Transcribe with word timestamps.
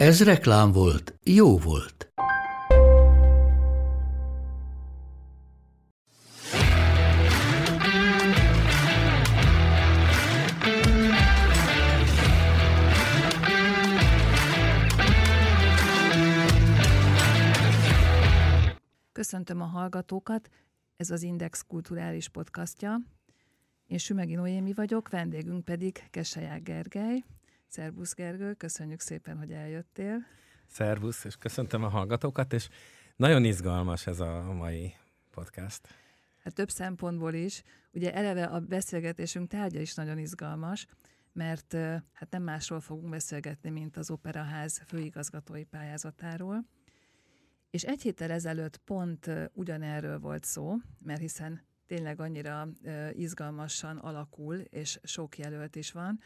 Ez 0.00 0.22
reklám 0.24 0.72
volt, 0.72 1.18
jó 1.22 1.58
volt. 1.58 2.12
Köszöntöm 19.12 19.60
a 19.60 19.64
hallgatókat, 19.64 20.48
ez 20.96 21.10
az 21.10 21.22
Index 21.22 21.62
kulturális 21.62 22.28
podcastja. 22.28 23.00
Én 23.86 23.98
Sümegi 23.98 24.34
Noémi 24.34 24.72
vagyok, 24.72 25.08
vendégünk 25.08 25.64
pedig 25.64 26.02
Keseják 26.10 26.62
Gergely. 26.62 27.24
Szerbusz 27.70 28.14
Gergő, 28.14 28.54
köszönjük 28.54 29.00
szépen, 29.00 29.38
hogy 29.38 29.52
eljöttél. 29.52 30.26
Szervusz, 30.66 31.24
és 31.24 31.36
köszöntöm 31.36 31.84
a 31.84 31.88
hallgatókat, 31.88 32.52
és 32.52 32.68
nagyon 33.16 33.44
izgalmas 33.44 34.06
ez 34.06 34.20
a 34.20 34.52
mai 34.52 34.94
podcast. 35.30 35.88
Hát 36.42 36.54
több 36.54 36.70
szempontból 36.70 37.34
is. 37.34 37.62
Ugye 37.92 38.14
eleve 38.14 38.44
a 38.44 38.60
beszélgetésünk 38.60 39.48
tárgya 39.48 39.80
is 39.80 39.94
nagyon 39.94 40.18
izgalmas, 40.18 40.86
mert 41.32 41.72
hát 42.12 42.30
nem 42.30 42.42
másról 42.42 42.80
fogunk 42.80 43.10
beszélgetni, 43.10 43.70
mint 43.70 43.96
az 43.96 44.10
Operaház 44.10 44.82
főigazgatói 44.86 45.64
pályázatáról. 45.64 46.64
És 47.70 47.82
egy 47.82 48.02
héttel 48.02 48.30
ezelőtt 48.30 48.76
pont 48.76 49.30
ugyanerről 49.52 50.18
volt 50.18 50.44
szó, 50.44 50.74
mert 50.98 51.20
hiszen 51.20 51.62
tényleg 51.86 52.20
annyira 52.20 52.68
izgalmasan 53.12 53.96
alakul, 53.96 54.56
és 54.56 55.00
sok 55.02 55.38
jelölt 55.38 55.76
is 55.76 55.92
van. 55.92 56.20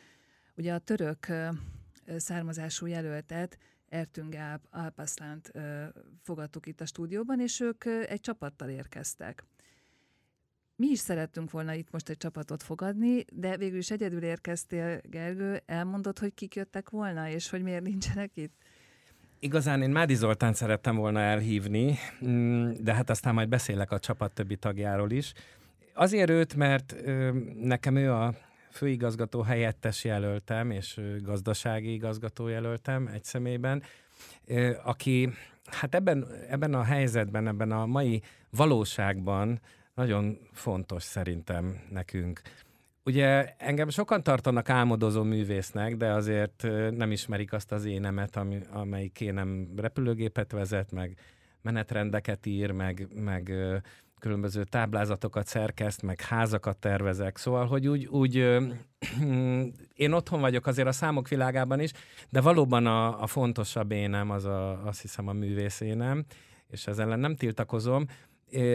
Ugye 0.56 0.72
a 0.72 0.78
török 0.78 1.26
származású 2.16 2.86
jelöltet 2.86 3.58
Ertünk 3.88 4.36
Alpaszlánt 4.70 5.52
fogadtuk 6.22 6.66
itt 6.66 6.80
a 6.80 6.86
stúdióban, 6.86 7.40
és 7.40 7.60
ők 7.60 7.84
egy 7.84 8.20
csapattal 8.20 8.68
érkeztek. 8.68 9.44
Mi 10.76 10.86
is 10.86 10.98
szerettünk 10.98 11.50
volna 11.50 11.72
itt 11.72 11.90
most 11.90 12.08
egy 12.08 12.16
csapatot 12.16 12.62
fogadni, 12.62 13.24
de 13.32 13.56
végül 13.56 13.78
is 13.78 13.90
egyedül 13.90 14.22
érkeztél, 14.22 15.00
Gergő, 15.02 15.62
elmondod, 15.66 16.18
hogy 16.18 16.34
kik 16.34 16.54
jöttek 16.54 16.90
volna, 16.90 17.28
és 17.28 17.50
hogy 17.50 17.62
miért 17.62 17.82
nincsenek 17.82 18.30
itt? 18.34 18.54
Igazán 19.38 19.82
én 19.82 19.90
Mádi 19.90 20.14
Zoltán 20.14 20.52
szerettem 20.52 20.96
volna 20.96 21.20
elhívni, 21.20 21.98
mm, 22.24 22.70
de 22.80 22.94
hát 22.94 23.10
aztán 23.10 23.34
majd 23.34 23.48
beszélek 23.48 23.90
a 23.90 23.98
csapat 23.98 24.32
többi 24.32 24.56
tagjáról 24.56 25.10
is. 25.10 25.32
Azért 25.92 26.30
őt, 26.30 26.54
mert 26.54 26.94
nekem 27.54 27.96
ő 27.96 28.12
a 28.12 28.34
főigazgató 28.74 29.40
helyettes 29.42 30.04
jelöltem, 30.04 30.70
és 30.70 31.00
gazdasági 31.22 31.92
igazgató 31.92 32.48
jelöltem 32.48 33.06
egy 33.06 33.24
személyben, 33.24 33.82
aki 34.84 35.30
hát 35.64 35.94
ebben, 35.94 36.26
ebben 36.48 36.74
a 36.74 36.82
helyzetben, 36.82 37.46
ebben 37.46 37.72
a 37.72 37.86
mai 37.86 38.22
valóságban 38.50 39.60
nagyon 39.94 40.38
fontos 40.52 41.02
szerintem 41.02 41.80
nekünk. 41.90 42.40
Ugye 43.04 43.54
engem 43.58 43.88
sokan 43.88 44.22
tartanak 44.22 44.68
álmodozó 44.68 45.22
művésznek, 45.22 45.96
de 45.96 46.12
azért 46.12 46.62
nem 46.90 47.12
ismerik 47.12 47.52
azt 47.52 47.72
az 47.72 47.84
énemet, 47.84 48.36
ami, 48.36 48.58
amelyik 48.72 49.20
én 49.20 49.34
nem 49.34 49.68
repülőgépet 49.76 50.52
vezet, 50.52 50.92
meg 50.92 51.18
menetrendeket 51.62 52.46
ír, 52.46 52.70
meg, 52.70 53.08
meg 53.14 53.52
különböző 54.24 54.64
táblázatokat 54.64 55.46
szerkeszt, 55.46 56.02
meg 56.02 56.20
házakat 56.20 56.76
tervezek. 56.76 57.36
Szóval, 57.36 57.66
hogy 57.66 57.88
úgy, 57.88 58.06
úgy 58.06 58.34
én 60.04 60.12
otthon 60.12 60.40
vagyok 60.40 60.66
azért 60.66 60.88
a 60.88 60.92
számok 60.92 61.28
világában 61.28 61.80
is, 61.80 61.90
de 62.30 62.40
valóban 62.40 62.86
a, 62.86 63.22
a 63.22 63.26
fontosabb 63.26 63.92
énem 63.92 64.30
az 64.30 64.44
a, 64.44 64.86
azt 64.86 65.00
hiszem 65.00 65.28
a 65.28 65.32
művészénem, 65.32 66.24
és 66.68 66.86
ezzel 66.86 67.06
ellen 67.06 67.18
nem 67.18 67.36
tiltakozom, 67.36 68.06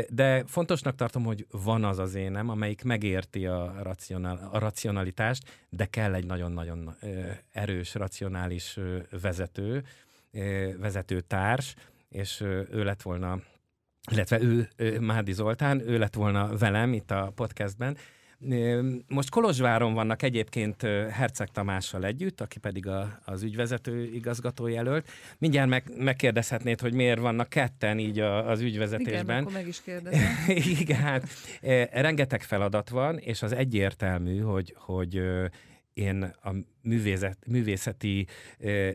de 0.10 0.44
fontosnak 0.46 0.96
tartom, 0.96 1.24
hogy 1.24 1.46
van 1.52 1.84
az 1.84 2.00
az 2.00 2.16
énem, 2.16 2.50
amelyik 2.50 2.84
megérti 2.84 3.46
a, 3.46 3.76
racionál, 3.82 4.50
a 4.52 4.60
racionalitást, 4.60 5.66
de 5.70 5.86
kell 5.86 6.14
egy 6.14 6.26
nagyon-nagyon 6.26 6.96
erős, 7.52 7.94
racionális 7.94 8.80
vezető, 9.22 9.84
vezetőtárs, 10.80 11.76
és 12.10 12.42
ő 12.72 12.84
lett 12.84 13.02
volna 13.02 13.40
illetve 14.12 14.42
ő, 14.42 14.70
ő 14.76 15.00
Mádi 15.00 15.32
Zoltán, 15.32 15.90
ő 15.90 15.98
lett 15.98 16.16
volna 16.16 16.58
velem 16.58 16.94
itt 16.94 17.12
a 17.12 17.32
podcastben. 17.36 17.98
Most 19.08 19.30
Kolozsváron 19.30 19.94
vannak 19.94 20.22
egyébként 20.22 20.82
Herceg 21.12 21.48
Tamással 21.48 22.06
együtt, 22.06 22.42
aki 22.42 22.60
pedig 22.60 22.88
a, 22.88 23.20
az 23.26 23.44
ügyvezető 23.44 24.04
igazgató 24.14 24.68
jelölt. 24.68 25.10
Mindjárt 25.38 25.70
meg, 25.70 25.92
megkérdezhetnéd, 25.98 26.80
hogy 26.80 26.94
miért 26.94 27.20
vannak 27.20 27.50
ketten 27.50 28.00
így 28.00 28.20
a, 28.20 28.50
az 28.50 28.62
ügyvezetésben. 28.62 29.24
Igen, 29.24 29.40
akkor 29.40 29.54
meg 29.54 29.68
is 29.68 29.82
kérdezem. 29.82 30.22
Igen, 30.82 31.00
hát 31.00 31.28
rengeteg 31.92 32.42
feladat 32.42 32.90
van, 32.90 33.18
és 33.18 33.42
az 33.42 33.52
egyértelmű, 33.54 34.40
hogy, 34.40 34.76
hogy 34.78 35.22
én 36.00 36.34
a 36.44 36.52
művészet, 36.82 37.38
művészeti 37.48 38.28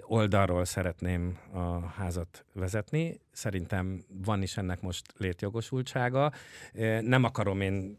oldalról 0.00 0.64
szeretném 0.64 1.38
a 1.52 1.86
házat 1.86 2.44
vezetni. 2.52 3.20
Szerintem 3.32 4.04
van 4.24 4.42
is 4.42 4.56
ennek 4.56 4.80
most 4.80 5.12
létjogosultsága. 5.16 6.32
Nem 7.00 7.24
akarom 7.24 7.60
én 7.60 7.98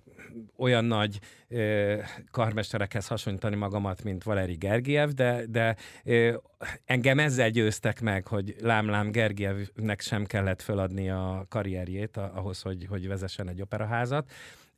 olyan 0.57 0.85
nagy 0.85 1.19
karmesterekhez 2.31 3.07
hasonlítani 3.07 3.55
magamat, 3.55 4.03
mint 4.03 4.23
Valeri 4.23 4.55
Gergiev, 4.55 5.09
de, 5.09 5.45
de 5.45 5.75
engem 6.85 7.19
ezzel 7.19 7.49
győztek 7.49 8.01
meg, 8.01 8.27
hogy 8.27 8.55
lám-lám 8.61 9.11
Gergievnek 9.11 10.01
sem 10.01 10.25
kellett 10.25 10.61
feladni 10.61 11.09
a 11.09 11.45
karrierjét 11.49 12.17
ahhoz, 12.17 12.61
hogy, 12.61 12.85
hogy 12.89 13.07
vezessen 13.07 13.49
egy 13.49 13.61
operaházat. 13.61 14.31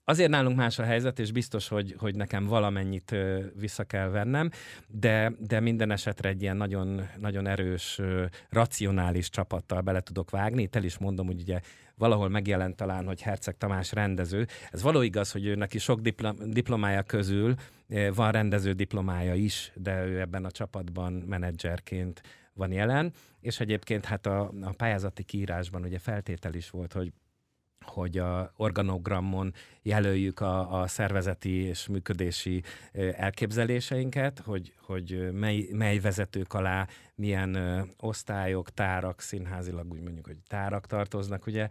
Azért 0.10 0.30
nálunk 0.30 0.58
más 0.58 0.80
a 0.80 0.84
helyzet, 0.84 1.20
és 1.20 1.32
biztos, 1.32 1.68
hogy, 1.68 1.96
hogy 1.98 2.16
nekem 2.16 2.46
valamennyit 2.46 3.16
vissza 3.56 3.84
kell 3.84 4.08
vennem, 4.08 4.50
de, 4.88 5.32
de 5.40 5.60
minden 5.60 5.92
esetre 5.92 6.30
egy 6.30 6.42
ilyen 6.42 6.58
nagyon, 6.58 7.08
nagyon 7.20 7.48
erős, 7.48 8.02
racionális 8.50 9.30
csapattal 9.30 9.82
bele 9.82 10.02
tudok 10.02 10.30
vágni. 10.30 10.62
Itt 10.62 10.76
el 10.76 10.84
is 10.84 10.98
mondom, 10.98 11.26
hogy 11.26 11.42
ugye 11.42 11.60
valahol 11.96 12.30
megjelent 12.30 12.76
talán, 12.76 13.06
hogy 13.06 13.22
Herceg 13.22 13.58
Tamás 13.58 13.92
rendező. 13.92 14.48
Ez 14.72 14.82
való 14.82 15.02
igaz, 15.02 15.32
hogy 15.32 15.46
ő 15.46 15.56
neki 15.56 15.78
sok 15.78 16.00
diplomája 16.44 17.04
közül 17.04 17.56
van 18.14 18.32
rendező 18.32 18.74
diplomája 18.74 19.34
is, 19.34 19.72
de 19.76 20.06
ő 20.06 20.20
ebben 20.20 20.46
a 20.46 20.52
csapatban 20.52 21.14
menedzserként 21.14 22.22
van 22.54 22.72
jelen, 22.72 23.14
és 23.40 23.60
egyébként 23.60 24.06
hát 24.06 24.26
a, 24.26 24.52
a 24.62 24.74
pályázati 24.78 25.24
kiírásban 25.24 25.84
ugye 25.84 26.00
feltétel 26.00 26.54
is 26.54 26.70
volt, 26.70 26.94
hogy 26.94 27.14
hogy 27.90 28.18
a 28.18 28.52
organogramon 28.56 29.54
jelöljük 29.82 30.40
a, 30.40 30.82
a 30.82 30.88
szervezeti 30.88 31.54
és 31.54 31.88
működési 31.88 32.64
elképzeléseinket, 33.16 34.40
hogy, 34.40 34.74
hogy 34.82 35.30
mely, 35.34 35.68
mely 35.72 36.00
vezetők 36.00 36.54
alá 36.54 36.88
milyen 37.16 37.58
osztályok, 38.00 38.70
tárak, 38.70 39.22
színházilag 39.22 39.92
úgy 39.92 40.02
mondjuk, 40.02 40.26
hogy 40.26 40.38
tárak 40.48 40.88
tartoznak, 40.88 41.46
ugye, 41.46 41.68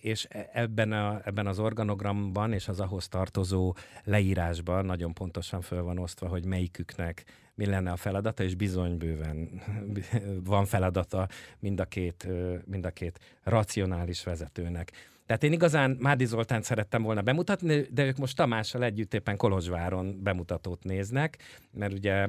és 0.00 0.26
e, 0.30 0.50
ebben, 0.52 0.92
a, 0.92 1.20
ebben 1.24 1.46
az 1.46 1.58
organogramban 1.58 2.52
és 2.52 2.68
az 2.68 2.80
ahhoz 2.80 3.08
tartozó 3.08 3.74
leírásban 4.04 4.84
nagyon 4.84 5.12
pontosan 5.12 5.60
föl 5.60 5.82
van 5.82 5.98
osztva, 5.98 6.28
hogy 6.28 6.44
melyiküknek 6.44 7.24
mi 7.54 7.66
lenne 7.66 7.90
a 7.90 7.96
feladata, 7.96 8.42
és 8.42 8.54
bizony 8.54 8.96
bőven 8.96 9.62
van 10.44 10.64
feladata 10.64 11.28
mind 11.58 11.80
a 11.80 11.84
két, 11.84 12.28
mind 12.64 12.86
a 12.86 12.90
két 12.90 13.18
racionális 13.42 14.24
vezetőnek. 14.24 14.92
Tehát 15.26 15.42
én 15.42 15.52
igazán 15.52 15.96
Mádi 16.00 16.24
Zoltán 16.24 16.62
szerettem 16.62 17.02
volna 17.02 17.22
bemutatni, 17.22 17.86
de 17.90 18.04
ők 18.04 18.16
most 18.16 18.36
Tamással 18.36 18.84
együtt 18.84 19.14
éppen 19.14 19.36
Kolozsváron 19.36 20.22
bemutatót 20.22 20.84
néznek, 20.84 21.38
mert 21.72 21.92
ugye 21.92 22.26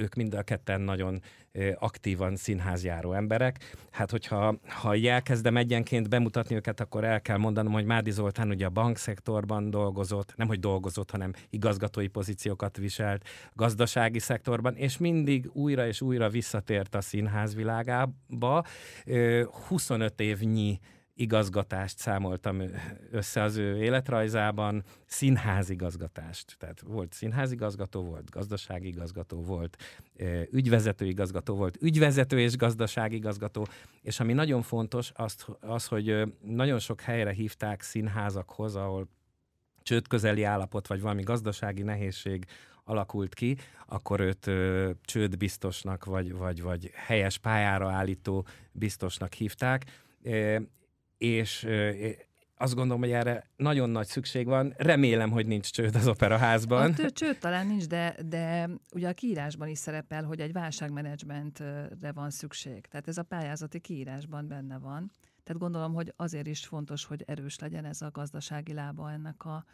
ők 0.00 0.14
mind 0.14 0.34
a 0.34 0.42
ketten 0.42 0.80
nagyon 0.80 1.20
aktívan 1.74 2.36
színházjáró 2.36 3.12
emberek. 3.12 3.76
Hát, 3.90 4.10
hogyha 4.10 4.58
ha 4.68 4.96
elkezdem 4.96 5.56
egyenként 5.56 6.08
bemutatni 6.08 6.54
őket, 6.54 6.80
akkor 6.80 7.04
el 7.04 7.20
kell 7.20 7.36
mondanom, 7.36 7.72
hogy 7.72 7.84
Mádi 7.84 8.10
Zoltán 8.10 8.48
ugye 8.48 8.66
a 8.66 8.70
bankszektorban 8.70 9.70
dolgozott, 9.70 10.36
nem 10.36 10.46
hogy 10.46 10.60
dolgozott, 10.60 11.10
hanem 11.10 11.32
igazgatói 11.50 12.06
pozíciókat 12.06 12.76
viselt 12.76 13.28
gazdasági 13.52 14.18
szektorban, 14.18 14.76
és 14.76 14.98
mindig 14.98 15.50
újra 15.52 15.86
és 15.86 16.00
újra 16.00 16.28
visszatért 16.28 16.94
a 16.94 17.00
színház 17.00 17.54
világába. 17.54 18.64
25 19.68 20.20
évnyi 20.20 20.80
igazgatást 21.20 21.98
számoltam 21.98 22.62
össze 23.10 23.42
az 23.42 23.56
ő 23.56 23.82
életrajzában, 23.82 24.84
színházigazgatást. 25.06 26.56
Tehát 26.58 26.80
volt 26.80 27.12
színházigazgató, 27.12 28.02
volt 28.02 28.30
gazdaságigazgató, 28.30 29.42
volt 29.42 29.76
ügyvezetőigazgató, 30.50 31.54
volt 31.54 31.76
ügyvezető 31.80 32.40
és 32.40 32.56
gazdaságigazgató, 32.56 33.66
és 34.02 34.20
ami 34.20 34.32
nagyon 34.32 34.62
fontos, 34.62 35.12
az, 35.14 35.36
az, 35.60 35.86
hogy 35.86 36.34
nagyon 36.42 36.78
sok 36.78 37.00
helyre 37.00 37.32
hívták 37.32 37.82
színházakhoz, 37.82 38.76
ahol 38.76 39.08
csődközeli 39.82 40.42
állapot, 40.42 40.86
vagy 40.86 41.00
valami 41.00 41.22
gazdasági 41.22 41.82
nehézség 41.82 42.44
alakult 42.84 43.34
ki, 43.34 43.56
akkor 43.86 44.20
őt 44.20 44.46
ö, 44.46 44.90
csődbiztosnak, 45.02 46.04
vagy, 46.04 46.32
vagy, 46.32 46.62
vagy 46.62 46.90
helyes 46.94 47.38
pályára 47.38 47.90
állító 47.90 48.46
biztosnak 48.72 49.32
hívták 49.32 49.84
és 51.20 51.66
azt 52.56 52.74
gondolom, 52.74 53.00
hogy 53.00 53.10
erre 53.10 53.50
nagyon 53.56 53.90
nagy 53.90 54.06
szükség 54.06 54.46
van. 54.46 54.74
Remélem, 54.76 55.30
hogy 55.30 55.46
nincs 55.46 55.70
csőd 55.70 55.94
az 55.94 56.06
operaházban. 56.06 56.90
Ott 56.90 57.12
csőd 57.14 57.38
talán 57.38 57.66
nincs, 57.66 57.86
de, 57.86 58.16
de 58.26 58.70
ugye 58.94 59.08
a 59.08 59.12
kiírásban 59.12 59.68
is 59.68 59.78
szerepel, 59.78 60.24
hogy 60.24 60.40
egy 60.40 60.52
válságmenedzsmentre 60.52 62.12
van 62.14 62.30
szükség. 62.30 62.86
Tehát 62.86 63.08
ez 63.08 63.18
a 63.18 63.22
pályázati 63.22 63.80
kiírásban 63.80 64.48
benne 64.48 64.78
van. 64.78 65.10
Tehát 65.44 65.62
gondolom, 65.62 65.94
hogy 65.94 66.12
azért 66.16 66.46
is 66.46 66.66
fontos, 66.66 67.04
hogy 67.04 67.24
erős 67.26 67.58
legyen 67.58 67.84
ez 67.84 68.02
a 68.02 68.10
gazdasági 68.10 68.72
lába 68.72 69.10
ennek 69.10 69.44
a 69.44 69.64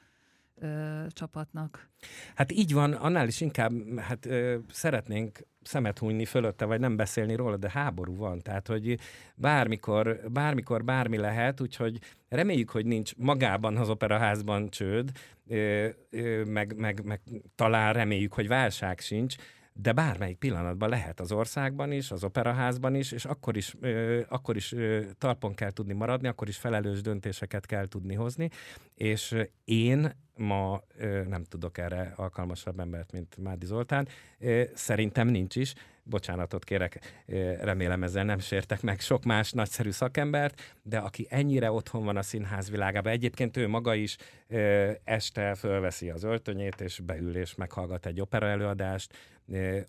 csapatnak. 1.13 1.89
Hát 2.35 2.53
így 2.53 2.73
van, 2.73 2.93
annál 2.93 3.27
is 3.27 3.41
inkább 3.41 3.99
hát 3.99 4.27
ö, 4.27 4.57
szeretnénk 4.71 5.39
szemet 5.63 5.99
hunyni 5.99 6.25
fölötte, 6.25 6.65
vagy 6.65 6.81
nem 6.81 6.97
beszélni 6.97 7.35
róla, 7.35 7.57
de 7.57 7.71
háború 7.71 8.17
van. 8.17 8.41
Tehát, 8.41 8.67
hogy 8.67 8.99
bármikor, 9.35 10.21
bármikor 10.33 10.85
bármi 10.85 11.17
lehet, 11.17 11.61
úgyhogy 11.61 11.99
reméljük, 12.29 12.71
hogy 12.71 12.87
nincs 12.87 13.17
magában 13.17 13.77
az 13.77 13.89
operaházban 13.89 14.71
csőd, 14.71 15.11
ö, 15.49 15.89
ö, 16.11 16.45
meg, 16.45 16.77
meg, 16.77 17.05
meg 17.05 17.21
talán 17.55 17.93
reméljük, 17.93 18.33
hogy 18.33 18.49
válság 18.49 19.01
sincs, 19.01 19.37
de 19.79 19.93
bármelyik 19.93 20.39
pillanatban 20.39 20.89
lehet 20.89 21.21
az 21.21 21.33
országban 21.33 21.93
is, 21.93 22.11
az 22.11 22.25
operaházban 22.25 22.95
is, 22.95 23.13
és 23.13 23.25
akkor 23.25 23.57
is, 23.57 23.75
ö, 23.81 24.21
akkor 24.29 24.57
is 24.57 24.73
ö, 24.73 25.01
talpon 25.19 25.55
kell 25.55 25.71
tudni 25.71 25.93
maradni, 25.93 26.29
akkor 26.29 26.49
is 26.49 26.57
felelős 26.57 27.01
döntéseket 27.01 27.67
kell 27.67 27.89
tudni 27.89 28.15
hozni, 28.15 28.51
és 28.95 29.37
én 29.65 30.13
ma 30.37 30.81
ö, 30.97 31.23
nem 31.25 31.45
tudok 31.45 31.79
erre 31.79 32.13
alkalmasabb 32.17 32.81
embert, 32.81 33.13
mint 33.13 33.37
Mádi 33.37 33.67
Zoltán. 33.67 34.09
Ö, 34.39 34.63
szerintem 34.75 35.29
nincs 35.29 35.57
is. 35.57 35.75
Bocsánatot 36.03 36.65
kérek, 36.65 37.23
ö, 37.27 37.55
remélem 37.61 38.03
ezzel 38.03 38.25
nem 38.25 38.39
sértek 38.39 38.83
meg 38.83 39.01
sok 39.01 39.25
más 39.25 39.53
nagyszerű 39.53 39.91
szakembert, 39.91 40.77
de 40.83 40.99
aki 40.99 41.27
ennyire 41.31 41.71
otthon 41.71 42.05
van 42.05 42.17
a 42.17 42.23
színház 42.23 42.71
világában, 42.71 43.13
egyébként 43.13 43.57
ő 43.57 43.69
maga 43.69 43.95
is 43.95 44.17
ö, 44.49 44.91
este 45.05 45.55
fölveszi 45.55 46.11
az 46.11 46.25
öltönyét, 46.25 46.81
és 46.81 47.01
beül 47.01 47.37
és 47.37 47.55
meghallgat 47.55 48.07
egy 48.07 48.21
opera 48.21 48.47
előadást, 48.47 49.15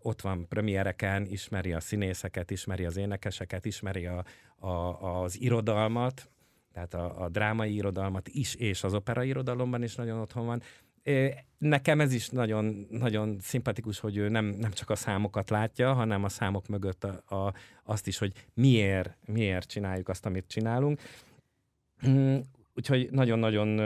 ott 0.02 0.22
van 0.22 0.48
premiereken, 0.48 1.26
ismeri 1.26 1.74
a 1.74 1.80
színészeket, 1.80 2.52
ismeri 2.52 2.86
az 2.86 2.98
énekeseket, 2.98 3.66
ismeri 3.66 4.06
a, 4.06 4.24
a, 4.56 5.22
az 5.22 5.42
irodalmat, 5.42 6.30
tehát 6.74 6.94
a, 6.94 7.22
a 7.24 7.30
drámai 7.30 7.74
irodalmat 7.74 8.28
is, 8.28 8.56
és 8.56 8.84
az 8.84 8.94
opera 8.94 9.24
irodalomban 9.24 9.84
is 9.84 9.96
nagyon 9.96 10.20
otthon 10.20 10.46
van. 10.46 10.62
Nekem 11.58 12.02
ez 12.02 12.14
is 12.14 12.30
nagyon, 12.30 12.88
nagyon 12.90 13.38
szimpatikus, 13.42 14.00
hogy 14.00 14.18
ő 14.18 14.30
nem, 14.30 14.46
nem 14.46 14.72
csak 14.72 14.90
a 14.90 14.96
számokat 14.96 15.50
látja, 15.50 15.94
hanem 15.94 16.24
a 16.24 16.30
számok 16.30 16.68
mögött 16.68 17.04
a, 17.04 17.36
a, 17.36 17.54
azt 17.84 18.08
is, 18.08 18.18
hogy 18.18 18.46
miért, 18.54 19.18
miért 19.26 19.70
csináljuk 19.70 20.10
azt, 20.10 20.26
amit 20.26 20.48
csinálunk. 20.48 21.02
Úgyhogy 22.78 23.08
nagyon-nagyon 23.12 23.82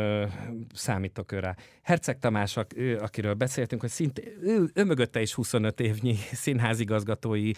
számítok 0.74 1.32
őre. 1.32 1.56
Herceg 1.82 2.20
Tamás, 2.20 2.58
akiről 3.00 3.34
beszéltünk, 3.34 3.82
hogy 3.82 3.90
szinte, 3.90 4.22
ő, 4.42 4.70
ő 4.74 4.84
mögötte 4.84 5.22
is 5.22 5.34
25 5.34 5.80
évnyi 5.80 6.16
színházigazgatói 6.44 7.52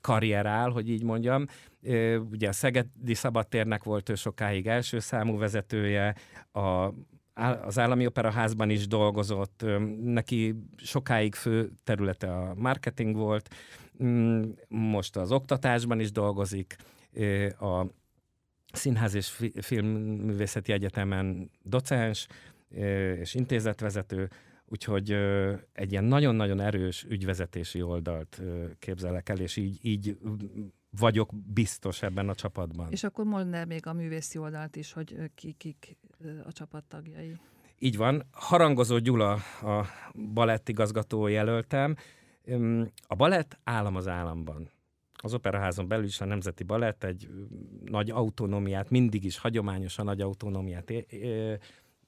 karrier 0.00 0.46
áll, 0.46 0.70
hogy 0.70 0.90
így 0.90 1.02
mondjam. 1.02 1.44
Ugye 2.30 2.48
a 2.48 2.52
Szegedi 2.52 3.14
Szabadtérnek 3.14 3.84
volt 3.84 4.08
ő 4.08 4.14
sokáig 4.14 4.66
első 4.66 4.98
számú 4.98 5.38
vezetője, 5.38 6.14
a 6.52 6.92
az 7.64 7.78
állami 7.78 8.06
operaházban 8.06 8.70
is 8.70 8.86
dolgozott, 8.86 9.64
neki 10.02 10.54
sokáig 10.76 11.34
fő 11.34 11.70
területe 11.84 12.32
a 12.32 12.54
marketing 12.54 13.16
volt, 13.16 13.48
most 14.68 15.16
az 15.16 15.32
oktatásban 15.32 16.00
is 16.00 16.12
dolgozik, 16.12 16.76
a 17.58 17.86
Színház 18.72 19.14
és 19.14 19.42
Filmművészeti 19.60 20.72
Egyetemen 20.72 21.50
docens 21.62 22.26
és 23.20 23.34
intézetvezető, 23.34 24.28
úgyhogy 24.66 25.12
egy 25.72 25.92
ilyen 25.92 26.04
nagyon-nagyon 26.04 26.60
erős 26.60 27.04
ügyvezetési 27.08 27.82
oldalt 27.82 28.42
képzelek 28.78 29.28
el, 29.28 29.38
és 29.38 29.56
így, 29.56 29.78
így 29.82 30.18
vagyok 30.90 31.30
biztos 31.52 32.02
ebben 32.02 32.28
a 32.28 32.34
csapatban. 32.34 32.90
És 32.90 33.04
akkor 33.04 33.24
mondd 33.24 33.54
el 33.54 33.66
még 33.66 33.86
a 33.86 33.92
művészi 33.92 34.38
oldalt 34.38 34.76
is, 34.76 34.92
hogy 34.92 35.16
kik, 35.34 35.56
kik 35.56 35.96
a 36.44 36.52
csapat 36.52 36.84
tagjai. 36.84 37.36
Így 37.78 37.96
van. 37.96 38.22
Harangozó 38.30 38.98
Gyula 38.98 39.32
a 39.62 39.86
balettigazgató 40.32 41.26
jelöltem. 41.26 41.94
A 43.06 43.14
balett 43.14 43.58
állam 43.64 43.96
az 43.96 44.08
államban 44.08 44.70
az 45.22 45.34
operaházon 45.34 45.88
belül 45.88 46.04
is 46.04 46.20
a 46.20 46.24
Nemzeti 46.24 46.64
Balett 46.64 47.04
egy 47.04 47.28
nagy 47.84 48.10
autonómiát, 48.10 48.90
mindig 48.90 49.24
is 49.24 49.38
hagyományosan 49.38 50.04
nagy 50.04 50.20
autonómiát 50.20 50.92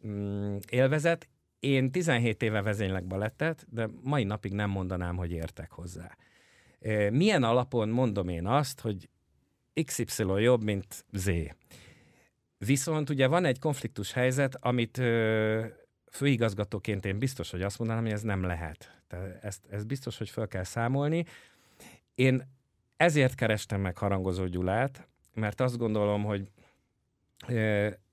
mm, 0.06 0.56
élvezett. 0.70 1.28
Én 1.60 1.90
17 1.90 2.42
éve 2.42 2.62
vezénylek 2.62 3.06
balettet, 3.06 3.66
de 3.68 3.88
mai 4.02 4.24
napig 4.24 4.52
nem 4.52 4.70
mondanám, 4.70 5.16
hogy 5.16 5.30
értek 5.30 5.70
hozzá. 5.70 6.16
Milyen 7.10 7.42
alapon 7.42 7.88
mondom 7.88 8.28
én 8.28 8.46
azt, 8.46 8.80
hogy 8.80 9.08
XY 9.84 10.24
jobb, 10.26 10.62
mint 10.62 11.04
Z? 11.12 11.30
Viszont 12.58 13.10
ugye 13.10 13.26
van 13.26 13.44
egy 13.44 13.58
konfliktus 13.58 14.12
helyzet, 14.12 14.56
amit 14.60 15.02
főigazgatóként 16.10 17.04
én 17.04 17.18
biztos, 17.18 17.50
hogy 17.50 17.62
azt 17.62 17.78
mondanám, 17.78 18.02
hogy 18.02 18.12
ez 18.12 18.22
nem 18.22 18.42
lehet. 18.42 19.02
Tehát 19.06 19.44
ezt, 19.44 19.66
ezt 19.70 19.86
biztos, 19.86 20.18
hogy 20.18 20.30
fel 20.30 20.48
kell 20.48 20.64
számolni. 20.64 21.24
Én 22.14 22.58
ezért 23.00 23.34
kerestem 23.34 23.80
meg 23.80 23.98
Harangozó 23.98 24.46
Gyulát, 24.46 25.08
mert 25.34 25.60
azt 25.60 25.78
gondolom, 25.78 26.24
hogy 26.24 26.50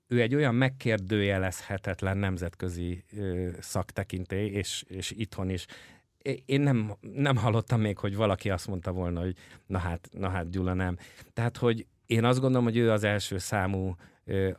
ő 0.06 0.20
egy 0.20 0.34
olyan 0.34 0.54
megkérdőjelezhetetlen 0.54 2.16
nemzetközi 2.16 3.04
szaktekintély, 3.58 4.50
és, 4.50 4.84
és 4.88 5.10
itthon 5.10 5.50
is. 5.50 5.66
Én 6.44 6.60
nem, 6.60 6.96
nem 7.00 7.36
hallottam 7.36 7.80
még, 7.80 7.98
hogy 7.98 8.16
valaki 8.16 8.50
azt 8.50 8.66
mondta 8.66 8.92
volna, 8.92 9.20
hogy 9.20 9.36
na 9.66 9.78
hát, 9.78 10.08
na 10.12 10.28
hát 10.28 10.50
Gyula 10.50 10.74
nem. 10.74 10.96
Tehát, 11.32 11.56
hogy 11.56 11.86
én 12.06 12.24
azt 12.24 12.40
gondolom, 12.40 12.64
hogy 12.64 12.76
ő 12.76 12.90
az 12.90 13.04
első 13.04 13.38
számú 13.38 13.94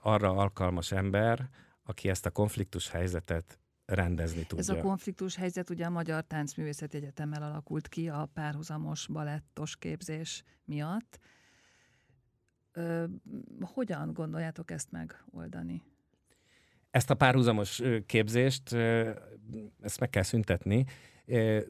arra 0.01 0.29
alkalmas 0.29 0.91
ember, 0.91 1.49
aki 1.83 2.09
ezt 2.09 2.25
a 2.25 2.31
konfliktus 2.31 2.89
helyzetet 2.89 3.59
rendezni 3.89 4.45
tudja. 4.45 4.57
Ez 4.57 4.69
a 4.69 4.81
konfliktus 4.81 5.35
helyzet 5.35 5.69
ugye 5.69 5.85
a 5.85 5.89
Magyar 5.89 6.23
Táncművészeti 6.23 6.97
Egyetemmel 6.97 7.43
alakult 7.43 7.87
ki 7.87 8.09
a 8.09 8.29
párhuzamos 8.33 9.07
balettos 9.07 9.77
képzés 9.77 10.43
miatt. 10.65 11.19
Ö, 12.71 13.05
hogyan 13.61 14.13
gondoljátok 14.13 14.71
ezt 14.71 14.91
megoldani? 14.91 15.83
Ezt 16.91 17.09
a 17.09 17.15
párhuzamos 17.15 17.81
képzést, 18.05 18.73
ezt 19.81 19.99
meg 19.99 20.09
kell 20.09 20.23
szüntetni, 20.23 20.85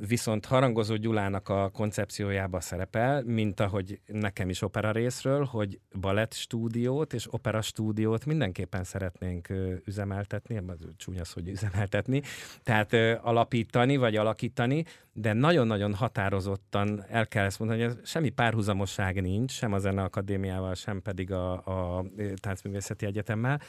viszont 0.07 0.45
Harangozó 0.45 0.95
Gyulának 0.95 1.49
a 1.49 1.69
koncepciójába 1.69 2.59
szerepel, 2.59 3.23
mint 3.23 3.59
ahogy 3.59 3.99
nekem 4.05 4.49
is 4.49 4.61
opera 4.61 4.91
részről, 4.91 5.43
hogy 5.43 5.79
balett 5.99 6.33
stúdiót 6.33 7.13
és 7.13 7.33
opera 7.33 7.61
stúdiót 7.61 8.25
mindenképpen 8.25 8.83
szeretnénk 8.83 9.47
üzemeltetni, 9.85 10.57
az 10.57 10.77
csúnya 10.97 11.23
hogy 11.33 11.47
üzemeltetni, 11.47 12.21
tehát 12.63 12.93
alapítani 13.21 13.97
vagy 13.97 14.15
alakítani, 14.15 14.85
de 15.13 15.33
nagyon-nagyon 15.33 15.93
határozottan 15.93 17.03
el 17.09 17.27
kell 17.27 17.45
ezt 17.45 17.59
mondani, 17.59 17.83
hogy 17.83 17.97
semmi 18.03 18.29
párhuzamosság 18.29 19.21
nincs, 19.21 19.51
sem 19.51 19.73
a 19.73 19.79
Zene 19.79 20.03
Akadémiával, 20.03 20.75
sem 20.75 21.01
pedig 21.01 21.31
a, 21.31 21.51
a 21.97 22.05
Táncművészeti 22.41 23.05
Egyetemmel, 23.05 23.61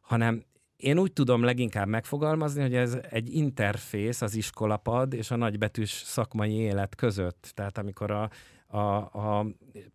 hanem 0.00 0.44
én 0.80 0.98
úgy 0.98 1.12
tudom 1.12 1.42
leginkább 1.42 1.88
megfogalmazni, 1.88 2.60
hogy 2.62 2.74
ez 2.74 2.98
egy 3.10 3.34
interfész 3.34 4.22
az 4.22 4.34
iskolapad 4.34 5.12
és 5.12 5.30
a 5.30 5.36
nagybetűs 5.36 5.90
szakmai 5.90 6.52
élet 6.52 6.94
között. 6.94 7.50
Tehát 7.54 7.78
amikor 7.78 8.10
a, 8.10 8.30
a, 8.66 8.96
a 8.98 9.46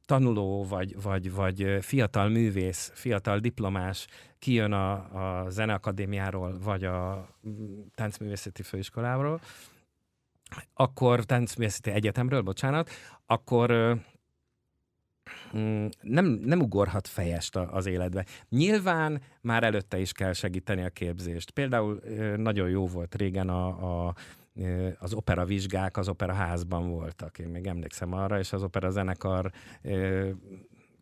tanuló 0.05 0.63
vagy, 0.63 1.01
vagy, 1.01 1.33
vagy 1.33 1.77
fiatal 1.81 2.29
művész, 2.29 2.91
fiatal 2.93 3.39
diplomás 3.39 4.07
kijön 4.39 4.71
a, 4.71 4.93
a 5.41 5.49
zeneakadémiáról, 5.49 6.57
vagy 6.63 6.83
a 6.83 7.27
táncművészeti 7.95 8.63
főiskoláról, 8.63 9.39
akkor 10.73 11.23
táncművészeti 11.23 11.89
egyetemről, 11.91 12.41
bocsánat, 12.41 12.89
akkor 13.25 13.97
nem, 16.01 16.25
nem 16.25 16.61
ugorhat 16.61 17.07
fejest 17.07 17.55
az 17.55 17.85
életbe. 17.85 18.25
Nyilván 18.49 19.21
már 19.41 19.63
előtte 19.63 19.99
is 19.99 20.11
kell 20.11 20.33
segíteni 20.33 20.83
a 20.83 20.89
képzést. 20.89 21.51
Például 21.51 22.01
nagyon 22.35 22.69
jó 22.69 22.87
volt 22.87 23.15
régen 23.15 23.49
a, 23.49 24.07
a 24.07 24.13
az 24.99 25.13
opera 25.13 25.45
vizsgák 25.45 25.97
az 25.97 26.07
opera 26.07 26.33
házban 26.33 26.89
voltak. 26.89 27.39
Én 27.39 27.47
még 27.47 27.67
emlékszem 27.67 28.13
arra, 28.13 28.39
és 28.39 28.53
az 28.53 28.63
opera 28.63 28.89
zenekar 28.89 29.51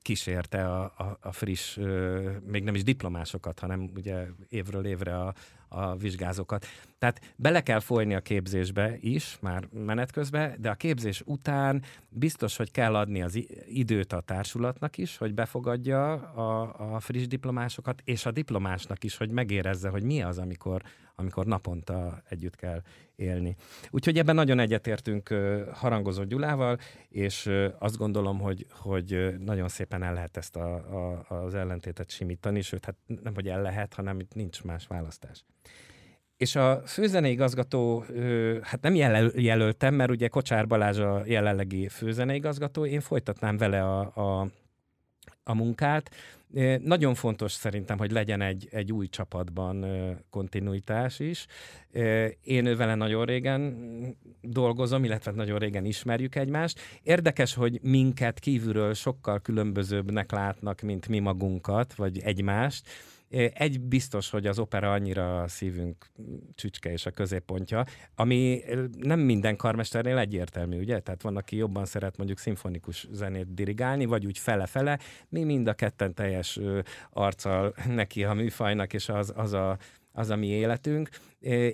kísérte 0.04 0.66
a, 0.66 0.84
a, 0.84 1.18
a 1.22 1.32
friss, 1.32 1.78
még 2.46 2.64
nem 2.64 2.76
is 2.76 2.84
diplomásokat, 2.84 3.60
hanem 3.60 3.92
ugye 3.96 4.26
évről 4.50 4.86
évre 4.86 5.18
a, 5.18 5.34
a 5.68 5.96
vizsgázókat. 5.96 6.66
Tehát 6.98 7.34
bele 7.36 7.62
kell 7.62 7.80
folyni 7.80 8.14
a 8.14 8.20
képzésbe 8.20 8.98
is, 9.00 9.38
már 9.42 9.68
menet 9.72 10.12
közben, 10.12 10.56
de 10.60 10.70
a 10.70 10.74
képzés 10.76 11.22
után 11.26 11.84
biztos, 12.10 12.58
hogy 12.58 12.72
kell 12.72 12.96
adni 12.96 13.22
az 13.22 13.40
időt 13.68 14.14
a 14.14 14.22
társulatnak 14.22 14.98
is, 14.98 15.18
hogy 15.18 15.34
befogadja 15.34 16.12
a, 16.14 16.76
a 16.94 17.00
friss 17.00 17.28
diplomásokat, 17.28 18.02
és 18.06 18.26
a 18.26 18.32
diplomásnak 18.32 19.04
is, 19.04 19.18
hogy 19.18 19.30
megérezze, 19.30 19.90
hogy 19.90 20.04
mi 20.04 20.22
az, 20.22 20.38
amikor, 20.38 20.82
amikor 21.16 21.46
naponta 21.46 22.22
együtt 22.30 22.56
kell 22.56 22.82
élni. 23.16 23.56
Úgyhogy 23.90 24.18
ebben 24.18 24.36
nagyon 24.36 24.60
egyetértünk 24.60 25.36
Harangozó 25.74 26.24
Gyulával, 26.24 26.78
és 27.10 27.50
azt 27.80 27.98
gondolom, 27.98 28.40
hogy, 28.40 28.66
hogy 28.70 29.36
nagyon 29.40 29.68
szépen 29.68 30.04
el 30.04 30.14
lehet 30.14 30.38
ezt 30.38 30.56
a, 30.56 30.74
a, 30.76 31.26
az 31.28 31.56
ellentétet 31.56 32.10
simítani, 32.10 32.62
sőt, 32.62 32.86
hát 32.86 32.96
nem, 33.24 33.34
hogy 33.34 33.48
el 33.48 33.62
lehet, 33.62 33.94
hanem 33.94 34.20
itt 34.20 34.34
nincs 34.34 34.64
más 34.64 34.88
választás. 34.88 35.44
És 36.38 36.56
a 36.56 36.82
főzeneigazgató, 36.86 38.06
hát 38.62 38.82
nem 38.82 38.96
jelöltem, 39.36 39.94
mert 39.94 40.10
ugye 40.10 40.28
Kocsár 40.28 40.68
Balázs 40.68 41.00
a 41.00 41.22
jelenlegi 41.26 41.88
főzeneigazgató, 41.88 42.86
én 42.86 43.02
folytatnám 43.02 43.58
vele 43.58 43.84
a, 43.84 44.00
a, 44.00 44.48
a 45.44 45.54
munkát. 45.54 46.12
Nagyon 46.84 47.14
fontos 47.14 47.52
szerintem, 47.52 47.98
hogy 47.98 48.12
legyen 48.12 48.42
egy, 48.42 48.68
egy 48.72 48.92
új 48.92 49.08
csapatban 49.08 49.86
kontinuitás 50.30 51.20
is. 51.20 51.46
Én 52.44 52.78
vele 52.78 52.96
nagyon 52.96 53.26
régen 53.26 53.76
dolgozom, 54.42 55.04
illetve 55.04 55.32
nagyon 55.32 55.60
régen 55.60 55.86
ismerjük 55.86 56.36
egymást. 56.36 56.80
Érdekes, 57.04 57.54
hogy 57.54 57.80
minket 57.82 58.40
kívülről 58.40 58.94
sokkal 58.94 59.40
különbözőbbnek 59.40 60.32
látnak, 60.32 60.82
mint 60.82 61.08
mi 61.08 61.20
magunkat, 61.20 61.96
vagy 61.96 62.20
egymást 62.20 62.90
egy 63.54 63.82
biztos, 63.82 64.30
hogy 64.30 64.48
az 64.48 64.60
opera 64.60 64.92
annyira 64.92 65.42
a 65.42 65.48
szívünk 65.48 66.06
csücske 66.56 66.92
és 66.92 67.06
a 67.06 67.12
középpontja, 67.12 67.86
ami 68.16 68.62
nem 68.98 69.20
minden 69.20 69.56
karmesternél 69.56 70.18
egyértelmű, 70.18 70.80
ugye? 70.80 71.00
Tehát 71.00 71.22
van, 71.22 71.38
aki 71.38 71.56
jobban 71.56 71.86
szeret 71.86 72.18
mondjuk 72.18 72.40
szimfonikus 72.40 73.08
zenét 73.12 73.54
dirigálni, 73.54 74.06
vagy 74.06 74.26
úgy 74.26 74.38
fele-fele. 74.38 75.00
Mi 75.30 75.44
mind 75.44 75.68
a 75.68 75.74
ketten 75.74 76.14
teljes 76.14 76.60
arccal 77.10 77.74
neki 77.88 78.24
a 78.24 78.34
műfajnak, 78.34 78.94
és 78.94 79.10
az, 79.10 79.34
az 79.36 79.54
a 79.54 79.78
az 80.16 80.30
a 80.30 80.36
mi 80.36 80.48
életünk, 80.48 81.10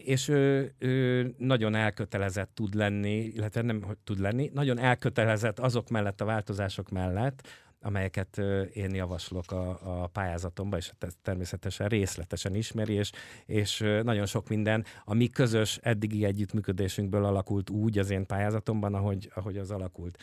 és 0.03 0.27
ő, 0.27 0.73
ő 0.77 1.33
nagyon 1.37 1.75
elkötelezett 1.75 2.51
tud 2.53 2.73
lenni, 2.73 3.15
illetve 3.15 3.61
nem 3.61 3.81
hogy 3.81 3.97
tud 4.03 4.19
lenni, 4.19 4.49
nagyon 4.53 4.79
elkötelezett 4.79 5.59
azok 5.59 5.89
mellett 5.89 6.21
a 6.21 6.25
változások 6.25 6.89
mellett, 6.89 7.47
amelyeket 7.81 8.37
én 8.73 8.95
javaslok 8.95 9.51
a, 9.51 9.69
a 10.01 10.07
pályázatomban, 10.07 10.79
és 10.79 10.91
hát 10.99 11.17
természetesen 11.21 11.87
részletesen 11.87 12.55
ismeri, 12.55 12.93
és, 12.93 13.11
és 13.45 13.79
nagyon 14.03 14.25
sok 14.25 14.49
minden 14.49 14.85
a 15.05 15.13
mi 15.13 15.27
közös 15.27 15.79
eddigi 15.81 16.25
együttműködésünkből 16.25 17.25
alakult 17.25 17.69
úgy 17.69 17.97
az 17.97 18.09
én 18.09 18.25
pályázatomban, 18.25 18.93
ahogy, 18.93 19.31
ahogy 19.35 19.57
az 19.57 19.71
alakult. 19.71 20.17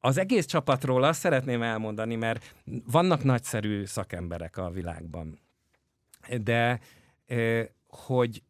Az 0.00 0.18
egész 0.18 0.46
csapatról 0.46 1.02
azt 1.04 1.20
szeretném 1.20 1.62
elmondani, 1.62 2.14
mert 2.14 2.54
vannak 2.64 3.24
nagyszerű 3.24 3.84
szakemberek 3.84 4.56
a 4.56 4.70
világban, 4.70 5.38
de 6.42 6.80
hogy 7.88 8.42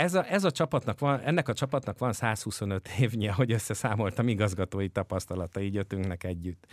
ez 0.00 0.14
a, 0.14 0.32
ez 0.32 0.44
a 0.44 0.50
csapatnak 0.50 0.98
van, 0.98 1.20
ennek 1.20 1.48
a 1.48 1.52
csapatnak 1.52 1.98
van 1.98 2.12
125 2.12 2.88
évnyi, 2.98 3.26
hogy 3.26 3.52
összeszámoltam 3.52 4.28
igazgatói 4.28 4.88
tapasztalata, 4.88 5.60
így 5.60 5.74
jöttünknek 5.74 6.24
együtt. 6.24 6.66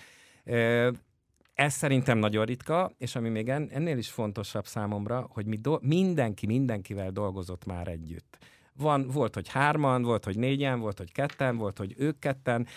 Ez 1.53 1.73
szerintem 1.73 2.17
nagyon 2.17 2.45
ritka, 2.45 2.91
és 2.97 3.15
ami 3.15 3.29
még 3.29 3.49
ennél 3.49 3.97
is 3.97 4.09
fontosabb 4.09 4.65
számomra, 4.65 5.27
hogy 5.29 5.45
mi 5.45 5.55
do- 5.57 5.81
mindenki 5.81 6.45
mindenkivel 6.45 7.11
dolgozott 7.11 7.65
már 7.65 7.87
együtt. 7.87 8.37
Van, 8.77 9.07
volt, 9.07 9.33
hogy 9.33 9.47
hárman, 9.47 10.01
volt, 10.01 10.23
hogy 10.23 10.37
négyen, 10.37 10.79
volt, 10.79 10.97
hogy 10.97 11.11
ketten, 11.11 11.57
volt, 11.57 11.77
hogy 11.77 11.93
ők 11.97 12.19
ketten. 12.19 12.67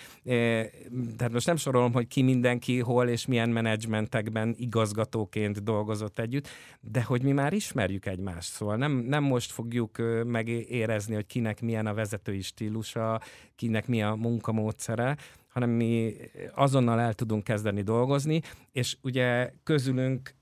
Tehát 1.16 1.32
most 1.32 1.46
nem 1.46 1.56
sorolom, 1.56 1.92
hogy 1.92 2.06
ki 2.06 2.22
mindenki 2.22 2.78
hol 2.78 3.08
és 3.08 3.26
milyen 3.26 3.50
menedzsmentekben 3.50 4.54
igazgatóként 4.58 5.62
dolgozott 5.62 6.18
együtt, 6.18 6.48
de 6.80 7.02
hogy 7.02 7.22
mi 7.22 7.32
már 7.32 7.52
ismerjük 7.52 8.06
egymást. 8.06 8.52
Szóval 8.52 8.76
nem, 8.76 8.92
nem 8.92 9.22
most 9.22 9.50
fogjuk 9.50 9.96
megérezni, 10.24 11.14
hogy 11.14 11.26
kinek 11.26 11.60
milyen 11.60 11.86
a 11.86 11.94
vezetői 11.94 12.42
stílusa, 12.42 13.20
kinek 13.56 13.86
mi 13.86 14.02
a 14.02 14.14
munkamódszere, 14.14 15.16
hanem 15.48 15.70
mi 15.70 16.14
azonnal 16.54 17.00
el 17.00 17.14
tudunk 17.14 17.44
kezdeni 17.44 17.82
dolgozni, 17.82 18.40
és 18.72 18.96
ugye 19.02 19.52
közülünk 19.62 20.34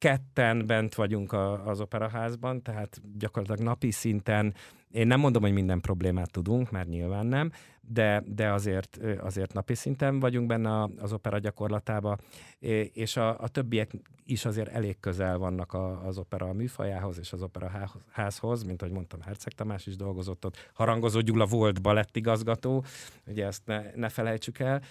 ketten 0.00 0.66
bent 0.66 0.94
vagyunk 0.94 1.32
a, 1.32 1.66
az 1.66 1.80
operaházban, 1.80 2.62
tehát 2.62 3.00
gyakorlatilag 3.18 3.68
napi 3.68 3.90
szinten 3.90 4.54
én 4.90 5.06
nem 5.06 5.20
mondom, 5.20 5.42
hogy 5.42 5.52
minden 5.52 5.80
problémát 5.80 6.30
tudunk, 6.30 6.70
mert 6.70 6.88
nyilván 6.88 7.26
nem, 7.26 7.50
de, 7.80 8.22
de 8.26 8.52
azért, 8.52 8.98
azért 9.20 9.52
napi 9.52 9.74
szinten 9.74 10.20
vagyunk 10.20 10.46
benne 10.46 10.88
az 10.98 11.12
opera 11.12 11.38
gyakorlatába, 11.38 12.16
és 12.92 13.16
a, 13.16 13.40
a 13.40 13.48
többiek 13.48 13.90
is 14.24 14.44
azért 14.44 14.68
elég 14.68 15.00
közel 15.00 15.38
vannak 15.38 15.72
a, 15.72 16.06
az 16.06 16.18
opera 16.18 16.52
műfajához 16.52 17.18
és 17.18 17.32
az 17.32 17.42
opera 17.42 17.90
házhoz, 18.10 18.62
mint 18.62 18.82
ahogy 18.82 18.94
mondtam, 18.94 19.20
Herceg 19.20 19.52
Tamás 19.52 19.86
is 19.86 19.96
dolgozott 19.96 20.44
ott, 20.44 20.70
Harangozó 20.74 21.20
Gyula 21.20 21.46
volt 21.46 21.82
balettigazgató, 21.82 22.84
ugye 23.26 23.46
ezt 23.46 23.62
ne, 23.66 23.82
ne 23.94 24.08
felejtsük 24.08 24.58
el, 24.58 24.82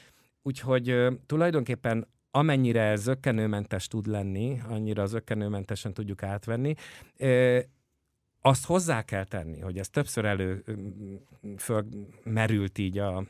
úgyhogy 0.41 1.07
tulajdonképpen 1.25 2.07
amennyire 2.31 2.95
zöggenőmentes 2.95 3.87
tud 3.87 4.05
lenni, 4.05 4.59
annyira 4.67 5.05
zöggenőmentesen 5.05 5.93
tudjuk 5.93 6.23
átvenni 6.23 6.75
azt 8.41 8.65
hozzá 8.65 9.01
kell 9.01 9.23
tenni, 9.23 9.59
hogy 9.59 9.77
ez 9.77 9.89
többször 9.89 10.25
elő 10.25 10.63
merült 12.23 12.77
így 12.77 12.97
a 12.97 13.23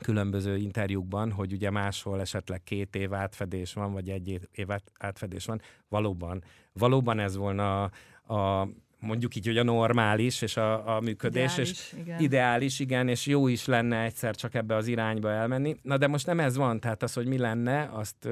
különböző 0.00 0.56
interjúkban, 0.56 1.32
hogy 1.32 1.52
ugye 1.52 1.70
máshol 1.70 2.20
esetleg 2.20 2.62
két 2.62 2.96
év 2.96 3.14
átfedés 3.14 3.72
van, 3.72 3.92
vagy 3.92 4.10
egy 4.10 4.40
év 4.50 4.68
átfedés 4.98 5.44
van. 5.44 5.60
Valóban, 5.88 6.44
valóban 6.72 7.18
ez 7.18 7.36
volna 7.36 7.82
a, 7.82 8.34
a 8.34 8.68
mondjuk 9.00 9.34
így, 9.34 9.46
hogy 9.46 9.58
a 9.58 9.62
normális 9.62 10.42
és 10.42 10.56
a, 10.56 10.96
a 10.96 11.00
működés, 11.00 11.52
ideális, 11.52 11.70
és 11.70 11.94
igen. 11.98 12.20
ideális, 12.20 12.78
igen, 12.78 13.08
és 13.08 13.26
jó 13.26 13.48
is 13.48 13.66
lenne 13.66 14.02
egyszer 14.02 14.34
csak 14.34 14.54
ebbe 14.54 14.74
az 14.74 14.86
irányba 14.86 15.30
elmenni. 15.30 15.76
Na 15.82 15.96
de 15.98 16.06
most 16.06 16.26
nem 16.26 16.40
ez 16.40 16.56
van, 16.56 16.80
tehát 16.80 17.02
az, 17.02 17.12
hogy 17.12 17.26
mi 17.26 17.38
lenne, 17.38 17.88
azt 17.92 18.28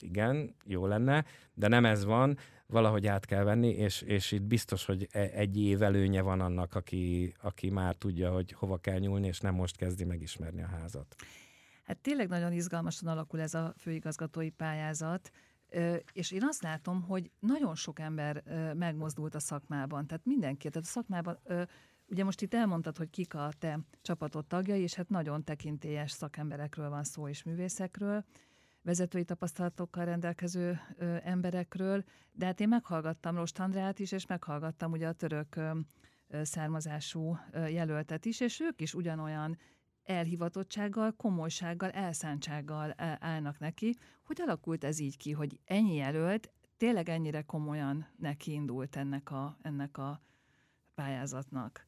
igen, 0.00 0.54
jó 0.64 0.86
lenne, 0.86 1.24
de 1.54 1.68
nem 1.68 1.84
ez 1.84 2.04
van 2.04 2.38
valahogy 2.66 3.06
át 3.06 3.24
kell 3.24 3.44
venni, 3.44 3.68
és, 3.68 4.02
és 4.02 4.32
itt 4.32 4.42
biztos, 4.42 4.84
hogy 4.84 5.08
e, 5.10 5.20
egy 5.20 5.60
év 5.60 5.82
előnye 5.82 6.22
van 6.22 6.40
annak, 6.40 6.74
aki, 6.74 7.34
aki 7.42 7.70
már 7.70 7.94
tudja, 7.94 8.32
hogy 8.32 8.52
hova 8.52 8.76
kell 8.76 8.98
nyúlni, 8.98 9.26
és 9.26 9.40
nem 9.40 9.54
most 9.54 9.76
kezdi 9.76 10.04
megismerni 10.04 10.62
a 10.62 10.66
házat. 10.66 11.14
Hát 11.84 11.96
tényleg 11.96 12.28
nagyon 12.28 12.52
izgalmasan 12.52 13.08
alakul 13.08 13.40
ez 13.40 13.54
a 13.54 13.74
főigazgatói 13.78 14.50
pályázat, 14.50 15.30
és 16.12 16.30
én 16.30 16.44
azt 16.44 16.62
látom, 16.62 17.02
hogy 17.02 17.30
nagyon 17.38 17.74
sok 17.74 17.98
ember 17.98 18.42
megmozdult 18.74 19.34
a 19.34 19.40
szakmában, 19.40 20.06
tehát 20.06 20.24
mindenki, 20.24 20.68
tehát 20.68 20.88
a 20.88 20.90
szakmában, 20.90 21.38
ugye 22.06 22.24
most 22.24 22.42
itt 22.42 22.54
elmondtad, 22.54 22.96
hogy 22.96 23.10
kik 23.10 23.34
a 23.34 23.48
te 23.58 23.78
csapatod 24.02 24.46
tagjai, 24.46 24.80
és 24.80 24.94
hát 24.94 25.08
nagyon 25.08 25.44
tekintélyes 25.44 26.10
szakemberekről 26.10 26.88
van 26.88 27.04
szó, 27.04 27.28
és 27.28 27.42
művészekről, 27.42 28.24
vezetői 28.82 29.24
tapasztalatokkal 29.24 30.04
rendelkező 30.04 30.80
emberekről, 31.24 32.04
de 32.32 32.44
hát 32.46 32.60
én 32.60 32.68
meghallgattam 32.68 33.36
Rost 33.36 33.58
Andrát 33.58 33.98
is, 33.98 34.12
és 34.12 34.26
meghallgattam 34.26 34.92
ugye 34.92 35.08
a 35.08 35.12
török 35.12 35.56
ö, 35.56 35.78
származású 36.42 37.38
ö, 37.50 37.66
jelöltet 37.66 38.24
is, 38.24 38.40
és 38.40 38.60
ők 38.60 38.80
is 38.80 38.94
ugyanolyan 38.94 39.58
elhivatottsággal, 40.06 41.12
komolysággal, 41.16 41.90
elszántsággal 41.90 42.94
állnak 43.18 43.58
neki. 43.58 43.96
Hogy 44.22 44.40
alakult 44.40 44.84
ez 44.84 44.98
így 44.98 45.16
ki, 45.16 45.32
hogy 45.32 45.60
ennyi 45.64 45.94
jelölt 45.94 46.50
tényleg 46.76 47.08
ennyire 47.08 47.42
komolyan 47.42 48.06
nekiindult 48.18 48.96
ennek 48.96 49.30
a, 49.30 49.56
ennek 49.62 49.98
a 49.98 50.20
pályázatnak? 50.94 51.86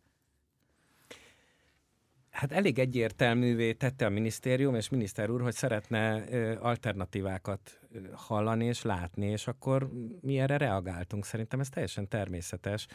Hát 2.31 2.53
elég 2.53 2.79
egyértelművé 2.79 3.73
tette 3.73 4.07
a 4.07 4.09
minisztérium 4.09 4.75
és 4.75 4.89
miniszter 4.89 5.31
úr, 5.31 5.41
hogy 5.43 5.55
szeretne 5.55 6.23
alternatívákat 6.55 7.81
hallani 8.13 8.65
és 8.65 8.83
látni, 8.83 9.27
és 9.27 9.47
akkor 9.47 9.91
mi 10.21 10.39
erre 10.39 10.57
reagáltunk. 10.57 11.25
Szerintem 11.25 11.61
ez 11.61 11.69
teljesen 11.69 12.09
természetes, 12.09 12.87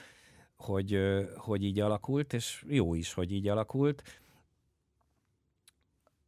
hogy, 0.56 1.00
hogy 1.36 1.63
így 1.63 1.80
alakult, 1.80 2.34
és 2.34 2.63
jó 2.68 2.94
is, 2.94 3.13
hogy 3.13 3.32
így 3.32 3.48
alakult. 3.48 4.23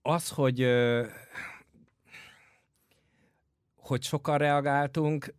Az, 0.08 0.30
hogy 0.30 0.68
hogy 3.76 4.04
sokan 4.04 4.38
reagáltunk, 4.38 5.34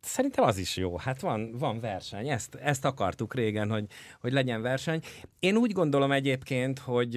szerintem 0.00 0.44
az 0.44 0.56
is 0.56 0.76
jó. 0.76 0.96
Hát 0.96 1.20
van, 1.20 1.58
van 1.58 1.80
verseny. 1.80 2.28
Ezt, 2.28 2.54
ezt 2.54 2.84
akartuk 2.84 3.34
régen, 3.34 3.70
hogy, 3.70 3.86
hogy 4.20 4.32
legyen 4.32 4.62
verseny. 4.62 5.00
Én 5.38 5.56
úgy 5.56 5.72
gondolom 5.72 6.12
egyébként, 6.12 6.78
hogy 6.78 7.14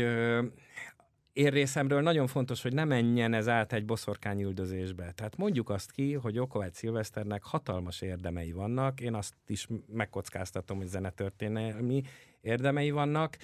én 1.33 1.49
részemről 1.49 2.01
nagyon 2.01 2.27
fontos, 2.27 2.61
hogy 2.61 2.73
ne 2.73 2.85
menjen 2.85 3.33
ez 3.33 3.47
át 3.47 3.73
egy 3.73 3.85
boszorkányüldözésbe. 3.85 5.11
Tehát 5.11 5.37
mondjuk 5.37 5.69
azt 5.69 5.91
ki, 5.91 6.13
hogy 6.13 6.39
Okovács 6.39 6.75
Szilveszternek 6.75 7.43
hatalmas 7.43 8.01
érdemei 8.01 8.51
vannak. 8.51 9.01
Én 9.01 9.13
azt 9.13 9.33
is 9.47 9.67
megkockáztatom, 9.87 10.77
hogy 10.77 10.87
zenetörténelmi 10.87 12.01
érdemei 12.41 12.91
vannak. 12.91 13.37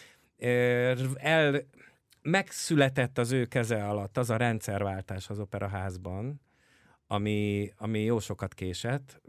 El, 1.17 1.65
megszületett 2.25 3.17
az 3.17 3.31
ő 3.31 3.45
keze 3.45 3.87
alatt 3.87 4.17
az 4.17 4.29
a 4.29 4.37
rendszerváltás 4.37 5.29
az 5.29 5.39
operaházban, 5.39 6.41
ami, 7.07 7.71
ami 7.77 7.99
jó 7.99 8.19
sokat 8.19 8.53
késett. 8.53 9.21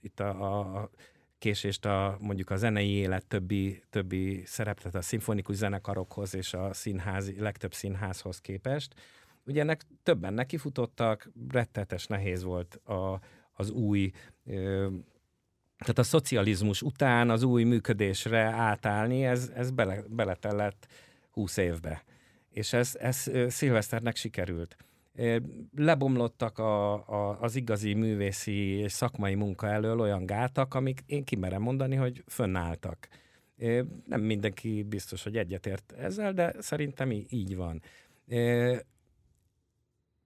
Itt 0.00 0.20
a, 0.20 0.56
a 0.80 0.90
késést 1.38 1.84
a, 1.84 2.16
mondjuk 2.20 2.50
a 2.50 2.56
zenei 2.56 2.90
élet 2.90 3.26
többi, 3.26 3.82
többi 3.90 4.42
szerep, 4.46 4.78
tehát 4.78 4.94
a 4.94 5.02
szimfonikus 5.02 5.56
zenekarokhoz 5.56 6.34
és 6.34 6.54
a 6.54 6.72
színház, 6.72 7.38
legtöbb 7.38 7.74
színházhoz 7.74 8.40
képest. 8.40 8.94
Ugye 9.46 9.60
ennek 9.60 9.82
többen 10.02 10.34
nekifutottak, 10.34 11.30
rettetes 11.48 12.06
nehéz 12.06 12.42
volt 12.42 12.74
a, 12.74 13.20
az 13.52 13.70
új 13.70 14.10
ö, 14.44 14.88
tehát 15.78 15.98
a 15.98 16.02
szocializmus 16.02 16.82
után 16.82 17.30
az 17.30 17.42
új 17.42 17.64
működésre 17.64 18.42
átállni, 18.42 19.24
ez, 19.24 19.52
ez 19.54 19.70
bele, 19.70 20.02
beletellett 20.08 20.86
húsz 21.30 21.56
évbe. 21.56 22.04
És 22.58 22.72
ez, 22.72 22.96
ez 23.00 23.30
Szilveszternek 23.48 24.16
sikerült 24.16 24.76
lebomlottak 25.76 26.58
a, 26.58 26.92
a, 26.92 27.40
az 27.40 27.54
igazi 27.54 27.94
művészi 27.94 28.52
és 28.52 28.92
szakmai 28.92 29.34
munka 29.34 29.66
elől 29.66 30.00
olyan 30.00 30.26
gátak, 30.26 30.74
amik 30.74 31.02
én 31.06 31.24
kimerem 31.24 31.62
mondani, 31.62 31.94
hogy 31.94 32.24
fönnálltak. 32.26 33.08
Nem 34.06 34.20
mindenki 34.20 34.82
biztos, 34.82 35.22
hogy 35.22 35.36
egyetért 35.36 35.92
ezzel, 35.92 36.32
de 36.32 36.54
szerintem 36.58 37.10
így 37.10 37.56
van. 37.56 37.82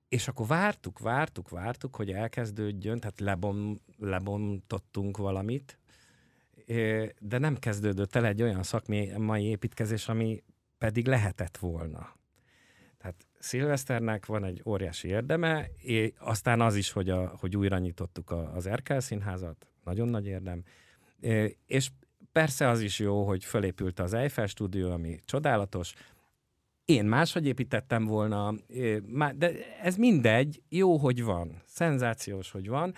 És 0.09 0.29
akkor 0.29 0.47
vártuk, 0.47 0.99
vártuk, 0.99 1.49
vártuk, 1.49 1.97
hogy 1.97 2.11
elkezdődjön, 2.11 3.01
tehát 3.01 3.21
lebom, 3.21 3.81
lebontottunk 3.99 5.17
valamit, 5.17 5.79
de 7.19 7.39
nem 7.39 7.57
kezdődött 7.57 8.15
el 8.15 8.27
egy 8.27 8.43
olyan 8.43 8.62
szakmai 8.62 9.45
építkezés, 9.45 10.09
ami 10.09 10.43
pedig 10.79 11.07
lehetett 11.07 11.57
volna. 11.57 12.21
Szilveszternek 13.43 14.27
van 14.27 14.45
egy 14.45 14.63
óriási 14.65 15.09
érdeme, 15.09 15.69
és 15.77 16.13
aztán 16.19 16.61
az 16.61 16.77
is, 16.77 16.91
hogy, 16.91 17.11
a, 17.11 17.33
hogy 17.41 17.57
újra 17.57 17.79
nyitottuk 17.79 18.31
a, 18.31 18.55
az 18.55 18.67
Erkel 18.67 19.01
színházat, 19.01 19.67
nagyon 19.85 20.09
nagy 20.09 20.27
érdem, 20.27 20.63
és 21.67 21.89
persze 22.33 22.69
az 22.69 22.81
is 22.81 22.99
jó, 22.99 23.27
hogy 23.27 23.45
fölépült 23.45 23.99
az 23.99 24.13
Eiffel 24.13 24.47
stúdió, 24.47 24.91
ami 24.91 25.19
csodálatos, 25.25 25.95
én 26.85 27.05
máshogy 27.05 27.47
építettem 27.47 28.05
volna, 28.05 28.55
de 29.35 29.53
ez 29.83 29.97
mindegy, 29.97 30.63
jó, 30.69 30.97
hogy 30.97 31.23
van, 31.23 31.63
szenzációs, 31.67 32.51
hogy 32.51 32.69
van. 32.69 32.95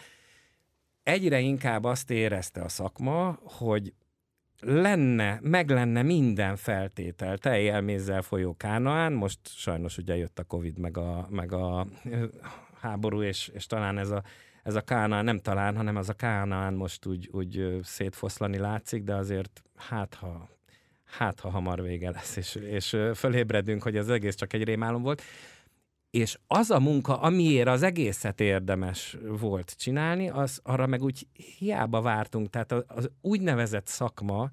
Egyre 1.02 1.40
inkább 1.40 1.84
azt 1.84 2.10
érezte 2.10 2.62
a 2.62 2.68
szakma, 2.68 3.38
hogy 3.42 3.92
lenne, 4.64 5.38
meg 5.42 5.70
lenne 5.70 6.02
minden 6.02 6.56
feltétel 6.56 7.38
tejjelmézzel 7.38 8.22
folyó 8.22 8.56
Kánaán, 8.56 9.12
most 9.12 9.38
sajnos 9.42 9.98
ugye 9.98 10.16
jött 10.16 10.38
a 10.38 10.44
Covid, 10.44 10.78
meg 10.78 10.96
a, 10.96 11.26
meg 11.30 11.52
a 11.52 11.86
háború, 12.80 13.22
és, 13.22 13.50
és 13.54 13.66
talán 13.66 13.98
ez 13.98 14.10
a, 14.10 14.22
ez 14.62 14.74
a 14.74 14.80
Kánaán, 14.80 15.24
nem 15.24 15.38
talán, 15.38 15.76
hanem 15.76 15.96
az 15.96 16.08
a 16.08 16.12
Kánaán 16.12 16.74
most 16.74 17.06
úgy, 17.06 17.28
úgy 17.32 17.78
szétfoszlani 17.82 18.58
látszik, 18.58 19.02
de 19.02 19.14
azért 19.14 19.62
hát 19.76 20.14
ha, 20.14 20.48
hát 21.04 21.40
ha 21.40 21.50
hamar 21.50 21.82
vége 21.82 22.10
lesz, 22.10 22.36
és, 22.36 22.54
és 22.54 22.96
fölébredünk, 23.14 23.82
hogy 23.82 23.96
az 23.96 24.10
egész 24.10 24.34
csak 24.34 24.52
egy 24.52 24.64
rémálom 24.64 25.02
volt. 25.02 25.22
És 26.14 26.38
az 26.46 26.70
a 26.70 26.80
munka, 26.80 27.20
amiért 27.20 27.68
az 27.68 27.82
egészet 27.82 28.40
érdemes 28.40 29.16
volt 29.28 29.74
csinálni, 29.78 30.28
az 30.28 30.60
arra 30.62 30.86
meg 30.86 31.02
úgy 31.02 31.26
hiába 31.58 32.00
vártunk. 32.00 32.50
Tehát 32.50 32.72
az, 32.72 32.84
az 32.86 33.10
úgynevezett 33.20 33.86
szakma 33.86 34.50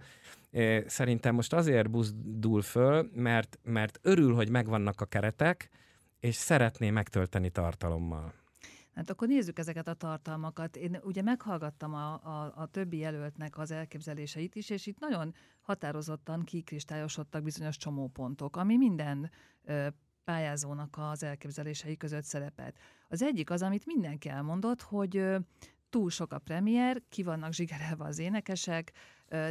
eh, 0.52 0.84
szerintem 0.88 1.36
most 1.36 1.54
azért 1.54 1.89
buzdul 1.89 2.62
föl, 2.62 3.10
mert, 3.13 3.60
mert 3.63 4.00
örül, 4.02 4.34
hogy 4.36 4.50
megvannak 4.50 5.02
a 5.02 5.06
keretek, 5.06 5.69
és 6.19 6.36
szeretné 6.36 6.89
megtölteni 6.89 7.50
tartalommal. 7.50 8.34
Hát 8.95 9.10
akkor 9.10 9.28
nézzük 9.28 9.60
ezeket 9.60 9.88
a 9.88 9.93
tartalmakat. 9.93 10.76
Én 10.76 11.00
ugye 11.04 11.21
meghallgattam 11.21 11.93
a, 11.93 12.13
a, 12.13 12.54
a 12.56 12.65
többi 12.65 12.97
jelöltnek 12.97 13.58
az 13.58 13.71
elképzeléseit 13.71 14.56
is, 14.56 14.69
és 14.69 14.86
itt 14.86 15.00
nagyon 15.00 15.34
határozottan 15.62 16.43
kikristályosodtak 16.43 17.43
bizonyos 17.43 17.78
csomópontok, 17.78 18.58
ami 18.58 18.78
minden 18.78 19.32
ö, 19.63 19.88
pályázónak 20.24 20.96
az 20.98 21.24
elképzelései 21.24 21.98
között 21.98 22.24
szerepelt. 22.24 22.78
Az 23.08 23.22
egyik 23.22 23.50
az, 23.50 23.62
amit 23.62 23.86
mindenki 23.86 24.30
elmondott, 24.30 24.82
hogy 24.82 25.36
túl 25.90 26.10
sok 26.10 26.34
a 26.34 26.40
premier, 26.40 27.02
ki 27.10 27.24
vannak 27.24 27.54
zsigerelve 27.54 28.06
az 28.06 28.20
énekesek, 28.20 28.92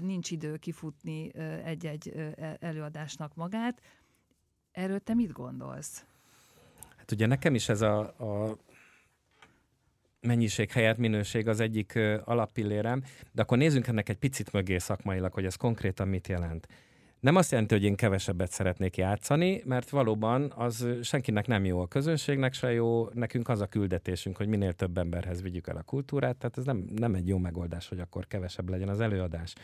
nincs 0.00 0.30
idő 0.30 0.56
kifutni 0.56 1.34
egy-egy 1.64 2.08
e, 2.08 2.56
előadásnak 2.60 3.34
magát. 3.34 3.80
Erről 4.72 4.98
te 4.98 5.14
mit 5.14 5.32
gondolsz? 5.32 6.04
Hát 6.96 7.10
ugye 7.12 7.26
nekem 7.26 7.54
is 7.54 7.68
ez 7.68 7.80
a, 7.80 7.98
a 8.00 8.56
mennyiség 10.20 10.70
helyett 10.70 10.96
minőség 10.96 11.48
az 11.48 11.60
egyik 11.60 11.98
alappillérem, 12.24 13.02
de 13.32 13.42
akkor 13.42 13.58
nézzünk 13.58 13.86
ennek 13.86 14.08
egy 14.08 14.18
picit 14.18 14.52
mögé 14.52 14.78
szakmailag, 14.78 15.32
hogy 15.32 15.44
ez 15.44 15.56
konkrétan 15.56 16.08
mit 16.08 16.28
jelent. 16.28 16.66
Nem 17.20 17.36
azt 17.36 17.50
jelenti, 17.50 17.74
hogy 17.74 17.84
én 17.84 17.94
kevesebbet 17.94 18.50
szeretnék 18.50 18.96
játszani, 18.96 19.62
mert 19.64 19.90
valóban 19.90 20.52
az 20.56 20.86
senkinek 21.02 21.46
nem 21.46 21.64
jó, 21.64 21.80
a 21.80 21.86
közönségnek 21.86 22.52
se 22.52 22.72
jó, 22.72 23.08
nekünk 23.12 23.48
az 23.48 23.60
a 23.60 23.66
küldetésünk, 23.66 24.36
hogy 24.36 24.46
minél 24.48 24.72
több 24.72 24.98
emberhez 24.98 25.42
vigyük 25.42 25.66
el 25.66 25.76
a 25.76 25.82
kultúrát, 25.82 26.36
tehát 26.36 26.58
ez 26.58 26.64
nem, 26.64 26.84
nem 26.96 27.14
egy 27.14 27.28
jó 27.28 27.38
megoldás, 27.38 27.88
hogy 27.88 28.00
akkor 28.00 28.26
kevesebb 28.26 28.68
legyen 28.68 28.88
az 28.88 29.00
előadás. 29.00 29.54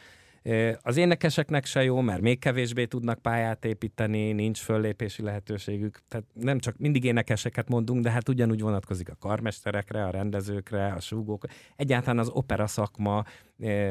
Az 0.82 0.96
énekeseknek 0.96 1.64
se 1.64 1.82
jó, 1.82 2.00
mert 2.00 2.20
még 2.20 2.38
kevésbé 2.38 2.84
tudnak 2.84 3.18
pályát 3.18 3.64
építeni, 3.64 4.32
nincs 4.32 4.58
föllépési 4.58 5.22
lehetőségük. 5.22 5.98
Tehát 6.08 6.26
nem 6.32 6.58
csak 6.58 6.78
mindig 6.78 7.04
énekeseket 7.04 7.68
mondunk, 7.68 8.02
de 8.02 8.10
hát 8.10 8.28
ugyanúgy 8.28 8.60
vonatkozik 8.60 9.08
a 9.08 9.16
karmesterekre, 9.18 10.04
a 10.04 10.10
rendezőkre, 10.10 10.86
a 10.86 11.00
súgókra, 11.00 11.52
egyáltalán 11.76 12.18
az 12.18 12.28
opera 12.28 12.66
szakma 12.66 13.24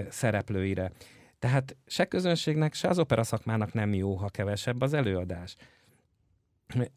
szereplőire. 0.09 0.91
Tehát 1.39 1.75
se 1.85 2.05
közönségnek, 2.05 2.73
se 2.73 2.87
az 2.87 2.99
opera 2.99 3.23
szakmának 3.23 3.73
nem 3.73 3.93
jó, 3.93 4.15
ha 4.15 4.29
kevesebb 4.29 4.81
az 4.81 4.93
előadás. 4.93 5.55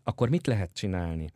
Akkor 0.03 0.29
mit 0.29 0.46
lehet 0.46 0.72
csinálni? 0.72 1.31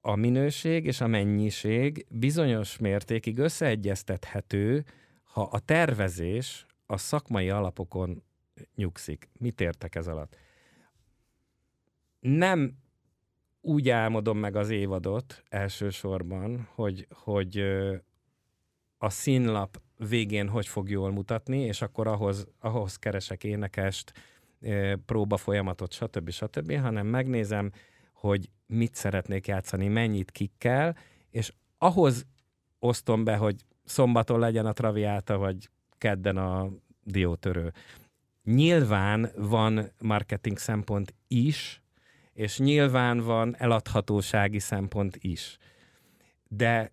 A 0.00 0.14
minőség 0.14 0.84
és 0.84 1.00
a 1.00 1.06
mennyiség 1.06 2.06
bizonyos 2.10 2.78
mértékig 2.78 3.38
összeegyeztethető, 3.38 4.84
ha 5.22 5.42
a 5.42 5.58
tervezés 5.58 6.66
a 6.86 6.96
szakmai 6.96 7.50
alapokon 7.50 8.22
nyugszik. 8.74 9.28
Mit 9.38 9.60
értek 9.60 9.94
ez 9.94 10.06
alatt? 10.06 10.36
Nem 12.20 12.76
úgy 13.60 13.88
álmodom 13.88 14.38
meg 14.38 14.56
az 14.56 14.70
évadot 14.70 15.42
elsősorban, 15.48 16.68
hogy, 16.74 17.06
hogy 17.10 17.64
a 19.02 19.10
színlap 19.10 19.80
végén 20.08 20.48
hogy 20.48 20.66
fog 20.66 20.90
jól 20.90 21.10
mutatni, 21.10 21.58
és 21.58 21.82
akkor 21.82 22.06
ahhoz, 22.06 22.46
ahhoz 22.58 22.96
keresek 22.96 23.44
énekest, 23.44 24.12
próba 25.06 25.36
folyamatot, 25.36 25.92
stb. 25.92 26.30
stb., 26.30 26.72
hanem 26.72 27.06
megnézem, 27.06 27.70
hogy 28.12 28.50
mit 28.66 28.94
szeretnék 28.94 29.46
játszani, 29.46 29.88
mennyit 29.88 30.30
kikkel, 30.30 30.96
és 31.30 31.52
ahhoz 31.78 32.26
osztom 32.78 33.24
be, 33.24 33.36
hogy 33.36 33.64
szombaton 33.84 34.38
legyen 34.38 34.66
a 34.66 34.72
traviáta, 34.72 35.38
vagy 35.38 35.70
kedden 35.98 36.36
a 36.36 36.68
diótörő. 37.04 37.72
Nyilván 38.44 39.30
van 39.36 39.92
marketing 40.00 40.58
szempont 40.58 41.14
is, 41.28 41.82
és 42.32 42.58
nyilván 42.58 43.18
van 43.18 43.56
eladhatósági 43.58 44.58
szempont 44.58 45.16
is. 45.20 45.56
De 46.48 46.92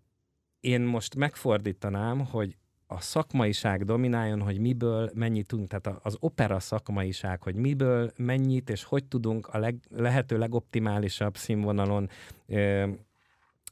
én 0.67 0.81
most 0.81 1.15
megfordítanám, 1.15 2.25
hogy 2.25 2.57
a 2.87 3.01
szakmaiság 3.01 3.85
domináljon, 3.85 4.41
hogy 4.41 4.59
miből 4.59 5.11
mennyit 5.13 5.47
tudunk, 5.47 5.69
tehát 5.69 5.99
az 6.03 6.17
opera 6.19 6.59
szakmaiság, 6.59 7.41
hogy 7.41 7.55
miből 7.55 8.11
mennyit 8.17 8.69
és 8.69 8.83
hogy 8.83 9.05
tudunk 9.05 9.47
a 9.47 9.57
leg, 9.57 9.79
lehető 9.89 10.37
legoptimálisabb 10.37 11.37
színvonalon 11.37 12.09
ö, 12.47 12.87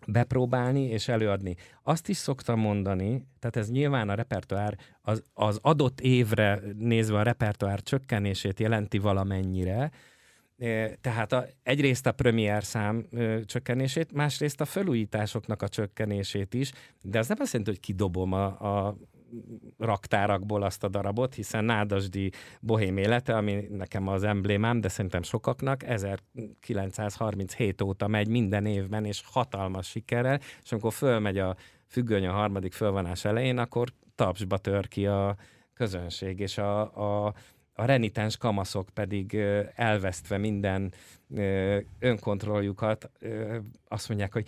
bepróbálni 0.08 0.84
és 0.84 1.08
előadni. 1.08 1.56
Azt 1.84 2.10
is 2.10 2.18
szoktam 2.18 2.60
mondani, 2.60 3.28
tehát 3.40 3.56
ez 3.56 3.72
nyilván 3.72 4.10
a 4.10 4.14
repertoár, 4.14 4.78
az, 5.02 5.24
az 5.34 5.60
adott 5.62 6.02
évre 6.02 6.62
nézve 6.78 7.18
a 7.18 7.24
repertoár 7.24 7.82
csökkenését 7.82 8.60
jelenti 8.60 8.98
valamennyire, 8.98 9.92
tehát 11.02 11.34
a, 11.34 11.46
egyrészt 11.64 12.08
a 12.08 12.12
premier 12.12 12.64
szám 12.64 13.06
ö, 13.12 13.40
csökkenését, 13.46 14.12
másrészt 14.12 14.62
a 14.62 14.66
felújításoknak 14.66 15.62
a 15.62 15.68
csökkenését 15.68 16.54
is, 16.54 16.72
de 17.02 17.20
az 17.20 17.28
nem 17.28 17.38
azt 17.40 17.52
jelenti, 17.52 17.72
hogy 17.72 17.80
kidobom 17.80 18.34
a, 18.34 18.46
a 18.46 18.98
raktárakból 19.78 20.64
azt 20.64 20.84
a 20.84 20.88
darabot, 20.88 21.34
hiszen 21.34 21.66
Nádasdi 21.66 22.32
bohém 22.60 22.98
élete, 22.98 23.36
ami 23.36 23.68
nekem 23.70 24.08
az 24.08 24.24
emblémám, 24.24 24.82
de 24.82 24.88
szerintem 24.88 25.22
sokaknak, 25.22 25.84
1937 25.84 27.82
óta 27.82 28.08
megy 28.08 28.28
minden 28.28 28.66
évben, 28.66 29.06
és 29.06 29.24
hatalmas 29.26 29.88
sikerrel, 29.88 30.40
és 30.64 30.72
amikor 30.72 30.94
fölmegy 30.94 31.38
a 31.38 31.56
függöny 31.88 32.26
a 32.26 32.32
harmadik 32.32 32.74
fölvonás 32.74 33.26
elején, 33.26 33.58
akkor 33.58 33.90
tapsba 34.16 34.58
tör 34.58 34.88
ki 34.88 35.06
a 35.08 35.36
közönség, 35.74 36.40
és 36.40 36.58
a, 36.58 36.82
a 37.26 37.34
a 37.78 37.86
renitens 37.86 38.38
kamaszok 38.38 38.90
pedig 38.94 39.36
elvesztve 39.76 40.38
minden 40.38 40.94
önkontrolljukat 42.00 43.10
azt 43.88 44.08
mondják, 44.08 44.34
hogy 44.34 44.46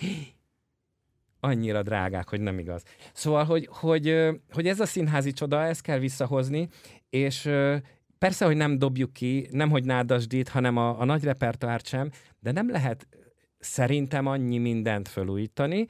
annyira 1.39 1.83
drágák, 1.83 2.29
hogy 2.29 2.41
nem 2.41 2.59
igaz. 2.59 2.83
Szóval, 3.13 3.45
hogy, 3.45 3.69
hogy, 3.71 4.27
hogy 4.51 4.67
ez 4.67 4.79
a 4.79 4.85
színházi 4.85 5.31
csoda, 5.31 5.63
ezt 5.63 5.81
kell 5.81 5.99
visszahozni, 5.99 6.67
és 7.09 7.49
persze, 8.17 8.45
hogy 8.45 8.55
nem 8.55 8.77
dobjuk 8.77 9.13
ki, 9.13 9.47
nem 9.51 9.69
hogy 9.69 9.83
nádasdít, 9.83 10.49
hanem 10.49 10.77
a, 10.77 10.99
a 10.99 11.05
nagy 11.05 11.23
repertoárt 11.23 11.87
sem, 11.87 12.09
de 12.39 12.51
nem 12.51 12.69
lehet 12.69 13.07
szerintem 13.59 14.25
annyi 14.25 14.57
mindent 14.57 15.07
felújítani, 15.07 15.85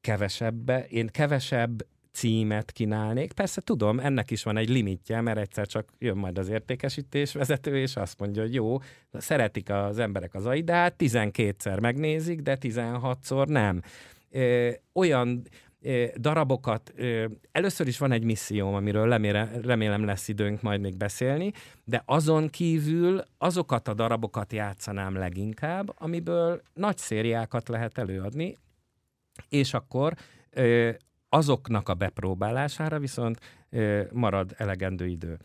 kevesebbe, 0.00 0.86
én 0.86 1.06
kevesebb 1.06 1.86
címet 2.12 2.72
kínálnék. 2.72 3.32
Persze 3.32 3.60
tudom, 3.60 4.00
ennek 4.00 4.30
is 4.30 4.42
van 4.42 4.56
egy 4.56 4.68
limitje, 4.68 5.20
mert 5.20 5.38
egyszer 5.38 5.66
csak 5.66 5.88
jön 5.98 6.16
majd 6.16 6.38
az 6.38 6.48
értékesítés 6.48 7.32
vezető, 7.32 7.78
és 7.78 7.96
azt 7.96 8.18
mondja, 8.18 8.42
hogy 8.42 8.54
jó, 8.54 8.76
szeretik 9.12 9.70
az 9.70 9.98
emberek 9.98 10.34
az 10.34 10.46
aidát, 10.46 10.94
12-szer 10.98 11.80
megnézik, 11.80 12.40
de 12.40 12.58
16-szor 12.60 13.46
nem. 13.46 13.82
Ö, 14.30 14.70
olyan 14.92 15.42
ö, 15.80 16.04
darabokat, 16.16 16.92
ö, 16.96 17.24
először 17.52 17.86
is 17.86 17.98
van 17.98 18.12
egy 18.12 18.24
misszióm, 18.24 18.74
amiről 18.74 19.08
remélem, 19.08 19.50
remélem 19.62 20.04
lesz 20.04 20.28
időnk 20.28 20.62
majd 20.62 20.80
még 20.80 20.96
beszélni, 20.96 21.52
de 21.84 22.02
azon 22.06 22.48
kívül 22.48 23.22
azokat 23.38 23.88
a 23.88 23.94
darabokat 23.94 24.52
játszanám 24.52 25.14
leginkább, 25.14 25.94
amiből 25.98 26.62
nagy 26.74 26.96
szériákat 26.96 27.68
lehet 27.68 27.98
előadni, 27.98 28.56
és 29.48 29.74
akkor 29.74 30.14
azoknak 31.28 31.88
a 31.88 31.94
bepróbálására 31.94 32.98
viszont 32.98 33.40
marad 34.12 34.54
elegendő 34.56 35.06
idő. 35.06 35.38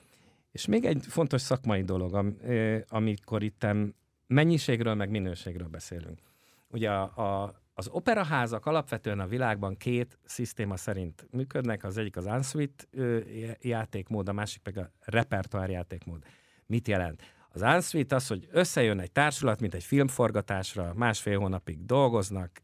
És 0.52 0.65
még 0.65 0.86
egy 0.86 1.06
fontos 1.08 1.41
szakmai 1.41 1.84
dolog, 1.84 2.13
am, 2.13 2.38
amikor 2.88 3.43
itt 3.43 3.65
mennyiségről, 4.28 4.93
meg 4.93 5.10
minőségről 5.10 5.67
beszélünk. 5.67 6.19
Ugye 6.67 6.89
a, 6.89 7.02
a, 7.43 7.62
az 7.74 7.88
operaházak 7.88 8.65
alapvetően 8.65 9.19
a 9.19 9.28
világban 9.28 9.78
két 9.78 10.19
szisztéma 10.26 10.78
szerint 10.78 11.28
működnek, 11.32 11.84
az 11.84 11.98
egyik 11.98 12.17
az 12.17 12.28
Ensuite 12.28 12.84
játékmód, 13.62 14.30
a 14.30 14.34
másik 14.34 14.62
pedig 14.62 14.84
a 14.84 14.91
repertoár 15.00 15.69
játékmód. 15.69 16.24
Mit 16.65 16.88
jelent? 16.88 17.22
Az 17.50 17.62
Ensuite 17.62 18.15
az, 18.15 18.28
hogy 18.28 18.48
összejön 18.52 19.00
egy 19.00 19.12
társulat, 19.12 19.60
mint 19.60 19.74
egy 19.74 19.84
filmforgatásra, 19.84 20.93
másfél 20.96 21.39
hónapig 21.39 21.86
dolgoznak, 21.86 22.62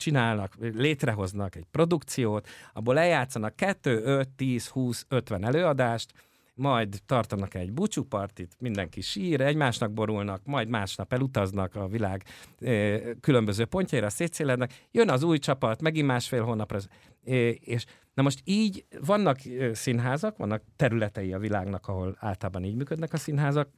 csinálnak, 0.00 0.54
létrehoznak 0.58 1.56
egy 1.56 1.66
produkciót, 1.70 2.48
abból 2.72 2.98
eljátszanak 2.98 3.56
2, 3.56 4.02
5, 4.04 4.28
10, 4.28 4.68
20, 4.68 5.04
50 5.08 5.44
előadást, 5.44 6.12
majd 6.54 6.98
tartanak 7.06 7.54
egy 7.54 7.72
búcsúpartit, 7.72 8.56
mindenki 8.58 9.00
sír, 9.00 9.40
egymásnak 9.40 9.92
borulnak, 9.92 10.40
majd 10.44 10.68
másnap 10.68 11.12
elutaznak 11.12 11.74
a 11.74 11.88
világ 11.88 12.24
e, 12.58 13.00
különböző 13.20 13.64
pontjaira, 13.64 14.10
szétszélednek, 14.10 14.86
jön 14.90 15.10
az 15.10 15.22
új 15.22 15.38
csapat, 15.38 15.82
megint 15.82 16.06
másfél 16.06 16.44
hónapra, 16.44 16.78
e, 17.24 17.32
és 17.50 17.84
na 18.14 18.22
most 18.22 18.40
így 18.44 18.84
vannak 19.00 19.38
színházak, 19.72 20.36
vannak 20.36 20.62
területei 20.76 21.32
a 21.32 21.38
világnak, 21.38 21.88
ahol 21.88 22.16
általában 22.18 22.64
így 22.64 22.74
működnek 22.74 23.12
a 23.12 23.16
színházak, 23.16 23.68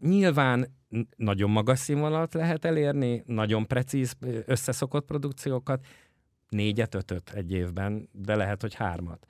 nyilván 0.00 0.78
nagyon 1.16 1.50
magas 1.50 1.78
színvonalat 1.78 2.34
lehet 2.34 2.64
elérni, 2.64 3.22
nagyon 3.26 3.66
precíz, 3.66 4.16
összeszokott 4.46 5.06
produkciókat, 5.06 5.86
négyet, 6.48 6.94
ötöt 6.94 7.30
egy 7.34 7.52
évben, 7.52 8.08
de 8.12 8.36
lehet, 8.36 8.60
hogy 8.60 8.74
hármat. 8.74 9.26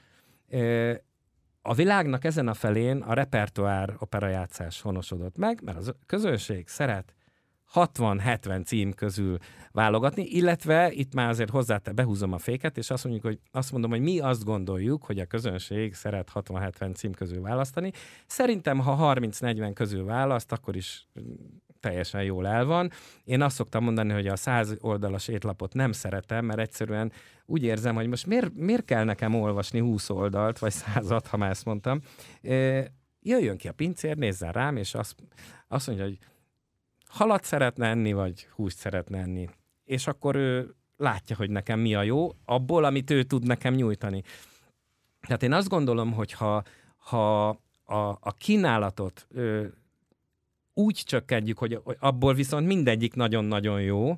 A 1.63 1.75
világnak 1.75 2.25
ezen 2.25 2.49
a 2.49 2.55
felén 2.55 2.97
a 2.97 3.13
repertoár 3.13 3.97
operajátszás 3.99 4.81
honosodott 4.81 5.37
meg, 5.37 5.63
mert 5.65 5.89
a 5.89 5.95
közönség 6.07 6.69
szeret 6.69 7.15
60-70 7.75 8.65
cím 8.65 8.93
közül 8.93 9.39
válogatni, 9.73 10.23
illetve 10.23 10.91
itt 10.93 11.15
már 11.15 11.29
azért 11.29 11.51
hozzá 11.51 11.81
behúzom 11.95 12.33
a 12.33 12.39
féket, 12.39 12.79
és 12.79 12.91
azt 12.91 13.05
mondjuk, 13.05 13.25
hogy 13.25 13.39
azt 13.51 13.73
mondom, 13.73 13.91
hogy 13.91 14.01
mi 14.01 14.19
azt 14.19 14.45
gondoljuk, 14.45 15.05
hogy 15.05 15.19
a 15.19 15.27
közönség 15.27 15.95
szeret 15.95 16.31
60-70 16.35 16.95
cím 16.95 17.13
közül 17.13 17.41
választani. 17.41 17.93
Szerintem, 18.27 18.79
ha 18.79 19.15
30-40 19.15 19.71
közül 19.75 20.05
választ, 20.05 20.53
akkor 20.53 20.77
is 20.77 21.09
teljesen 21.81 22.23
jól 22.23 22.47
el 22.47 22.65
van. 22.65 22.91
Én 23.25 23.43
azt 23.43 23.57
szoktam 23.57 23.85
mondani, 23.85 24.13
hogy 24.13 24.27
a 24.27 24.37
száz 24.37 24.77
oldalas 24.81 25.29
étlapot 25.29 25.75
nem 25.75 25.93
szeretem, 25.93 26.45
mert 26.45 26.59
egyszerűen 26.59 27.13
úgy 27.47 27.63
érzem, 27.63 27.95
hogy 27.95 28.07
most 28.07 28.27
miért, 28.27 28.55
miért 28.55 28.85
kell 28.85 29.05
nekem 29.05 29.35
olvasni 29.35 29.79
20 29.79 30.11
oldalt, 30.11 30.59
vagy 30.59 30.73
százat, 30.73 31.27
ha 31.27 31.37
már 31.37 31.51
ezt 31.51 31.65
mondtam. 31.65 32.01
Jöjjön 33.23 33.57
ki 33.57 33.69
a 33.69 33.73
pincér, 33.73 34.17
nézzen 34.17 34.53
rám, 34.53 34.77
és 34.77 34.95
azt, 34.95 35.15
azt 35.69 35.87
mondja, 35.87 36.05
hogy 36.05 36.19
halat 37.11 37.45
szeretne 37.45 37.87
enni, 37.87 38.13
vagy 38.13 38.49
húst 38.55 38.77
szeretne 38.77 39.19
enni. 39.19 39.49
És 39.85 40.07
akkor 40.07 40.37
ő 40.37 40.75
látja, 40.97 41.37
hogy 41.37 41.51
nekem 41.51 41.81
mi 41.81 41.95
a 41.95 42.03
jó, 42.03 42.29
abból, 42.45 42.85
amit 42.85 43.11
ő 43.11 43.23
tud 43.23 43.47
nekem 43.47 43.75
nyújtani. 43.75 44.23
Tehát 45.21 45.43
én 45.43 45.53
azt 45.53 45.69
gondolom, 45.69 46.13
hogy 46.13 46.33
ha, 46.33 46.63
ha 46.97 47.49
a, 47.85 48.19
a 48.21 48.35
kínálatot 48.39 49.27
ö, 49.31 49.67
úgy 50.75 51.03
csökkentjük, 51.07 51.59
hogy 51.59 51.81
abból 51.99 52.35
viszont 52.35 52.67
mindegyik 52.67 53.15
nagyon-nagyon 53.15 53.83
jó, 53.83 54.17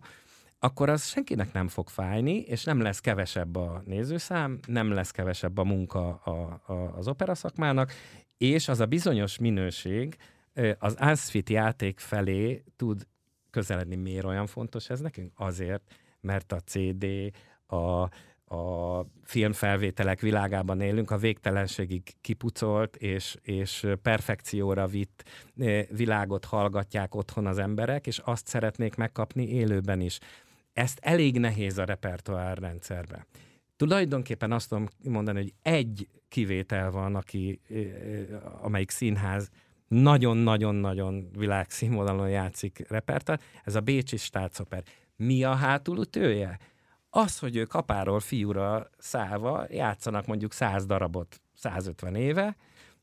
akkor 0.58 0.88
az 0.88 1.06
senkinek 1.06 1.52
nem 1.52 1.68
fog 1.68 1.88
fájni, 1.88 2.36
és 2.36 2.64
nem 2.64 2.80
lesz 2.80 3.00
kevesebb 3.00 3.56
a 3.56 3.82
nézőszám, 3.84 4.58
nem 4.66 4.92
lesz 4.92 5.10
kevesebb 5.10 5.58
a 5.58 5.64
munka 5.64 6.14
a, 6.14 6.62
a, 6.72 6.96
az 6.96 7.08
opera 7.08 7.34
szakmának, 7.34 7.92
és 8.38 8.68
az 8.68 8.80
a 8.80 8.86
bizonyos 8.86 9.38
minőség 9.38 10.16
az 10.78 10.94
Asfit 10.98 11.50
játék 11.50 12.00
felé 12.00 12.64
tud 12.76 13.06
közeledni. 13.50 13.96
Miért 13.96 14.24
olyan 14.24 14.46
fontos 14.46 14.90
ez 14.90 15.00
nekünk? 15.00 15.32
Azért, 15.36 15.82
mert 16.20 16.52
a 16.52 16.60
CD, 16.60 17.06
a, 17.66 18.08
a 18.54 19.06
filmfelvételek 19.24 20.20
világában 20.20 20.80
élünk, 20.80 21.10
a 21.10 21.16
végtelenségig 21.16 22.14
kipucolt 22.20 22.96
és, 22.96 23.36
és 23.42 23.86
perfekcióra 24.02 24.86
vitt 24.86 25.24
világot 25.90 26.44
hallgatják 26.44 27.14
otthon 27.14 27.46
az 27.46 27.58
emberek, 27.58 28.06
és 28.06 28.18
azt 28.18 28.46
szeretnék 28.46 28.94
megkapni 28.94 29.48
élőben 29.48 30.00
is. 30.00 30.18
Ezt 30.72 30.98
elég 31.02 31.38
nehéz 31.38 31.78
a 31.78 31.84
repertoár 31.84 32.58
rendszerbe. 32.58 33.26
Tulajdonképpen 33.76 34.52
azt 34.52 34.68
tudom 34.68 34.88
mondani, 35.04 35.38
hogy 35.40 35.54
egy 35.62 36.08
kivétel 36.28 36.90
van, 36.90 37.14
aki, 37.14 37.60
amelyik 38.60 38.90
színház 38.90 39.50
nagyon-nagyon-nagyon 39.92 41.28
világszínvonalon 41.36 42.28
játszik 42.28 42.84
repertoár, 42.88 43.40
ez 43.64 43.74
a 43.74 43.80
Bécsi 43.80 44.16
Státszoper. 44.16 44.82
Mi 45.16 45.44
a 45.44 45.54
hátulütője? 45.54 46.58
Az, 47.10 47.38
hogy 47.38 47.56
ők 47.56 47.74
apáról 47.74 48.20
fiúra 48.20 48.90
szállva 48.98 49.66
játszanak 49.70 50.26
mondjuk 50.26 50.52
100 50.52 50.86
darabot 50.86 51.40
150 51.54 52.14
éve, 52.14 52.56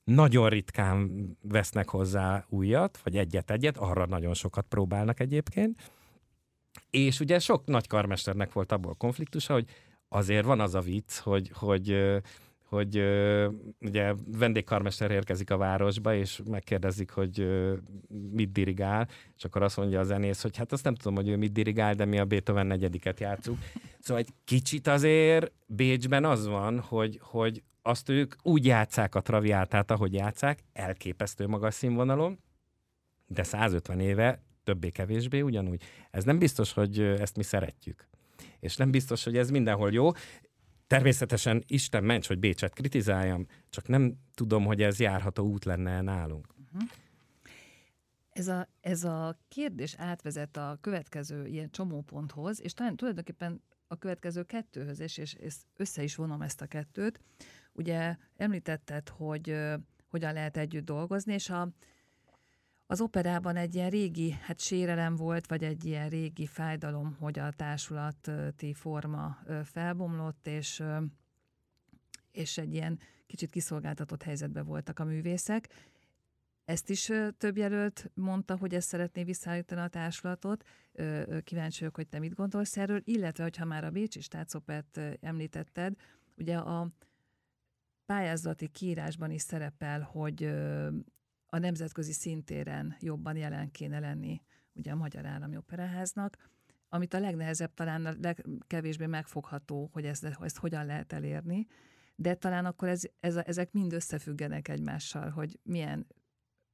nagyon 0.03 0.49
ritkán 0.49 1.27
vesznek 1.41 1.89
hozzá 1.89 2.45
újat, 2.47 2.99
vagy 3.03 3.17
egyet-egyet, 3.17 3.77
arra 3.77 4.05
nagyon 4.05 4.33
sokat 4.33 4.65
próbálnak 4.65 5.19
egyébként. 5.19 5.91
És 6.89 7.19
ugye 7.19 7.39
sok 7.39 7.65
nagy 7.65 7.87
karmesternek 7.87 8.53
volt 8.53 8.71
abból 8.71 8.95
konfliktusa, 8.95 9.53
hogy 9.53 9.69
azért 10.07 10.45
van 10.45 10.59
az 10.59 10.75
a 10.75 10.81
vicc, 10.81 11.17
hogy, 11.17 11.51
hogy 11.53 12.19
hogy 12.69 12.97
ö, 12.97 13.47
ugye 13.81 14.13
vendégkarmester 14.37 15.11
érkezik 15.11 15.51
a 15.51 15.57
városba, 15.57 16.15
és 16.15 16.41
megkérdezik, 16.49 17.11
hogy 17.11 17.47
mit 18.31 18.51
dirigál, 18.51 19.07
és 19.37 19.43
akkor 19.43 19.63
azt 19.63 19.77
mondja 19.77 19.99
a 19.99 20.03
zenész, 20.03 20.41
hogy 20.41 20.57
hát 20.57 20.71
azt 20.71 20.83
nem 20.83 20.95
tudom, 20.95 21.15
hogy 21.15 21.29
ő 21.29 21.37
mit 21.37 21.51
dirigál, 21.51 21.93
de 21.93 22.05
mi 22.05 22.19
a 22.19 22.25
Beethoven 22.25 22.67
negyediket 22.67 23.19
játszunk. 23.19 23.57
Szóval 23.99 24.23
egy 24.23 24.33
kicsit 24.43 24.87
azért 24.87 25.51
Bécsben 25.65 26.25
az 26.25 26.47
van, 26.47 26.79
hogy, 26.79 27.19
hogy 27.21 27.63
azt 27.81 28.09
ők 28.09 28.35
úgy 28.41 28.65
játszák 28.65 29.15
a 29.15 29.21
traviátát, 29.21 29.91
ahogy 29.91 30.13
játszák, 30.13 30.59
elképesztő 30.73 31.47
magas 31.47 31.73
színvonalon, 31.73 32.39
de 33.27 33.43
150 33.43 33.99
éve 33.99 34.43
többé-kevésbé 34.63 35.41
ugyanúgy. 35.41 35.83
Ez 36.11 36.23
nem 36.23 36.39
biztos, 36.39 36.73
hogy 36.73 36.99
ezt 36.99 37.35
mi 37.35 37.43
szeretjük. 37.43 38.07
És 38.59 38.75
nem 38.75 38.91
biztos, 38.91 39.23
hogy 39.23 39.37
ez 39.37 39.49
mindenhol 39.49 39.91
jó. 39.91 40.11
Természetesen 40.89 41.63
Isten 41.67 42.03
ments, 42.03 42.27
hogy 42.27 42.39
Bécset 42.39 42.73
kritizáljam, 42.73 43.45
csak 43.69 43.87
nem 43.87 44.15
tudom, 44.33 44.65
hogy 44.65 44.81
ez 44.81 44.99
járható 44.99 45.43
út 45.43 45.65
lenne 45.65 46.01
nálunk. 46.01 46.47
Uh-huh. 46.73 46.89
Ez 48.29 48.47
a, 48.47 48.67
ez 48.81 49.03
a 49.03 49.39
kérdés 49.47 49.95
átvezet 49.97 50.57
a 50.57 50.77
következő 50.81 51.47
ilyen 51.47 51.69
csomóponthoz, 51.71 52.61
és 52.61 52.73
talán 52.73 52.95
tulajdonképpen 52.95 53.61
a 53.87 53.95
következő 53.95 54.43
kettőhöz, 54.43 54.99
és, 54.99 55.17
és, 55.17 55.55
össze 55.75 56.03
is 56.03 56.15
vonom 56.15 56.41
ezt 56.41 56.61
a 56.61 56.65
kettőt. 56.65 57.19
Ugye 57.73 58.15
említetted, 58.37 59.09
hogy 59.09 59.49
uh, 59.49 59.73
hogyan 60.07 60.33
lehet 60.33 60.57
együtt 60.57 60.85
dolgozni, 60.85 61.33
és 61.33 61.49
a, 61.49 61.69
az 62.91 63.01
operában 63.01 63.55
egy 63.55 63.75
ilyen 63.75 63.89
régi, 63.89 64.31
hát 64.31 64.59
sérelem 64.59 65.15
volt, 65.15 65.47
vagy 65.47 65.63
egy 65.63 65.85
ilyen 65.85 66.09
régi 66.09 66.45
fájdalom, 66.45 67.15
hogy 67.19 67.39
a 67.39 67.51
társulati 67.51 68.73
forma 68.73 69.37
felbomlott, 69.63 70.47
és, 70.47 70.83
és 72.31 72.57
egy 72.57 72.73
ilyen 72.73 72.99
kicsit 73.27 73.49
kiszolgáltatott 73.49 74.23
helyzetben 74.23 74.65
voltak 74.65 74.99
a 74.99 75.03
művészek. 75.03 75.67
Ezt 76.65 76.89
is 76.89 77.11
több 77.37 77.57
jelölt 77.57 78.11
mondta, 78.13 78.57
hogy 78.57 78.73
ezt 78.75 78.87
szeretné 78.87 79.23
visszaállítani 79.23 79.81
a 79.81 79.87
társulatot. 79.87 80.65
Kíváncsi 81.43 81.79
vagyok, 81.79 81.95
hogy 81.95 82.07
te 82.07 82.19
mit 82.19 82.35
gondolsz 82.35 82.77
erről, 82.77 83.01
illetve, 83.03 83.43
hogyha 83.43 83.65
már 83.65 83.83
a 83.83 83.91
Bécsi 83.91 84.21
Stácopet 84.21 84.99
említetted, 85.21 85.95
ugye 86.37 86.57
a 86.57 86.89
pályázati 88.05 88.67
kiírásban 88.67 89.31
is 89.31 89.41
szerepel, 89.41 90.01
hogy 90.01 90.53
a 91.49 91.57
nemzetközi 91.57 92.11
szintéren 92.11 92.95
jobban 92.99 93.35
jelen 93.35 93.71
kéne 93.71 93.99
lenni 93.99 94.41
ugye 94.73 94.91
a 94.91 94.95
Magyar 94.95 95.25
Állami 95.25 95.57
Operaháznak, 95.57 96.37
amit 96.89 97.13
a 97.13 97.19
legnehezebb, 97.19 97.73
talán 97.73 98.05
a 98.05 98.15
legkevésbé 98.21 99.05
megfogható, 99.05 99.89
hogy 99.91 100.05
ezt, 100.05 100.23
ezt 100.23 100.57
hogyan 100.57 100.85
lehet 100.85 101.13
elérni, 101.13 101.67
de 102.15 102.35
talán 102.35 102.65
akkor 102.65 102.87
ez, 102.87 103.01
ez, 103.19 103.35
ezek 103.35 103.71
mind 103.71 103.93
összefüggenek 103.93 104.67
egymással, 104.67 105.29
hogy 105.29 105.59
milyen 105.63 106.07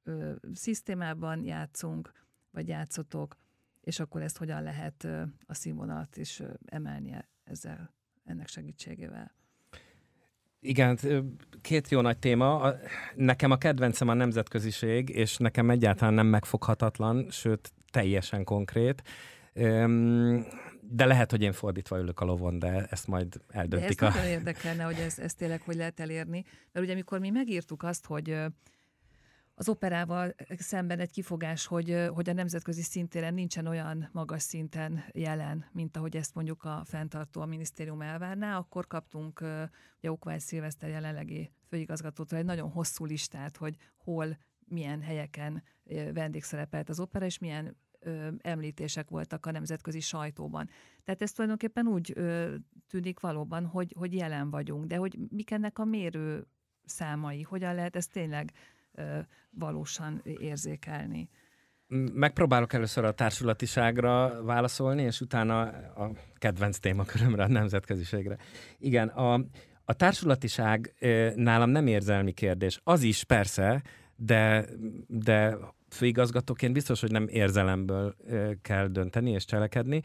ö, 0.02 0.34
szisztémában 0.52 1.44
játszunk, 1.44 2.12
vagy 2.50 2.68
játszotok, 2.68 3.36
és 3.80 4.00
akkor 4.00 4.22
ezt 4.22 4.38
hogyan 4.38 4.62
lehet 4.62 5.04
ö, 5.04 5.22
a 5.46 5.54
színvonalat 5.54 6.16
is 6.16 6.40
ö, 6.40 6.54
emelni 6.64 7.24
ezzel, 7.44 7.94
ennek 8.24 8.48
segítségével. 8.48 9.34
Igen, 10.66 10.98
két 11.60 11.88
jó 11.88 12.00
nagy 12.00 12.18
téma. 12.18 12.72
Nekem 13.14 13.50
a 13.50 13.56
kedvencem 13.56 14.08
a 14.08 14.14
nemzetköziség, 14.14 15.08
és 15.08 15.36
nekem 15.36 15.70
egyáltalán 15.70 16.14
nem 16.14 16.26
megfoghatatlan, 16.26 17.26
sőt, 17.30 17.72
teljesen 17.90 18.44
konkrét. 18.44 19.02
De 20.80 21.04
lehet, 21.04 21.30
hogy 21.30 21.42
én 21.42 21.52
fordítva 21.52 21.98
ülök 21.98 22.20
a 22.20 22.24
lovon, 22.24 22.58
de 22.58 22.86
ezt 22.90 23.06
majd 23.06 23.40
eldöntik. 23.48 24.00
De 24.00 24.06
ezt 24.06 24.16
a... 24.16 24.26
érdekelne, 24.26 24.82
hogy 24.82 24.98
ez, 24.98 25.18
ez 25.18 25.34
tényleg 25.34 25.60
hogy 25.60 25.76
lehet 25.76 26.00
elérni. 26.00 26.44
Mert 26.72 26.84
ugye, 26.84 26.94
amikor 26.94 27.18
mi 27.18 27.30
megírtuk 27.30 27.82
azt, 27.82 28.06
hogy 28.06 28.36
az 29.58 29.68
operával 29.68 30.34
szemben 30.56 30.98
egy 30.98 31.10
kifogás, 31.10 31.66
hogy, 31.66 32.06
hogy 32.14 32.28
a 32.28 32.32
nemzetközi 32.32 32.82
szintéren 32.82 33.34
nincsen 33.34 33.66
olyan 33.66 34.08
magas 34.12 34.42
szinten 34.42 35.04
jelen, 35.12 35.64
mint 35.72 35.96
ahogy 35.96 36.16
ezt 36.16 36.34
mondjuk 36.34 36.64
a 36.64 36.82
fenntartó 36.84 37.40
a 37.40 37.46
minisztérium 37.46 38.00
elvárná, 38.00 38.58
akkor 38.58 38.86
kaptunk 38.86 39.40
ugye 39.98 40.10
Okvály 40.10 40.38
Szilveszter 40.38 40.88
jelenlegi 40.88 41.50
főigazgatótól 41.68 42.38
egy 42.38 42.44
nagyon 42.44 42.70
hosszú 42.70 43.04
listát, 43.04 43.56
hogy 43.56 43.76
hol, 43.96 44.38
milyen 44.68 45.02
helyeken 45.02 45.62
vendégszerepelt 46.12 46.88
az 46.88 47.00
opera, 47.00 47.24
és 47.24 47.38
milyen 47.38 47.76
említések 48.38 49.08
voltak 49.08 49.46
a 49.46 49.50
nemzetközi 49.50 50.00
sajtóban. 50.00 50.68
Tehát 51.04 51.22
ez 51.22 51.32
tulajdonképpen 51.32 51.86
úgy 51.86 52.14
tűnik 52.88 53.20
valóban, 53.20 53.66
hogy, 53.66 53.94
hogy 53.98 54.14
jelen 54.14 54.50
vagyunk, 54.50 54.84
de 54.84 54.96
hogy 54.96 55.18
mik 55.30 55.50
ennek 55.50 55.78
a 55.78 55.84
mérő 55.84 56.46
számai, 56.84 57.42
hogyan 57.42 57.74
lehet 57.74 57.96
ezt 57.96 58.12
tényleg 58.12 58.52
valósan 59.50 60.22
érzékelni. 60.24 61.28
Megpróbálok 62.12 62.72
először 62.72 63.04
a 63.04 63.12
társulatiságra 63.12 64.42
válaszolni, 64.42 65.02
és 65.02 65.20
utána 65.20 65.60
a 65.94 66.10
kedvenc 66.34 66.78
témakörömre, 66.78 67.42
a 67.42 67.48
nemzetköziségre. 67.48 68.36
Igen, 68.78 69.08
a, 69.08 69.32
a 69.84 69.92
társulatiság 69.92 70.94
nálam 71.34 71.70
nem 71.70 71.86
érzelmi 71.86 72.32
kérdés. 72.32 72.80
Az 72.84 73.02
is 73.02 73.24
persze, 73.24 73.82
de, 74.16 74.64
de 75.06 75.56
főigazgatóként 75.88 76.72
biztos, 76.72 77.00
hogy 77.00 77.10
nem 77.10 77.26
érzelemből 77.28 78.16
kell 78.62 78.86
dönteni 78.86 79.30
és 79.30 79.44
cselekedni. 79.44 80.00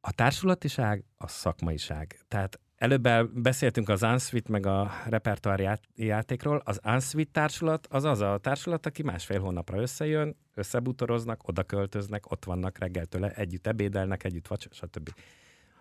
A 0.00 0.12
társulatiság 0.12 1.04
a 1.16 1.28
szakmaiság. 1.28 2.18
Tehát 2.28 2.60
Előbb 2.76 3.08
beszéltünk 3.32 3.88
az 3.88 4.02
Unsweet 4.02 4.48
meg 4.48 4.66
a 4.66 4.90
repertoár 5.06 5.80
játékról. 5.94 6.62
Az 6.64 6.80
Unsweet 6.84 7.28
társulat 7.28 7.86
az 7.86 8.04
az 8.04 8.20
a 8.20 8.38
társulat, 8.38 8.86
aki 8.86 9.02
másfél 9.02 9.40
hónapra 9.40 9.80
összejön, 9.80 10.36
összebutoroznak, 10.54 11.48
oda 11.48 11.62
költöznek, 11.62 12.30
ott 12.30 12.44
vannak 12.44 12.78
reggeltől, 12.78 13.24
együtt 13.24 13.66
ebédelnek, 13.66 14.24
együtt 14.24 14.46
vagy, 14.46 14.68
stb. 14.70 15.10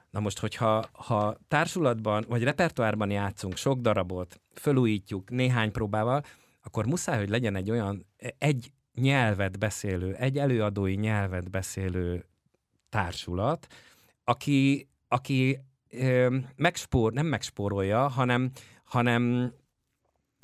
Na 0.09 0.19
most, 0.19 0.39
hogyha 0.39 0.85
ha 0.91 1.37
társulatban 1.47 2.25
vagy 2.27 2.43
repertoárban 2.43 3.11
játszunk 3.11 3.55
sok 3.55 3.79
darabot, 3.79 4.41
fölújítjuk 4.53 5.29
néhány 5.29 5.71
próbával, 5.71 6.23
akkor 6.61 6.85
muszáj, 6.85 7.17
hogy 7.17 7.29
legyen 7.29 7.55
egy 7.55 7.71
olyan 7.71 8.05
egy 8.37 8.71
nyelvet 8.93 9.59
beszélő, 9.59 10.13
egy 10.13 10.37
előadói 10.37 10.95
nyelvet 10.95 11.49
beszélő 11.49 12.25
társulat, 12.89 13.67
aki, 14.23 14.87
aki 15.07 15.59
megspór, 16.55 17.13
nem 17.13 17.25
megspórolja, 17.25 18.07
hanem, 18.07 18.51
hanem 18.83 19.53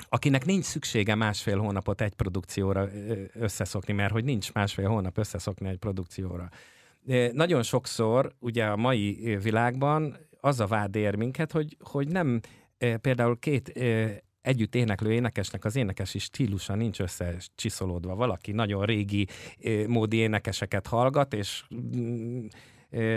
akinek 0.08 0.44
nincs 0.44 0.64
szüksége 0.64 1.14
másfél 1.14 1.58
hónapot 1.58 2.00
egy 2.00 2.14
produkcióra 2.14 2.88
összeszokni, 3.34 3.92
mert 3.92 4.12
hogy 4.12 4.24
nincs 4.24 4.52
másfél 4.52 4.88
hónap 4.88 5.18
összeszokni 5.18 5.68
egy 5.68 5.78
produkcióra. 5.78 6.48
Nagyon 7.32 7.62
sokszor 7.62 8.32
ugye 8.38 8.64
a 8.64 8.76
mai 8.76 9.36
világban 9.42 10.16
az 10.40 10.60
a 10.60 10.66
vád 10.66 10.94
ér 10.94 11.14
minket, 11.14 11.52
hogy, 11.52 11.76
hogy 11.80 12.08
nem 12.08 12.40
például 13.00 13.38
két 13.38 13.72
együtt 14.42 14.74
éneklő 14.74 15.12
énekesnek 15.12 15.64
az 15.64 15.76
énekesi 15.76 16.18
stílusa 16.18 16.74
nincs 16.74 17.00
összecsiszolódva. 17.00 18.14
Valaki 18.14 18.52
nagyon 18.52 18.84
régi 18.84 19.26
módi 19.86 20.16
énekeseket 20.16 20.86
hallgat, 20.86 21.34
és 21.34 21.64
mm, 21.74 22.46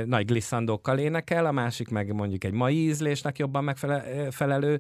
nagy 0.06 0.26
glisszandókkal 0.26 0.98
énekel, 0.98 1.46
a 1.46 1.52
másik 1.52 1.90
meg 1.90 2.14
mondjuk 2.14 2.44
egy 2.44 2.54
mai 2.54 2.76
ízlésnek 2.76 3.38
jobban 3.38 3.64
megfelelő 3.64 4.80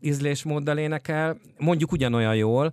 ízlésmóddal 0.00 0.78
énekel, 0.78 1.36
mondjuk 1.58 1.92
ugyanolyan 1.92 2.36
jól. 2.36 2.72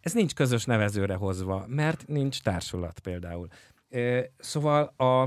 Ez 0.00 0.12
nincs 0.12 0.34
közös 0.34 0.64
nevezőre 0.64 1.14
hozva, 1.14 1.64
mert 1.68 2.06
nincs 2.06 2.40
társulat 2.42 3.00
például. 3.00 3.48
Szóval 4.38 4.94
a, 4.96 5.22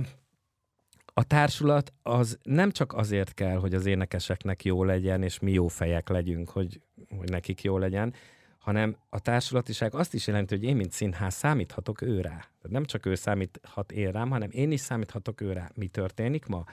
a 1.14 1.24
társulat 1.28 1.94
az 2.02 2.38
nem 2.44 2.72
csak 2.72 2.94
azért 2.94 3.34
kell, 3.34 3.58
hogy 3.58 3.74
az 3.74 3.86
énekeseknek 3.86 4.64
jó 4.64 4.84
legyen, 4.84 5.24
és 5.24 5.40
mi 5.40 5.52
jó 5.52 5.68
fejek 5.68 6.10
legyünk, 6.10 6.50
hogy, 6.50 6.82
hogy 7.18 7.30
nekik 7.30 7.64
jó 7.64 7.78
legyen, 7.78 8.14
hanem 8.64 8.98
a 9.10 9.20
társulatiság 9.20 9.96
azt 9.96 10.14
is 10.14 10.28
jelenti, 10.28 10.56
hogy 10.56 10.64
én, 10.64 10.76
mint 10.76 10.92
színház 10.92 11.34
számíthatok 11.34 12.02
ő 12.02 12.22
rá. 12.22 12.46
Nem 12.62 12.86
csak 12.86 13.06
ő 13.06 13.16
számíthat 13.16 13.92
én 13.92 14.12
rám, 14.12 14.30
hanem 14.30 14.50
én 14.52 14.72
is 14.72 14.80
számíthatok 14.80 15.42
ő 15.42 15.54
rá. 15.54 15.72
Mi 15.74 15.88
történik 15.88 16.46
ma? 16.46 16.64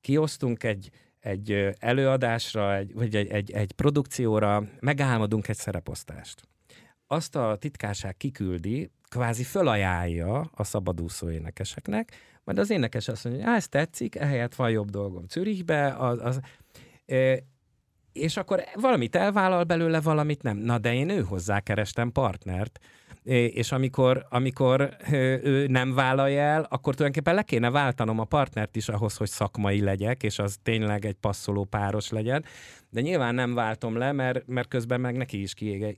Kiosztunk 0.00 0.64
egy, 0.64 0.90
egy 1.20 1.74
előadásra, 1.78 2.76
egy, 2.76 2.94
vagy 2.94 3.16
egy, 3.16 3.28
egy, 3.28 3.50
egy 3.50 3.72
produkcióra, 3.72 4.64
megálmodunk 4.80 5.48
egy 5.48 5.56
szereposztást. 5.56 6.42
Azt 7.06 7.36
a 7.36 7.56
titkárság 7.56 8.16
kiküldi, 8.16 8.90
kvázi 9.08 9.44
fölajánlja 9.44 10.50
a 10.54 10.64
szabadúszó 10.64 11.30
énekeseknek, 11.30 12.14
majd 12.44 12.58
az 12.58 12.70
énekes 12.70 13.08
azt 13.08 13.24
mondja, 13.24 13.44
hogy 13.44 13.56
ez 13.56 13.68
tetszik, 13.68 14.14
ehelyett 14.14 14.54
van 14.54 14.70
jobb 14.70 14.90
dolgom 14.90 15.24
Zürichbe, 15.28 15.96
az, 15.96 16.18
az, 16.22 16.40
és 18.18 18.36
akkor 18.36 18.64
valamit 18.74 19.16
elvállal 19.16 19.64
belőle, 19.64 20.00
valamit 20.00 20.42
nem. 20.42 20.56
Na, 20.56 20.78
de 20.78 20.94
én 20.94 21.08
ő 21.08 21.22
hozzá 21.22 21.60
kerestem 21.60 22.12
partnert, 22.12 22.78
és 23.28 23.72
amikor, 23.72 24.26
amikor 24.28 24.96
ő 25.42 25.66
nem 25.66 25.94
vállalja 25.94 26.40
el, 26.40 26.66
akkor 26.70 26.94
tulajdonképpen 26.94 27.34
le 27.34 27.42
kéne 27.42 27.70
váltanom 27.70 28.18
a 28.18 28.24
partnert 28.24 28.76
is 28.76 28.88
ahhoz, 28.88 29.16
hogy 29.16 29.28
szakmai 29.28 29.80
legyek, 29.80 30.22
és 30.22 30.38
az 30.38 30.56
tényleg 30.62 31.04
egy 31.04 31.16
passzoló 31.20 31.64
páros 31.64 32.10
legyen. 32.10 32.44
De 32.90 33.00
nyilván 33.00 33.34
nem 33.34 33.54
váltom 33.54 33.96
le, 33.96 34.12
mert, 34.12 34.46
mert 34.46 34.68
közben 34.68 35.00
meg 35.00 35.16
neki 35.16 35.42
is 35.42 35.54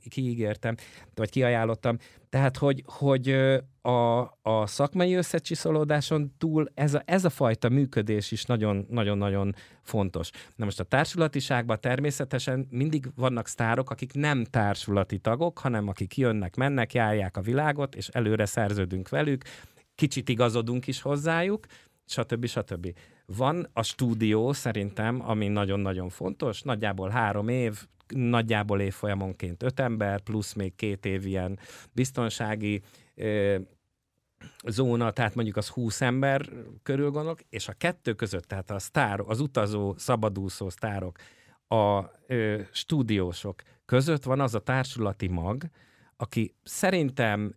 kiígértem, 0.08 0.74
vagy 1.14 1.30
kiajánlottam. 1.30 1.96
Tehát, 2.28 2.56
hogy, 2.56 2.82
hogy 2.86 3.36
a, 3.82 4.20
a 4.42 4.66
szakmai 4.66 5.14
összecsiszolódáson 5.14 6.34
túl 6.38 6.70
ez 6.74 6.94
a, 6.94 7.02
ez 7.04 7.24
a 7.24 7.30
fajta 7.30 7.68
működés 7.68 8.32
is 8.32 8.44
nagyon-nagyon 8.44 9.54
fontos. 9.82 10.30
Na 10.56 10.64
most 10.64 10.80
a 10.80 10.84
társulatiságban 10.84 11.80
természetesen 11.80 12.66
mindig 12.70 13.10
vannak 13.14 13.46
sztárok, 13.46 13.90
akik 13.90 14.12
nem 14.12 14.44
társulati 14.44 15.18
tagok, 15.18 15.58
hanem 15.58 15.88
akik 15.88 16.16
jönnek, 16.16 16.56
mennek, 16.56 16.94
járják 16.94 17.36
a 17.36 17.40
világot, 17.40 17.94
és 17.94 18.08
előre 18.08 18.46
szerződünk 18.46 19.08
velük, 19.08 19.44
kicsit 19.94 20.28
igazodunk 20.28 20.86
is 20.86 21.00
hozzájuk, 21.00 21.66
stb. 22.06 22.46
stb. 22.46 22.94
Van 23.26 23.68
a 23.72 23.82
stúdió 23.82 24.52
szerintem, 24.52 25.22
ami 25.28 25.48
nagyon-nagyon 25.48 26.08
fontos, 26.08 26.62
nagyjából 26.62 27.08
három 27.08 27.48
év, 27.48 27.86
nagyjából 28.08 28.80
évfolyamonként 28.80 29.62
öt 29.62 29.80
ember, 29.80 30.20
plusz 30.20 30.52
még 30.52 30.74
két 30.74 31.06
év 31.06 31.26
ilyen 31.26 31.58
biztonsági 31.92 32.82
zóna, 34.66 35.10
tehát 35.10 35.34
mondjuk 35.34 35.56
az 35.56 35.68
20 35.68 36.00
ember 36.00 36.48
körül 36.82 37.10
gondolok, 37.10 37.40
és 37.48 37.68
a 37.68 37.72
kettő 37.72 38.12
között, 38.12 38.44
tehát 38.44 38.70
a 38.70 38.78
sztárok, 38.78 39.30
az 39.30 39.40
utazó, 39.40 39.94
szabadúszó 39.96 40.68
sztárok, 40.68 41.18
a 41.68 42.04
ö, 42.26 42.60
stúdiósok 42.70 43.62
között 43.84 44.24
van 44.24 44.40
az 44.40 44.54
a 44.54 44.58
társulati 44.58 45.28
mag, 45.28 45.62
aki 46.16 46.54
szerintem 46.62 47.54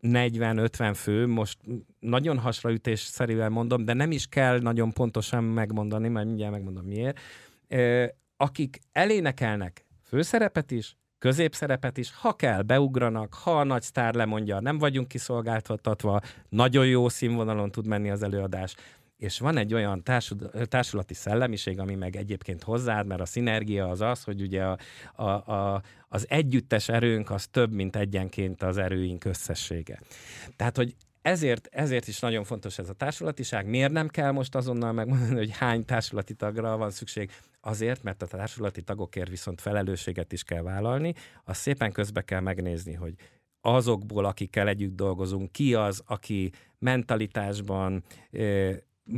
40-50 0.00 0.92
fő, 0.94 1.26
most 1.26 1.58
nagyon 1.98 2.38
hasraütésszerűen 2.38 3.52
mondom, 3.52 3.84
de 3.84 3.92
nem 3.92 4.10
is 4.10 4.26
kell 4.26 4.58
nagyon 4.58 4.92
pontosan 4.92 5.44
megmondani, 5.44 6.08
majd 6.08 6.26
mindjárt 6.26 6.52
megmondom 6.52 6.84
miért, 6.84 7.20
akik 8.36 8.78
elénekelnek 8.92 9.86
főszerepet 10.02 10.70
is, 10.70 10.96
középszerepet 11.18 11.98
is, 11.98 12.12
ha 12.14 12.32
kell, 12.32 12.62
beugranak, 12.62 13.34
ha 13.34 13.58
a 13.58 13.64
nagy 13.64 13.82
sztár 13.82 14.14
lemondja, 14.14 14.60
nem 14.60 14.78
vagyunk 14.78 15.08
kiszolgáltatva, 15.08 16.20
nagyon 16.48 16.86
jó 16.86 17.08
színvonalon 17.08 17.70
tud 17.70 17.86
menni 17.86 18.10
az 18.10 18.22
előadás, 18.22 18.74
és 19.16 19.38
van 19.38 19.56
egy 19.56 19.74
olyan 19.74 20.02
társud, 20.02 20.50
társulati 20.64 21.14
szellemiség, 21.14 21.78
ami 21.78 21.94
meg 21.94 22.16
egyébként 22.16 22.62
hozzáad, 22.62 23.06
mert 23.06 23.20
a 23.20 23.26
szinergia 23.26 23.88
az 23.88 24.00
az, 24.00 24.24
hogy 24.24 24.40
ugye 24.40 24.64
a, 24.64 24.78
a, 25.14 25.30
a, 25.52 25.82
az 26.08 26.26
együttes 26.28 26.88
erőnk 26.88 27.30
az 27.30 27.46
több, 27.46 27.72
mint 27.72 27.96
egyenként 27.96 28.62
az 28.62 28.78
erőink 28.78 29.24
összessége. 29.24 30.00
Tehát, 30.56 30.76
hogy 30.76 30.94
ezért, 31.26 31.68
ezért 31.70 32.08
is 32.08 32.20
nagyon 32.20 32.44
fontos 32.44 32.78
ez 32.78 32.88
a 32.88 32.92
társulatiság. 32.92 33.66
Miért 33.66 33.92
nem 33.92 34.08
kell 34.08 34.30
most 34.30 34.54
azonnal 34.54 34.92
megmondani, 34.92 35.34
hogy 35.34 35.56
hány 35.56 35.84
társulati 35.84 36.34
tagra 36.34 36.76
van 36.76 36.90
szükség? 36.90 37.30
Azért, 37.60 38.02
mert 38.02 38.22
a 38.22 38.26
társulati 38.26 38.82
tagokért 38.82 39.28
viszont 39.28 39.60
felelősséget 39.60 40.32
is 40.32 40.42
kell 40.42 40.62
vállalni. 40.62 41.14
Azt 41.44 41.60
szépen 41.60 41.92
közbe 41.92 42.22
kell 42.22 42.40
megnézni, 42.40 42.92
hogy 42.94 43.14
azokból, 43.60 44.24
akikkel 44.24 44.68
együtt 44.68 44.96
dolgozunk, 44.96 45.52
ki 45.52 45.74
az, 45.74 46.02
aki 46.06 46.52
mentalitásban, 46.78 48.04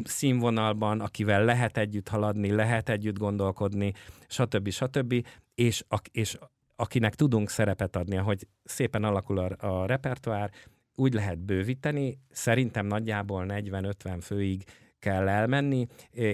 színvonalban, 0.04 1.00
akivel 1.00 1.44
lehet 1.44 1.76
együtt 1.76 2.08
haladni, 2.08 2.50
lehet 2.50 2.88
együtt 2.88 3.18
gondolkodni, 3.18 3.92
stb. 4.28 4.70
stb. 4.70 5.26
És, 5.54 5.84
és 6.10 6.38
akinek 6.76 7.14
tudunk 7.14 7.50
szerepet 7.50 7.96
adni, 7.96 8.16
ahogy 8.16 8.46
szépen 8.64 9.04
alakul 9.04 9.38
a, 9.38 9.66
a 9.66 9.86
repertoár, 9.86 10.50
úgy 10.98 11.14
lehet 11.14 11.38
bővíteni, 11.38 12.18
szerintem 12.30 12.86
nagyjából 12.86 13.46
40-50 13.48 14.18
főig 14.20 14.64
kell 14.98 15.28
elmenni, 15.28 15.86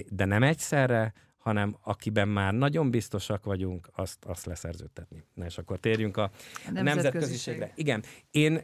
de 0.09 0.25
nem 0.25 0.43
egyszerre, 0.43 1.13
hanem 1.37 1.77
akiben 1.81 2.27
már 2.27 2.53
nagyon 2.53 2.91
biztosak 2.91 3.45
vagyunk, 3.45 3.89
azt, 3.95 4.25
azt 4.25 4.45
leszerződtetni. 4.45 5.23
Na 5.33 5.45
és 5.45 5.57
akkor 5.57 5.79
térjünk 5.79 6.17
a, 6.17 6.31
nemzetköziségre. 6.71 7.71
Igen, 7.75 8.03
én 8.31 8.61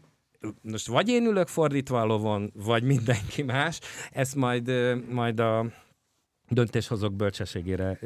most 0.62 0.88
vagy 0.88 1.10
én 1.10 1.26
ülök 1.26 1.48
fordítva 1.48 2.02
a 2.02 2.06
lovon, 2.06 2.52
vagy 2.56 2.84
mindenki 2.84 3.42
más, 3.42 3.80
ezt 4.12 4.36
majd, 4.36 4.72
majd 5.10 5.40
a 5.40 5.66
döntéshozók 6.50 7.14
bölcsességére 7.14 8.00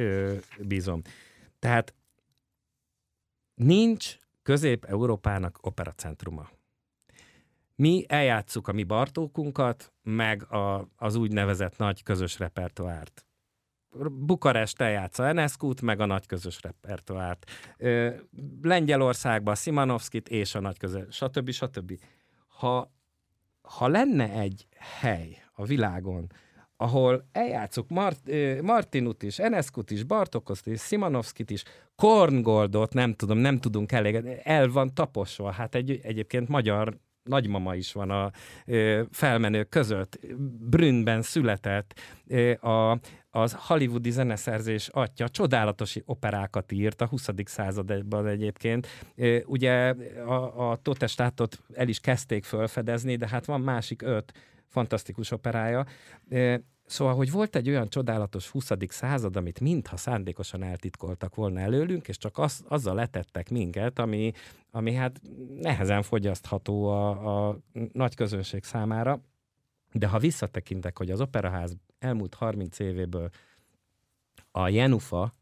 bízom. 0.60 1.02
Tehát 1.60 1.94
nincs 3.54 4.18
Közép-Európának 4.44 5.58
operacentruma. 5.62 6.50
Mi 7.76 8.06
eljátszuk 8.08 8.68
a 8.68 8.72
mi 8.72 8.84
Bartókunkat, 8.84 9.94
meg 10.04 10.52
a, 10.52 10.90
az 10.96 11.16
úgynevezett 11.16 11.78
nagy 11.78 12.04
közös 12.04 12.40
repertoárt. 12.40 13.26
Bukarest 14.12 14.82
eljátsza 14.82 15.28
Eneszkút, 15.28 15.82
meg 15.82 16.00
a 16.00 16.06
nagy 16.06 16.26
közös 16.26 16.62
repertoárt. 16.62 17.52
Lengyelországban 18.62 19.56
Szimanovszkit 19.56 20.30
és 20.30 20.56
a 20.56 20.60
nagy 20.60 20.78
közös, 20.78 21.16
stb. 21.16 21.52
stb. 21.52 22.00
Ha, 22.48 22.92
ha 23.62 23.88
lenne 23.88 24.30
egy 24.30 24.68
hely 24.78 25.38
a 25.54 25.66
világon, 25.66 26.32
ahol 26.78 27.28
eljátszuk 27.32 27.90
Mart, 27.90 28.32
Martinut 28.62 29.24
is, 29.24 29.40
Eneszkut 29.40 29.92
is, 29.92 30.04
Bartokoszt 30.04 30.68
is, 30.68 30.80
Szimanovszkit 30.80 31.50
is, 31.50 31.64
Korngoldot, 31.96 32.94
nem 32.94 33.14
tudom, 33.14 33.38
nem 33.38 33.60
tudunk 33.60 33.92
elég, 33.92 34.16
el 34.44 34.68
van 34.68 34.94
taposva. 34.94 35.52
Hát 35.52 35.76
egy, 35.76 36.00
egyébként 36.04 36.48
magyar 36.48 36.98
nagymama 37.26 37.76
is 37.76 37.92
van 37.92 38.10
a 38.10 38.32
ö, 38.66 39.02
felmenők 39.12 39.70
között. 39.70 40.20
Brünnben 40.60 41.22
született 41.22 42.00
a, 42.60 43.00
az 43.30 43.56
hollywoodi 43.58 44.12
zeneszerzés 44.12 44.88
atya 44.88 45.30
csodálatos 45.30 45.98
operákat 46.06 46.72
írt 46.72 47.02
a 47.02 47.08
20. 47.08 47.30
században 47.44 48.28
egyébként. 48.28 48.88
Ugye 49.46 49.94
a, 50.26 50.70
a 50.72 50.76
Totestátot 50.76 51.60
el 51.74 51.88
is 51.88 52.00
kezdték 52.00 52.44
felfedezni, 52.44 53.16
de 53.16 53.28
hát 53.28 53.46
van 53.46 53.62
másik 53.62 54.02
öt 54.02 54.34
fantasztikus 54.68 55.32
operája. 55.32 55.86
Szóval, 56.86 57.16
hogy 57.16 57.32
volt 57.32 57.56
egy 57.56 57.70
olyan 57.70 57.90
csodálatos 57.90 58.50
20. 58.50 58.72
század, 58.88 59.36
amit 59.36 59.60
mintha 59.60 59.98
szándékosan 59.98 60.64
eltitkoltak 60.64 61.36
volna 61.36 61.60
előlünk, 61.60 62.08
és 62.08 62.18
csak 62.18 62.38
az, 62.38 62.64
azzal 62.68 62.96
letettek 62.96 63.50
minket, 63.50 64.00
ami, 64.00 64.32
ami 64.72 64.94
hát 64.94 65.22
nehezen 65.62 66.02
fogyasztható 66.02 66.88
a, 66.88 67.48
a 67.48 67.58
nagy 67.92 68.16
közönség 68.16 68.64
számára. 68.64 69.22
De 69.92 70.08
ha 70.08 70.20
visszatekintek, 70.20 70.98
hogy 70.98 71.12
az 71.12 71.22
Operaház 71.22 71.76
elmúlt 72.00 72.34
30 72.34 72.80
évéből 72.80 73.30
a 74.52 74.68
Jenufa 74.68 75.34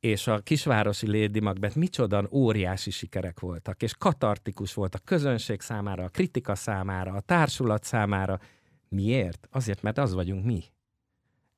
és 0.00 0.26
a 0.26 0.38
kisvárosi 0.38 1.20
Lady 1.20 1.40
Macbeth 1.40 1.76
micsodan 1.76 2.28
óriási 2.30 2.90
sikerek 2.90 3.40
voltak, 3.40 3.82
és 3.82 3.94
katartikus 3.94 4.74
volt 4.74 4.94
a 4.94 5.00
közönség 5.04 5.60
számára, 5.60 6.04
a 6.04 6.08
kritika 6.08 6.54
számára, 6.54 7.12
a 7.12 7.20
társulat 7.20 7.84
számára, 7.84 8.40
Miért? 8.88 9.48
Azért, 9.50 9.82
mert 9.82 9.98
az 9.98 10.14
vagyunk 10.14 10.44
mi. 10.44 10.64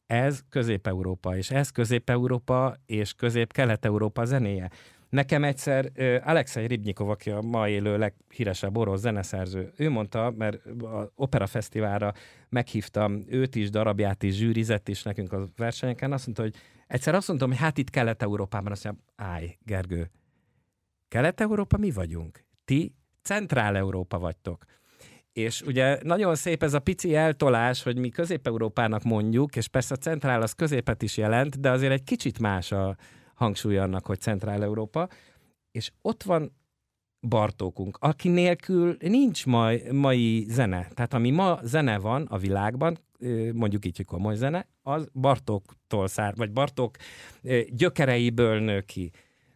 Ez 0.06 0.40
Közép-Európa, 0.48 1.36
és 1.36 1.50
ez 1.50 1.70
Közép-Európa 1.70 2.76
és 2.86 3.12
Közép-Kelet-Európa 3.12 4.24
zenéje. 4.24 4.70
Nekem 5.08 5.44
egyszer 5.44 5.92
Alexei 6.24 6.66
Ribnyikov, 6.66 7.10
aki 7.10 7.30
a 7.30 7.40
ma 7.40 7.68
élő 7.68 7.98
leghíresebb 7.98 8.76
orosz 8.76 9.00
zeneszerző, 9.00 9.72
ő 9.76 9.90
mondta, 9.90 10.34
mert 10.36 10.66
a 10.66 11.12
Opera 11.14 11.46
Fesztiválra 11.46 12.12
meghívtam 12.48 13.24
őt 13.28 13.54
is, 13.54 13.70
darabját 13.70 14.22
is, 14.22 14.34
zsűrizett 14.34 14.88
is 14.88 15.02
nekünk 15.02 15.32
a 15.32 15.48
versenyeken, 15.56 16.12
azt 16.12 16.24
mondta, 16.24 16.42
hogy 16.42 16.54
egyszer 16.86 17.14
azt 17.14 17.28
mondtam, 17.28 17.48
hogy 17.48 17.58
hát 17.58 17.78
itt 17.78 17.90
Kelet-Európában, 17.90 18.72
azt 18.72 18.84
mondja, 18.84 19.02
állj, 19.16 19.58
Gergő, 19.64 20.10
Kelet-Európa 21.08 21.76
mi 21.76 21.90
vagyunk? 21.90 22.44
Ti 22.64 22.94
Centrál-Európa 23.22 24.18
vagytok. 24.18 24.64
És 25.32 25.62
ugye 25.62 25.98
nagyon 26.02 26.34
szép 26.34 26.62
ez 26.62 26.74
a 26.74 26.78
pici 26.78 27.14
eltolás, 27.14 27.82
hogy 27.82 27.98
mi 27.98 28.08
Közép-Európának 28.08 29.02
mondjuk, 29.02 29.56
és 29.56 29.68
persze 29.68 29.94
a 29.94 29.98
centrál 29.98 30.42
az 30.42 30.52
középet 30.52 31.02
is 31.02 31.16
jelent, 31.16 31.60
de 31.60 31.70
azért 31.70 31.92
egy 31.92 32.04
kicsit 32.04 32.38
más 32.38 32.72
a 32.72 32.96
hangsúly 33.34 33.78
annak, 33.78 34.06
hogy 34.06 34.20
Centrál-Európa. 34.20 35.08
És 35.70 35.90
ott 36.02 36.22
van 36.22 36.56
Bartókunk, 37.28 37.96
aki 38.00 38.28
nélkül 38.28 38.96
nincs 39.00 39.46
mai, 39.46 39.82
mai 39.92 40.46
zene. 40.48 40.88
Tehát 40.94 41.14
ami 41.14 41.30
ma 41.30 41.58
zene 41.62 41.98
van 41.98 42.22
a 42.22 42.38
világban, 42.38 42.98
mondjuk 43.52 43.84
így, 43.84 43.96
hogy 43.96 44.06
komoly 44.06 44.34
zene, 44.34 44.68
az 44.82 45.08
Bartóktól 45.12 46.08
szár, 46.08 46.34
vagy 46.36 46.52
Bartók 46.52 46.96
gyökereiből 47.68 48.60
nő 48.60 48.80
ki. 48.80 49.10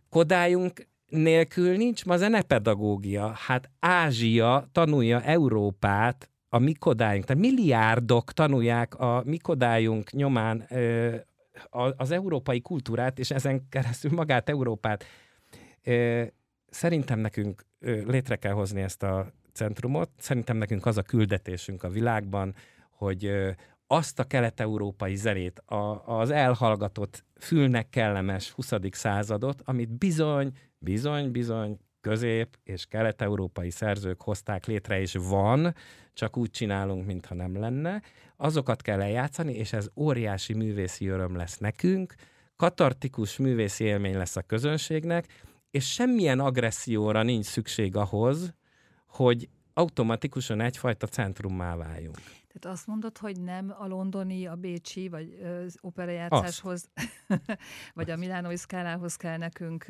Kodályunk 0.09 0.87
nélkül 1.13 1.77
nincs 1.77 2.05
ma 2.05 2.17
zenepedagógia. 2.17 3.29
Hát 3.29 3.71
Ázsia 3.81 4.69
tanulja 4.73 5.23
Európát 5.23 6.31
a 6.49 6.59
mi 6.59 6.73
kodályunk, 6.73 7.25
tehát 7.25 7.43
milliárdok 7.43 8.33
tanulják 8.33 8.95
a 8.95 9.23
mi 9.25 9.37
kodályunk 9.37 10.13
nyomán 10.13 10.67
ö, 10.71 11.15
az 11.97 12.11
európai 12.11 12.61
kultúrát, 12.61 13.19
és 13.19 13.31
ezen 13.31 13.69
keresztül 13.69 14.11
magát 14.11 14.49
Európát. 14.49 15.05
Ö, 15.83 16.23
szerintem 16.71 17.19
nekünk 17.19 17.65
ö, 17.79 18.03
létre 18.07 18.37
kell 18.37 18.53
hozni 18.53 18.81
ezt 18.81 19.03
a 19.03 19.33
centrumot, 19.53 20.11
szerintem 20.19 20.57
nekünk 20.57 20.87
az 20.87 20.97
a 20.97 21.03
küldetésünk 21.03 21.83
a 21.83 21.89
világban, 21.89 22.55
hogy 22.91 23.25
ö, 23.25 23.51
azt 23.87 24.19
a 24.19 24.25
kelet-európai 24.25 25.17
zenét, 25.17 25.59
a, 25.59 26.03
az 26.07 26.31
elhallgatott, 26.31 27.25
fülnek 27.39 27.89
kellemes 27.89 28.51
20. 28.51 28.73
századot, 28.91 29.63
amit 29.65 29.91
bizony 29.99 30.53
Bizony, 30.83 31.31
bizony, 31.31 31.79
közép- 32.01 32.59
és 32.65 32.87
kelet-európai 32.87 33.71
szerzők 33.71 34.23
hozták 34.23 34.67
létre, 34.67 35.01
és 35.01 35.15
van, 35.15 35.75
csak 36.13 36.37
úgy 36.37 36.51
csinálunk, 36.51 37.07
mintha 37.07 37.35
nem 37.35 37.59
lenne. 37.59 38.03
Azokat 38.37 38.83
kell 38.83 39.03
eljátszani, 39.03 39.55
és 39.55 39.73
ez 39.73 39.89
óriási 39.97 40.55
művészi 40.55 41.07
öröm 41.07 41.37
lesz 41.37 41.59
nekünk, 41.59 42.15
katartikus 42.57 43.37
művészi 43.37 43.85
élmény 43.85 44.17
lesz 44.17 44.37
a 44.37 44.43
közönségnek, 44.43 45.27
és 45.71 45.93
semmilyen 45.93 46.41
agresszióra 46.41 47.23
nincs 47.23 47.45
szükség 47.45 47.97
ahhoz, 47.97 48.55
hogy 49.07 49.49
automatikusan 49.75 50.61
egyfajta 50.61 51.07
centrummá 51.07 51.77
váljunk. 51.77 52.17
Tehát 52.53 52.77
azt 52.77 52.87
mondod, 52.87 53.19
hogy 53.19 53.41
nem 53.41 53.75
a 53.79 53.87
londoni, 53.87 54.47
a 54.47 54.55
bécsi, 54.55 55.09
vagy 55.09 55.39
az 55.43 55.77
operajátszáshoz, 55.81 56.91
vagy 57.95 58.11
a 58.11 58.17
milánói 58.17 58.57
szkálához 58.57 59.17
kell 59.17 59.37
nekünk 59.37 59.87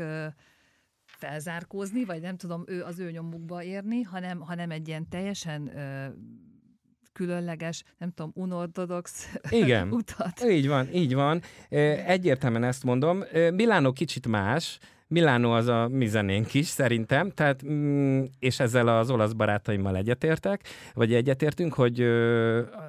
felzárkózni, 1.27 2.05
vagy 2.05 2.21
nem 2.21 2.37
tudom, 2.37 2.65
ő 2.67 2.83
az 2.83 2.99
ő 2.99 3.11
nyomukba 3.11 3.63
érni, 3.63 4.03
hanem, 4.03 4.41
hanem 4.41 4.71
egy 4.71 4.89
ilyen 4.89 5.09
teljesen 5.09 5.77
ö, 5.77 6.07
különleges, 7.13 7.83
nem 7.99 8.11
tudom, 8.11 8.33
unortodox 8.35 9.33
Igen, 9.63 9.93
utat. 9.93 10.45
így 10.45 10.69
van, 10.69 10.89
így 10.93 11.15
van. 11.15 11.41
Egyértelműen 12.07 12.65
ezt 12.65 12.85
mondom. 12.85 13.23
Milánó 13.55 13.93
kicsit 13.93 14.29
más, 14.29 14.79
Milánó 15.07 15.51
az 15.51 15.67
a 15.67 15.89
mi 15.89 16.07
zenénk 16.07 16.55
is, 16.55 16.67
szerintem, 16.67 17.31
tehát, 17.31 17.67
mm, 17.67 18.23
és 18.39 18.61
ezzel 18.61 18.89
az 18.89 19.11
olasz 19.11 19.33
barátaimmal 19.33 19.97
egyetértek, 19.97 20.69
vagy 20.95 21.15
egyetértünk, 21.15 21.75
hogy 21.75 21.99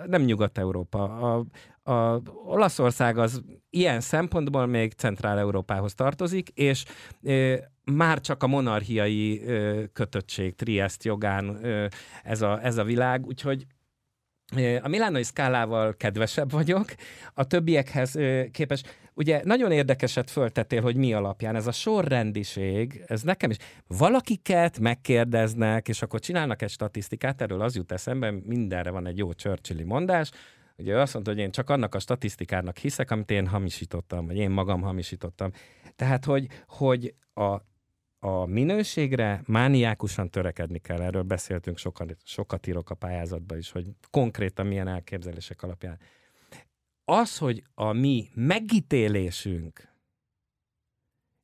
nem 0.06 0.22
Nyugat-Európa. 0.22 1.04
A, 1.04 1.46
a 1.92 2.22
Olaszország 2.46 3.18
az 3.18 3.42
ilyen 3.70 4.00
szempontból 4.00 4.66
még 4.66 4.92
Centrál-Európához 4.92 5.94
tartozik, 5.94 6.50
és 6.50 6.86
már 7.86 8.22
csak 8.22 8.44
a 8.44 8.48
monarchiai 8.48 9.42
kötöttség, 9.94 10.56
Triest 10.56 11.04
jogán 11.04 11.66
ez 12.24 12.42
a, 12.42 12.64
ez 12.64 12.78
a 12.78 12.84
világ, 12.84 13.26
úgyhogy 13.26 13.66
a 14.82 14.88
milánoi 14.88 15.24
szkálával 15.24 15.94
kedvesebb 15.94 16.52
vagyok, 16.52 16.86
a 17.34 17.44
többiekhez 17.44 18.18
képest. 18.52 19.02
Ugye 19.14 19.42
nagyon 19.44 19.72
érdekeset 19.72 20.32
föltettél, 20.32 20.82
hogy 20.82 20.96
mi 20.96 21.14
alapján. 21.14 21.56
Ez 21.56 21.68
a 21.68 21.72
sorrendiség, 21.72 23.04
ez 23.08 23.22
nekem 23.22 23.50
is. 23.50 23.58
Valakiket 23.88 24.80
megkérdeznek, 24.80 25.88
és 25.88 26.02
akkor 26.02 26.20
csinálnak 26.20 26.62
egy 26.62 26.70
statisztikát, 26.70 27.42
erről 27.42 27.62
az 27.62 27.76
jut 27.76 27.92
eszembe, 27.92 28.32
mindenre 28.32 28.90
van 28.90 29.08
egy 29.08 29.18
jó 29.18 29.32
Churchilli 29.32 29.84
mondás, 29.84 30.32
Ugye 30.78 30.94
ő 30.94 31.00
azt 31.00 31.14
mondta, 31.14 31.32
hogy 31.32 31.40
én 31.40 31.52
csak 31.52 31.70
annak 31.70 31.96
a 31.96 32.00
statisztikának 32.00 32.78
hiszek, 32.78 33.12
amit 33.12 33.32
én 33.32 33.48
hamisítottam, 33.48 34.26
vagy 34.26 34.38
én 34.38 34.50
magam 34.50 34.82
hamisítottam. 34.82 35.52
Tehát, 35.96 36.26
hogy, 36.26 36.48
hogy 36.68 37.16
a, 37.34 37.58
a 38.26 38.46
minőségre 38.46 39.42
mániákusan 39.46 40.30
törekedni 40.30 40.80
kell. 40.80 41.02
Erről 41.02 41.24
beszéltünk 41.24 41.78
sokat, 41.78 42.16
sokat 42.24 42.68
írok 42.68 42.90
a 42.90 42.96
pályázatban 42.96 43.58
is, 43.58 43.72
hogy 43.72 43.86
konkrétan 44.12 44.66
milyen 44.66 44.88
elképzelések 44.88 45.64
alapján. 45.64 46.00
Az, 47.06 47.38
hogy 47.38 47.64
a 47.74 47.92
mi 47.92 48.30
megítélésünk, 48.34 49.92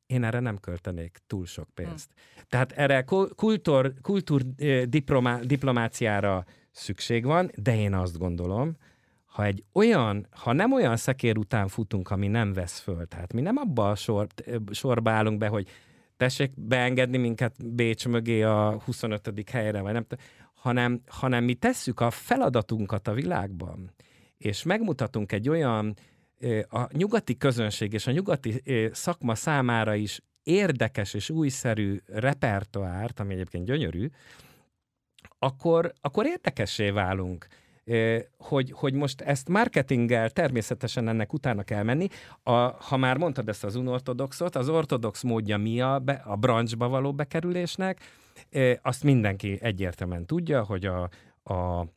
én 0.05 0.23
erre 0.23 0.39
nem 0.39 0.57
költenék 0.57 1.17
túl 1.27 1.45
sok 1.45 1.69
pénzt. 1.73 2.09
Hmm. 2.13 2.43
Tehát 2.49 2.71
erre 2.71 3.03
kultúr, 3.35 3.93
kultúr 4.01 4.41
eh, 4.57 4.83
diplomá, 4.83 5.39
diplomáciára 5.39 6.45
szükség 6.71 7.25
van, 7.25 7.51
de 7.55 7.75
én 7.75 7.93
azt 7.93 8.17
gondolom, 8.17 8.75
ha 9.25 9.43
egy 9.43 9.63
olyan, 9.73 10.27
ha 10.31 10.53
nem 10.53 10.73
olyan 10.73 10.97
szekér 10.97 11.37
után 11.37 11.67
futunk, 11.67 12.09
ami 12.09 12.27
nem 12.27 12.53
vesz 12.53 12.79
föl, 12.79 13.07
tehát 13.07 13.33
mi 13.33 13.41
nem 13.41 13.57
abba 13.57 13.89
a 13.89 13.95
sor, 13.95 14.27
sorba 14.71 15.11
állunk 15.11 15.37
be, 15.37 15.47
hogy 15.47 15.67
tessék 16.19 16.51
beengedni 16.55 17.17
minket 17.17 17.73
Bécs 17.73 18.07
mögé 18.07 18.41
a 18.41 18.81
25. 18.85 19.49
helyre, 19.49 19.81
vagy 19.81 19.93
nem 19.93 20.05
hanem, 20.53 21.01
hanem 21.07 21.43
mi 21.43 21.53
tesszük 21.53 21.99
a 21.99 22.09
feladatunkat 22.09 23.07
a 23.07 23.13
világban, 23.13 23.93
és 24.37 24.63
megmutatunk 24.63 25.31
egy 25.31 25.49
olyan 25.49 25.95
a 26.69 26.97
nyugati 26.97 27.37
közönség 27.37 27.93
és 27.93 28.07
a 28.07 28.11
nyugati 28.11 28.61
szakma 28.91 29.35
számára 29.35 29.95
is 29.95 30.21
érdekes 30.43 31.13
és 31.13 31.29
újszerű 31.29 31.97
repertoárt, 32.05 33.19
ami 33.19 33.33
egyébként 33.33 33.65
gyönyörű, 33.65 34.09
akkor, 35.39 35.93
akkor 36.01 36.25
érdekessé 36.25 36.89
válunk 36.89 37.47
hogy, 38.37 38.71
hogy 38.71 38.93
most 38.93 39.21
ezt 39.21 39.49
marketinggel 39.49 40.29
természetesen 40.29 41.07
ennek 41.07 41.33
utána 41.33 41.63
kell 41.63 41.83
menni. 41.83 42.07
A, 42.43 42.51
ha 42.67 42.97
már 42.97 43.17
mondtad 43.17 43.49
ezt 43.49 43.63
az 43.63 43.75
unortodoxot, 43.75 44.55
az 44.55 44.69
ortodox 44.69 45.23
módja 45.23 45.57
mi 45.57 45.81
a, 45.81 45.99
be, 45.99 46.21
a 46.25 46.35
branchba 46.35 46.87
való 46.87 47.13
bekerülésnek, 47.13 47.99
azt 48.81 49.03
mindenki 49.03 49.57
egyértelműen 49.61 50.25
tudja, 50.25 50.63
hogy 50.63 50.85
a, 50.85 51.09
a, 51.43 51.87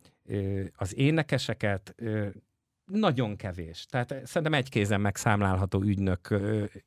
az 0.76 0.96
énekeseket 0.96 1.94
nagyon 2.84 3.36
kevés. 3.36 3.86
Tehát 3.90 4.14
szerintem 4.24 4.54
egy 4.54 4.68
kézen 4.68 5.00
megszámlálható 5.00 5.82
ügynök, 5.82 6.40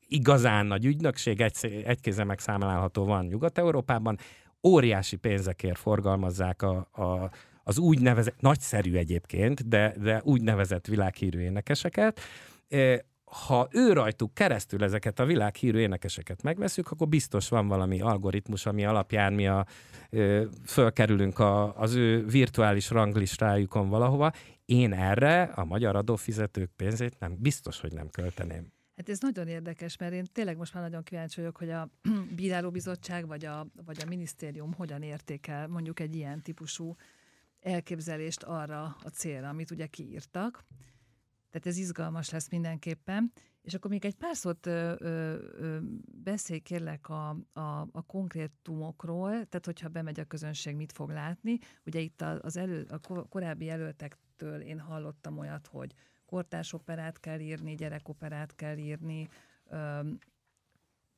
igazán 0.08 0.66
nagy 0.66 0.84
ügynökség, 0.84 1.40
egy, 1.40 1.82
egy 1.86 2.00
kézen 2.00 2.26
megszámlálható 2.26 3.04
van 3.04 3.24
Nyugat-Európában, 3.24 4.18
óriási 4.62 5.16
pénzekért 5.16 5.78
forgalmazzák 5.78 6.62
a, 6.62 6.88
a, 6.92 7.30
az 7.68 7.78
úgynevezett, 7.78 8.40
nagyszerű 8.40 8.94
egyébként, 8.94 9.68
de, 9.68 9.94
de 10.00 10.20
úgynevezett 10.24 10.86
világhírű 10.86 11.40
énekeseket, 11.40 12.20
ha 13.24 13.68
ő 13.70 13.92
rajtuk 13.92 14.34
keresztül 14.34 14.84
ezeket 14.84 15.18
a 15.18 15.24
világhírű 15.24 15.78
énekeseket 15.78 16.42
megveszük, 16.42 16.90
akkor 16.90 17.08
biztos 17.08 17.48
van 17.48 17.68
valami 17.68 18.00
algoritmus, 18.00 18.66
ami 18.66 18.84
alapján 18.84 19.32
mi 19.32 19.46
a, 19.46 19.66
ö, 20.10 20.44
fölkerülünk 20.64 21.38
a, 21.38 21.76
az 21.78 21.94
ő 21.94 22.26
virtuális 22.26 22.90
ranglistájukon 22.90 23.88
valahova. 23.88 24.32
Én 24.64 24.92
erre 24.92 25.42
a 25.42 25.64
magyar 25.64 25.96
adófizetők 25.96 26.70
pénzét 26.76 27.18
nem 27.18 27.36
biztos, 27.38 27.80
hogy 27.80 27.92
nem 27.92 28.08
költeném. 28.08 28.72
Hát 28.96 29.08
ez 29.08 29.18
nagyon 29.18 29.48
érdekes, 29.48 29.96
mert 29.96 30.12
én 30.12 30.24
tényleg 30.32 30.56
most 30.56 30.74
már 30.74 30.82
nagyon 30.82 31.02
kíváncsi 31.02 31.40
vagyok, 31.40 31.56
hogy 31.56 31.70
a 31.70 31.88
bírálóbizottság 32.36 33.26
vagy 33.26 33.44
a, 33.44 33.66
vagy 33.84 33.98
a 34.04 34.08
minisztérium 34.08 34.72
hogyan 34.72 35.02
értékel 35.02 35.68
mondjuk 35.68 36.00
egy 36.00 36.14
ilyen 36.14 36.42
típusú 36.42 36.96
elképzelést 37.66 38.42
arra 38.42 38.96
a 39.02 39.08
célra, 39.08 39.48
amit 39.48 39.70
ugye 39.70 39.86
kiírtak. 39.86 40.64
Tehát 41.50 41.66
ez 41.66 41.76
izgalmas 41.76 42.30
lesz 42.30 42.50
mindenképpen. 42.50 43.32
És 43.62 43.74
akkor 43.74 43.90
még 43.90 44.04
egy 44.04 44.14
pár 44.14 44.36
szót 44.36 44.66
ö, 44.66 44.94
ö, 44.98 45.78
beszélj 46.22 46.58
kérlek 46.58 47.08
a, 47.08 47.28
a, 47.52 47.80
a 47.92 48.02
konkrétumokról, 48.06 49.30
tehát 49.30 49.64
hogyha 49.64 49.88
bemegy 49.88 50.20
a 50.20 50.24
közönség, 50.24 50.76
mit 50.76 50.92
fog 50.92 51.10
látni. 51.10 51.58
Ugye 51.84 52.00
itt 52.00 52.22
az 52.22 52.56
elő, 52.56 52.86
a 52.88 53.26
korábbi 53.28 53.64
jelöltektől 53.64 54.60
én 54.60 54.80
hallottam 54.80 55.38
olyat, 55.38 55.66
hogy 55.66 55.94
kortárs 56.26 56.72
operát 56.72 57.20
kell 57.20 57.38
írni, 57.38 57.74
gyerekoperát 57.74 58.54
kell 58.54 58.76
írni, 58.76 59.28
ö, 59.64 60.00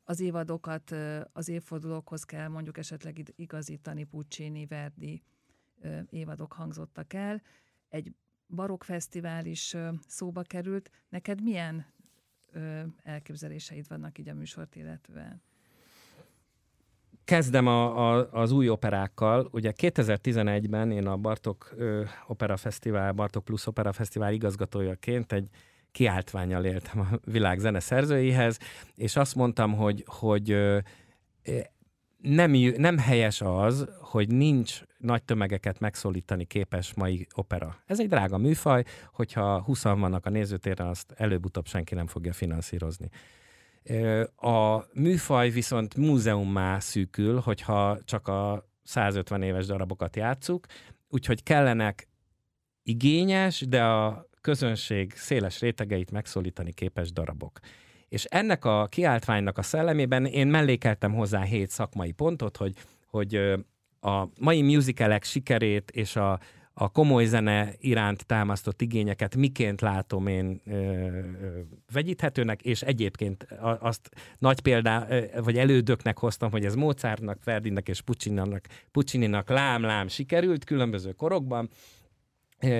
az 0.04 0.20
évadokat 0.20 0.94
az 1.32 1.48
évfordulókhoz 1.48 2.24
kell 2.24 2.48
mondjuk 2.48 2.78
esetleg 2.78 3.32
igazítani, 3.36 4.04
Puccini, 4.04 4.66
Verdi, 4.66 5.22
évadok 6.10 6.52
hangzottak 6.52 7.12
el. 7.12 7.42
Egy 7.88 8.12
barokkfesztivál 8.46 9.46
is 9.46 9.76
szóba 10.06 10.42
került. 10.42 10.90
Neked 11.08 11.42
milyen 11.42 11.86
elképzeléseid 13.02 13.88
vannak 13.88 14.18
így 14.18 14.28
a 14.28 14.34
műsort 14.34 14.76
illetően? 14.76 15.42
Kezdem 17.24 17.66
a, 17.66 18.10
a, 18.10 18.32
az 18.32 18.52
új 18.52 18.68
operákkal. 18.68 19.48
Ugye 19.52 19.72
2011-ben 19.76 20.90
én 20.90 21.06
a 21.06 21.16
Bartok 21.16 21.72
ö, 21.76 22.04
Opera 22.26 22.56
Fesztivál, 22.56 23.12
Bartok 23.12 23.44
Plus 23.44 23.66
Opera 23.66 23.92
Fesztivál 23.92 24.32
igazgatójaként 24.32 25.32
egy 25.32 25.48
kiáltványjal 25.90 26.64
éltem 26.64 27.00
a 27.00 27.06
világ 27.24 27.58
zene 27.58 27.80
szerzőihez, 27.80 28.58
és 28.94 29.16
azt 29.16 29.34
mondtam, 29.34 29.74
hogy, 29.74 30.04
hogy 30.06 30.50
nem, 32.22 32.50
nem 32.76 32.98
helyes 32.98 33.40
az, 33.40 33.88
hogy 34.00 34.28
nincs 34.28 34.82
nagy 34.98 35.22
tömegeket 35.22 35.80
megszólítani 35.80 36.44
képes 36.44 36.94
mai 36.94 37.26
opera. 37.34 37.76
Ez 37.86 38.00
egy 38.00 38.08
drága 38.08 38.38
műfaj, 38.38 38.84
hogyha 39.12 39.62
20 39.62 39.82
vannak 39.82 40.26
a 40.26 40.30
nézőtéren, 40.30 40.86
azt 40.86 41.12
előbb-utóbb 41.16 41.66
senki 41.66 41.94
nem 41.94 42.06
fogja 42.06 42.32
finanszírozni. 42.32 43.08
A 44.36 44.84
műfaj 44.92 45.50
viszont 45.50 45.96
múzeummá 45.96 46.78
szűkül, 46.78 47.40
hogyha 47.40 47.98
csak 48.04 48.28
a 48.28 48.68
150 48.82 49.42
éves 49.42 49.66
darabokat 49.66 50.16
játszuk, 50.16 50.66
úgyhogy 51.08 51.42
kellenek 51.42 52.08
igényes, 52.82 53.60
de 53.60 53.84
a 53.84 54.28
közönség 54.40 55.12
széles 55.12 55.60
rétegeit 55.60 56.10
megszólítani 56.10 56.72
képes 56.72 57.12
darabok. 57.12 57.60
És 58.08 58.24
ennek 58.24 58.64
a 58.64 58.86
kiáltványnak 58.86 59.58
a 59.58 59.62
szellemében 59.62 60.26
én 60.26 60.46
mellékeltem 60.46 61.14
hozzá 61.14 61.42
hét 61.42 61.70
szakmai 61.70 62.12
pontot, 62.12 62.56
hogy, 62.56 62.74
hogy 63.06 63.34
a 64.00 64.28
mai 64.40 64.62
musicalek 64.62 65.24
sikerét 65.24 65.90
és 65.90 66.16
a, 66.16 66.40
a 66.72 66.88
komoly 66.88 67.24
zene 67.24 67.72
iránt 67.78 68.26
támasztott 68.26 68.80
igényeket 68.82 69.36
miként 69.36 69.80
látom 69.80 70.26
én 70.26 70.60
ö, 70.66 70.72
ö, 70.72 71.60
vegyíthetőnek, 71.92 72.62
és 72.62 72.82
egyébként 72.82 73.46
azt 73.60 74.08
nagy 74.38 74.60
példá, 74.60 75.06
vagy 75.36 75.58
elődöknek 75.58 76.18
hoztam, 76.18 76.50
hogy 76.50 76.64
ez 76.64 76.74
Mozartnak, 76.74 77.44
Verdinek 77.44 77.88
és 77.88 78.00
Puccininak, 78.00 78.66
Puccininak 78.90 79.48
lám-lám 79.48 80.08
sikerült 80.08 80.64
különböző 80.64 81.12
korokban, 81.12 81.68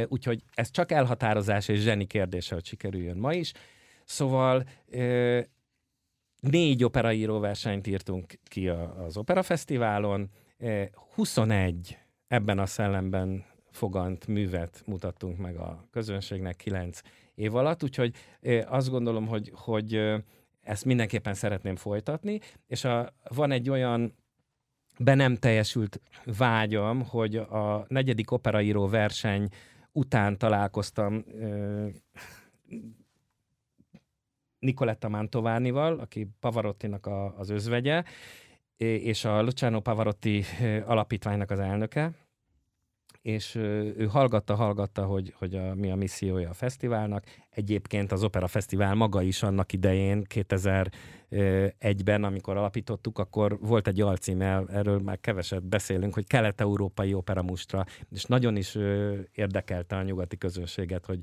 úgyhogy 0.09 0.43
ez 0.55 0.71
csak 0.71 0.93
elhatározás 0.93 1.69
és 1.69 1.81
zseni 1.81 2.07
kérdése, 2.07 2.55
hogy 2.55 2.65
sikerüljön 2.65 3.17
ma 3.17 3.33
is. 3.33 3.53
Szóval 4.09 4.65
négy 6.41 6.85
operaíró 6.85 7.39
versenyt 7.39 7.87
írtunk 7.87 8.39
ki 8.45 8.69
az 8.69 9.17
Operafesztiválon, 9.17 10.31
21 11.15 11.99
ebben 12.29 12.59
a 12.59 12.67
szellemben 12.67 13.45
fogant 13.71 14.27
művet 14.27 14.83
mutattunk 14.87 15.39
meg 15.39 15.57
a 15.57 15.87
közönségnek 15.91 16.57
9 16.57 17.01
év 17.35 17.55
alatt, 17.55 17.83
úgyhogy 17.83 18.15
azt 18.67 18.91
gondolom, 18.91 19.27
hogy, 19.27 19.53
hogy 19.55 20.01
ezt 20.61 20.85
mindenképpen 20.85 21.35
szeretném 21.35 21.77
folytatni, 21.77 22.41
és 22.67 22.85
a, 22.85 23.13
van 23.35 23.51
egy 23.51 23.71
olyan 23.71 24.15
be 24.99 25.15
nem 25.15 25.37
teljesült 25.37 26.01
vágyam, 26.25 27.03
hogy 27.05 27.37
a 27.37 27.85
negyedik 27.89 28.31
operaíró 28.31 28.87
verseny 28.87 29.49
után 29.93 30.39
találkoztam 30.39 31.25
Nicoletta 34.59 35.09
Mantovánival, 35.09 35.99
aki 35.99 36.29
Pavarottinak 36.41 37.07
a, 37.07 37.39
az 37.39 37.51
özvegye, 37.51 38.03
és 38.77 39.25
a 39.25 39.43
Luciano 39.43 39.81
Pavarotti 39.81 40.45
alapítványnak 40.87 41.51
az 41.51 41.59
elnöke, 41.59 42.13
és 43.23 43.55
ő 43.55 44.07
hallgatta, 44.11 44.55
hallgatta, 44.55 45.05
hogy, 45.05 45.35
hogy 45.39 45.55
a, 45.55 45.75
mi 45.75 45.91
a 45.91 45.95
missziója 45.95 46.49
a 46.49 46.53
fesztiválnak. 46.53 47.25
Egyébként 47.51 48.13
az 48.13 48.25
Opera 48.25 48.47
Fesztivál 48.47 48.95
maga 48.95 49.23
is 49.23 49.43
annak 49.43 49.73
idején, 49.73 50.25
2001-ben, 50.35 52.25
amikor 52.25 52.57
alapítottuk, 52.57 53.19
akkor 53.19 53.59
volt 53.61 53.87
egy 53.87 54.01
alcím, 54.01 54.41
erről 54.41 54.99
már 54.99 55.21
keveset 55.21 55.65
beszélünk, 55.65 56.15
hogy 56.15 56.27
kelet-európai 56.27 57.15
operamustra, 57.15 57.85
és 58.11 58.25
nagyon 58.25 58.57
is 58.57 58.75
érdekelte 59.33 59.97
a 59.97 60.03
nyugati 60.03 60.37
közönséget, 60.37 61.07
hogy 61.07 61.21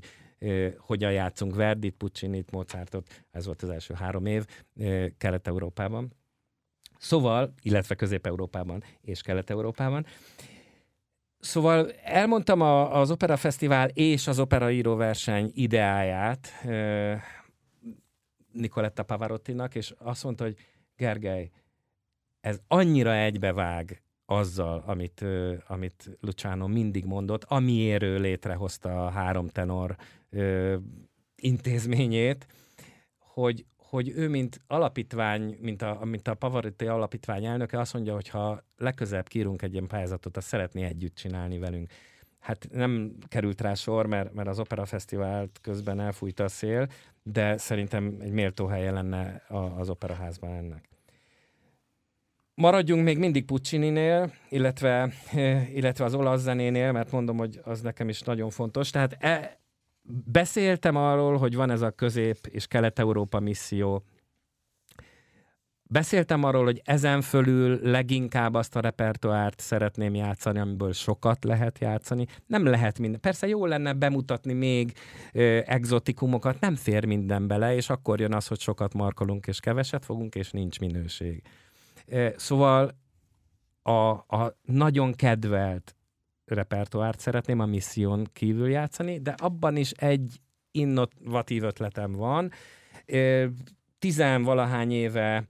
hogyan 0.78 1.12
játszunk 1.12 1.54
Verdit, 1.54 1.94
Puccinit, 1.94 2.50
Mozartot, 2.50 3.24
ez 3.30 3.46
volt 3.46 3.62
az 3.62 3.68
első 3.68 3.94
három 3.94 4.26
év 4.26 4.46
Kelet-Európában. 5.18 6.12
Szóval, 6.98 7.54
illetve 7.62 7.94
Közép-Európában 7.94 8.82
és 9.00 9.22
Kelet-Európában. 9.22 10.06
Szóval 11.38 11.92
elmondtam 11.92 12.60
a, 12.60 13.00
az 13.00 13.10
Opera 13.10 13.36
Fesztivál 13.36 13.88
és 13.88 14.26
az 14.26 14.38
Opera 14.38 14.96
verseny 14.96 15.50
ideáját 15.54 16.48
eh, 16.64 17.22
Nicoletta 18.52 19.02
Pavarottinak, 19.02 19.74
és 19.74 19.94
azt 19.98 20.24
mondta, 20.24 20.44
hogy 20.44 20.56
Gergely, 20.96 21.50
ez 22.40 22.60
annyira 22.68 23.14
egybevág 23.14 24.02
azzal, 24.26 24.82
amit, 24.86 25.24
amit 25.66 26.18
Luciano 26.20 26.66
mindig 26.66 27.04
mondott, 27.04 27.44
amiért 27.44 28.02
ő 28.02 28.18
létrehozta 28.18 29.06
a 29.06 29.10
három 29.10 29.48
tenor 29.48 29.96
intézményét, 31.36 32.46
hogy, 33.18 33.64
hogy 33.76 34.08
ő, 34.08 34.28
mint 34.28 34.60
alapítvány, 34.66 35.56
mint 35.60 35.82
a, 35.82 36.00
mint 36.04 36.28
a 36.28 36.34
Pavarotti 36.34 36.86
alapítvány 36.86 37.44
elnöke, 37.44 37.80
azt 37.80 37.94
mondja, 37.94 38.14
hogy 38.14 38.28
ha 38.28 38.62
legközelebb 38.76 39.28
kírunk 39.28 39.62
egy 39.62 39.72
ilyen 39.72 39.86
pályázatot, 39.86 40.36
azt 40.36 40.46
szeretné 40.46 40.84
együtt 40.84 41.14
csinálni 41.14 41.58
velünk. 41.58 41.90
Hát 42.38 42.68
nem 42.72 43.16
került 43.28 43.60
rá 43.60 43.74
sor, 43.74 44.06
mert, 44.06 44.32
mert 44.32 44.48
az 44.48 44.58
Opera 44.58 44.84
Fesztivált 44.84 45.58
közben 45.62 46.00
elfújta 46.00 46.44
a 46.44 46.48
szél, 46.48 46.88
de 47.22 47.56
szerintem 47.56 48.16
egy 48.20 48.32
méltó 48.32 48.66
helye 48.66 48.90
lenne 48.90 49.42
az 49.78 49.90
operaházban 49.90 50.50
ennek. 50.50 50.95
Maradjunk 52.58 53.04
még 53.04 53.18
mindig 53.18 53.44
Puccininél, 53.44 54.32
illetve, 54.48 55.12
illetve 55.74 56.04
az 56.04 56.14
olasz 56.14 56.40
zenénél, 56.40 56.92
mert 56.92 57.10
mondom, 57.10 57.36
hogy 57.36 57.60
az 57.64 57.80
nekem 57.80 58.08
is 58.08 58.20
nagyon 58.20 58.50
fontos. 58.50 58.90
Tehát 58.90 59.16
e, 59.20 59.60
beszéltem 60.24 60.96
arról, 60.96 61.36
hogy 61.36 61.54
van 61.54 61.70
ez 61.70 61.80
a 61.82 61.90
közép- 61.90 62.46
és 62.46 62.66
kelet-európa 62.66 63.40
misszió. 63.40 64.02
Beszéltem 65.82 66.44
arról, 66.44 66.64
hogy 66.64 66.82
ezen 66.84 67.20
fölül 67.20 67.78
leginkább 67.82 68.54
azt 68.54 68.76
a 68.76 68.80
repertoárt 68.80 69.60
szeretném 69.60 70.14
játszani, 70.14 70.58
amiből 70.58 70.92
sokat 70.92 71.44
lehet 71.44 71.78
játszani. 71.78 72.26
Nem 72.46 72.64
lehet 72.64 72.98
minden. 72.98 73.20
Persze 73.20 73.46
jó 73.46 73.66
lenne 73.66 73.92
bemutatni 73.92 74.52
még 74.52 74.92
ö, 75.32 75.60
exotikumokat, 75.64 76.60
nem 76.60 76.74
fér 76.74 77.04
minden 77.04 77.46
bele, 77.46 77.74
és 77.74 77.90
akkor 77.90 78.20
jön 78.20 78.34
az, 78.34 78.46
hogy 78.46 78.60
sokat 78.60 78.94
markolunk 78.94 79.46
és 79.46 79.60
keveset 79.60 80.04
fogunk, 80.04 80.34
és 80.34 80.50
nincs 80.50 80.80
minőség. 80.80 81.42
Szóval 82.36 82.98
a, 83.82 84.10
a 84.10 84.56
nagyon 84.62 85.12
kedvelt 85.12 85.96
repertoárt 86.44 87.18
szeretném 87.18 87.58
a 87.58 87.66
misszión 87.66 88.26
kívül 88.32 88.70
játszani, 88.70 89.20
de 89.20 89.34
abban 89.38 89.76
is 89.76 89.90
egy 89.90 90.40
innovatív 90.70 91.62
ötletem 91.62 92.12
van. 92.12 92.50
Tizenvalahány 93.98 94.92
éve 94.92 95.48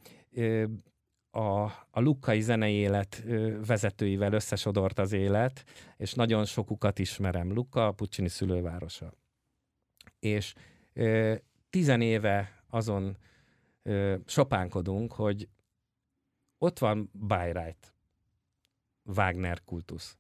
a, 1.30 1.64
a 1.90 2.00
lukkai 2.00 2.40
zenei 2.40 2.74
élet 2.74 3.24
vezetőivel 3.66 4.32
összesodort 4.32 4.98
az 4.98 5.12
élet, 5.12 5.64
és 5.96 6.14
nagyon 6.14 6.44
sokukat 6.44 6.98
ismerem. 6.98 7.52
Luka, 7.52 7.86
a 7.86 7.92
Puccini 7.92 8.28
szülővárosa. 8.28 9.12
És 10.18 10.54
tizen 11.70 12.00
éve 12.00 12.62
azon 12.70 13.16
sopánkodunk, 14.26 15.12
hogy 15.12 15.48
ott 16.59 16.78
van 16.78 17.11
Bayreuth, 17.26 17.88
Wagner 19.04 19.64
kultusz. 19.64 20.16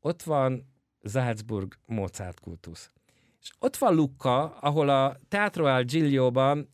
Ott 0.00 0.22
van 0.22 0.74
Salzburg, 1.02 1.78
Mozart 1.86 2.40
kultusz. 2.40 2.90
És 3.40 3.52
ott 3.58 3.76
van 3.76 3.94
Lucca, 3.94 4.58
ahol 4.58 4.88
a 4.88 5.16
Teatro 5.28 5.64
al 5.64 5.82
Giglio-ban 5.82 6.68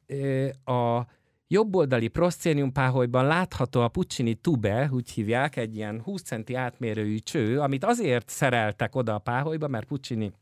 a 0.64 1.06
jobboldali 1.46 2.08
proszcénium 2.08 2.72
páholyban 2.72 3.26
látható 3.26 3.80
a 3.80 3.88
Puccini 3.88 4.34
tube, 4.34 4.88
úgy 4.92 5.10
hívják, 5.10 5.56
egy 5.56 5.76
ilyen 5.76 6.02
20 6.02 6.22
centi 6.22 6.54
átmérőjű 6.54 7.16
cső, 7.16 7.60
amit 7.60 7.84
azért 7.84 8.28
szereltek 8.28 8.94
oda 8.94 9.14
a 9.14 9.18
páholyba, 9.18 9.68
mert 9.68 9.86
Puccini 9.86 10.32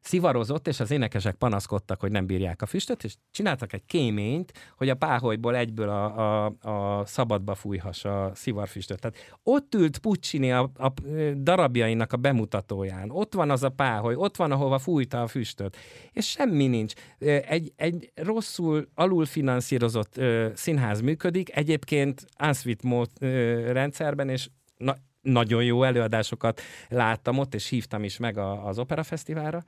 szivarozott, 0.00 0.68
és 0.68 0.80
az 0.80 0.90
énekesek 0.90 1.34
panaszkodtak, 1.34 2.00
hogy 2.00 2.10
nem 2.10 2.26
bírják 2.26 2.62
a 2.62 2.66
füstöt, 2.66 3.04
és 3.04 3.14
csináltak 3.30 3.72
egy 3.72 3.84
kéményt, 3.86 4.52
hogy 4.76 4.88
a 4.88 4.94
páholyból 4.94 5.56
egyből 5.56 5.88
a, 5.88 6.44
a, 6.44 6.54
a 6.60 7.06
szabadba 7.06 7.54
fújhassa 7.54 8.24
a 8.24 8.34
szivarfüstöt. 8.34 9.00
Tehát 9.00 9.38
ott 9.42 9.74
ült 9.74 9.98
Puccini 9.98 10.52
a, 10.52 10.70
a 10.76 10.92
darabjainak 11.36 12.12
a 12.12 12.16
bemutatóján, 12.16 13.10
ott 13.10 13.34
van 13.34 13.50
az 13.50 13.62
a 13.62 13.68
páholy, 13.68 14.14
ott 14.14 14.36
van, 14.36 14.52
ahova 14.52 14.78
fújta 14.78 15.22
a 15.22 15.26
füstöt, 15.26 15.76
és 16.12 16.28
semmi 16.30 16.66
nincs. 16.66 16.92
Egy, 17.18 17.72
egy 17.76 18.12
rosszul 18.14 18.88
alulfinanszírozott 18.94 20.20
színház 20.54 21.00
működik, 21.00 21.56
egyébként 21.56 22.24
ö, 23.20 23.72
rendszerben, 23.72 24.28
és 24.28 24.48
na, 24.76 24.96
nagyon 25.20 25.64
jó 25.64 25.82
előadásokat 25.82 26.60
láttam 26.88 27.38
ott, 27.38 27.54
és 27.54 27.68
hívtam 27.68 28.04
is 28.04 28.18
meg 28.18 28.36
a, 28.38 28.66
az 28.66 28.78
Opera 28.78 29.02
Fesztiválra, 29.02 29.64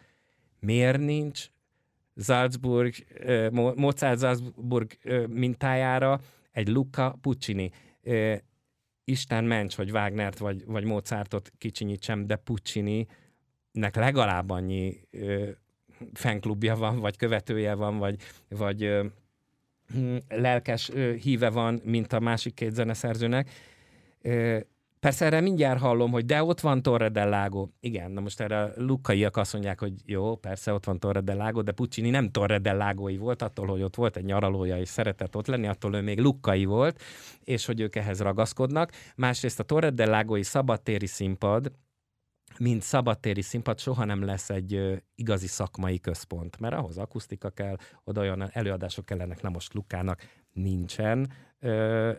miért 0.61 0.99
nincs 0.99 1.47
Salzburg, 2.17 2.95
Mozart 3.75 4.19
Salzburg 4.19 4.99
mintájára 5.29 6.21
egy 6.53 6.69
Luca 6.69 7.19
Puccini. 7.21 7.71
Isten 9.05 9.45
ments, 9.45 9.75
hogy 9.75 9.91
Wagnert 9.91 10.39
vagy, 10.39 10.65
vagy 10.67 10.85
Mozartot 10.85 11.53
kicsinyítsem, 11.59 12.27
de 12.27 12.37
Puccini 12.37 13.07
nek 13.73 13.97
legalább 13.97 14.51
annyi 14.51 15.01
fanklubja 16.13 16.77
van, 16.77 16.99
vagy 16.99 17.17
követője 17.17 17.75
van, 17.75 17.99
vagy, 17.99 18.17
vagy 18.49 18.91
hm, 19.93 20.17
lelkes 20.29 20.91
híve 21.23 21.51
van, 21.51 21.81
mint 21.85 22.13
a 22.13 22.21
másik 22.21 22.55
két 22.55 22.75
zeneszerzőnek. 22.75 23.51
Persze 25.01 25.25
erre 25.25 25.41
mindjárt 25.41 25.81
hallom, 25.81 26.11
hogy 26.11 26.25
de 26.25 26.43
ott 26.43 26.61
van 26.61 26.83
Torre 26.83 27.09
del 27.09 27.29
Lago. 27.29 27.69
Igen, 27.81 28.11
na 28.11 28.21
most 28.21 28.41
erre 28.41 28.73
lukkaiak 28.77 29.37
azt 29.37 29.53
mondják, 29.53 29.81
hogy 29.81 29.93
jó, 30.05 30.37
persze 30.37 30.73
ott 30.73 30.85
van 30.85 30.99
Torre 30.99 31.21
del 31.21 31.37
Lago, 31.37 31.63
de 31.63 31.73
Puccini 31.73 32.11
nem 32.11 32.31
Torre 32.31 32.59
del 32.59 32.77
Lagoi 32.77 33.17
volt, 33.17 33.43
attól, 33.43 33.67
hogy 33.67 33.83
ott 33.83 33.95
volt 33.95 34.17
egy 34.17 34.25
nyaralója 34.25 34.79
és 34.79 34.89
szeretett 34.89 35.37
ott 35.37 35.47
lenni, 35.47 35.67
attól 35.67 35.95
ő 35.95 36.01
még 36.01 36.19
lukkai 36.19 36.65
volt, 36.65 37.03
és 37.45 37.67
hogy 37.67 37.81
ők 37.81 37.97
ehhez 37.97 38.21
ragaszkodnak. 38.21 38.93
Másrészt 39.17 39.61
a 39.61 39.63
Torre 39.63 39.91
del 39.91 40.11
Lagoi 40.11 40.43
szabadtéri 40.43 41.07
színpad, 41.07 41.73
mint 42.61 42.83
szabadtéri 42.83 43.43
színpad 43.43 43.79
soha 43.79 44.05
nem 44.05 44.25
lesz 44.25 44.51
egy 44.51 45.03
igazi 45.15 45.47
szakmai 45.47 46.01
központ, 46.01 46.59
mert 46.59 46.75
ahhoz 46.75 46.99
akusztika 46.99 47.51
kell, 47.51 47.77
oda 48.05 48.21
olyan 48.21 48.51
előadások 48.53 49.05
kellenek, 49.05 49.43
na 49.43 49.49
most 49.49 49.75
Lukának 49.75 50.23
nincsen, 50.53 51.33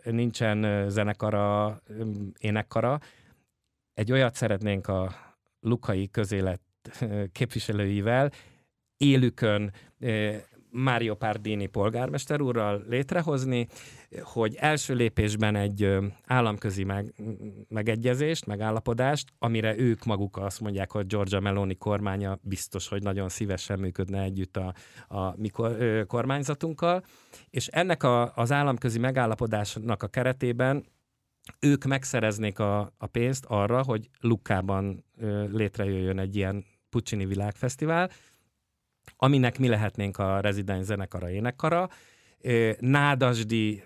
nincsen 0.02 0.88
zenekara, 0.88 1.80
énekkara. 2.38 3.00
Egy 3.94 4.12
olyat 4.12 4.34
szeretnénk 4.34 4.86
a 4.86 5.14
lukai 5.60 6.10
közélet 6.10 6.60
képviselőivel 7.32 8.30
élükön 8.96 9.72
Mário 10.72 11.14
Pardini 11.14 11.66
polgármester 11.66 12.40
úrral 12.40 12.84
létrehozni, 12.88 13.66
hogy 14.22 14.54
első 14.54 14.94
lépésben 14.94 15.56
egy 15.56 15.96
államközi 16.26 16.84
meg, 16.84 17.14
megegyezést, 17.68 18.46
megállapodást, 18.46 19.32
amire 19.38 19.78
ők 19.78 20.04
maguk 20.04 20.36
azt 20.36 20.60
mondják, 20.60 20.90
hogy 20.90 21.06
Georgia 21.06 21.40
Meloni 21.40 21.74
kormánya 21.74 22.38
biztos, 22.42 22.88
hogy 22.88 23.02
nagyon 23.02 23.28
szívesen 23.28 23.78
működne 23.78 24.22
együtt 24.22 24.56
a, 24.56 24.74
a 25.16 25.34
mi 25.36 25.50
kormányzatunkkal, 26.06 27.04
és 27.50 27.66
ennek 27.66 28.02
a, 28.02 28.32
az 28.34 28.52
államközi 28.52 28.98
megállapodásnak 28.98 30.02
a 30.02 30.08
keretében 30.08 30.84
ők 31.60 31.84
megszereznék 31.84 32.58
a, 32.58 32.92
a 32.98 33.06
pénzt 33.06 33.44
arra, 33.48 33.82
hogy 33.82 34.08
Lukában 34.20 35.04
létrejöjjön 35.52 36.18
egy 36.18 36.36
ilyen 36.36 36.64
Puccini 36.90 37.26
világfesztivál, 37.26 38.10
aminek 39.16 39.58
mi 39.58 39.68
lehetnénk 39.68 40.18
a 40.18 40.40
rezidens 40.40 40.84
zenekara 40.84 41.30
énekkara. 41.30 41.88
Nádasdi 42.78 43.82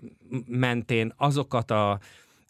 mentén 0.46 1.12
azokat 1.16 1.70
a, 1.70 1.98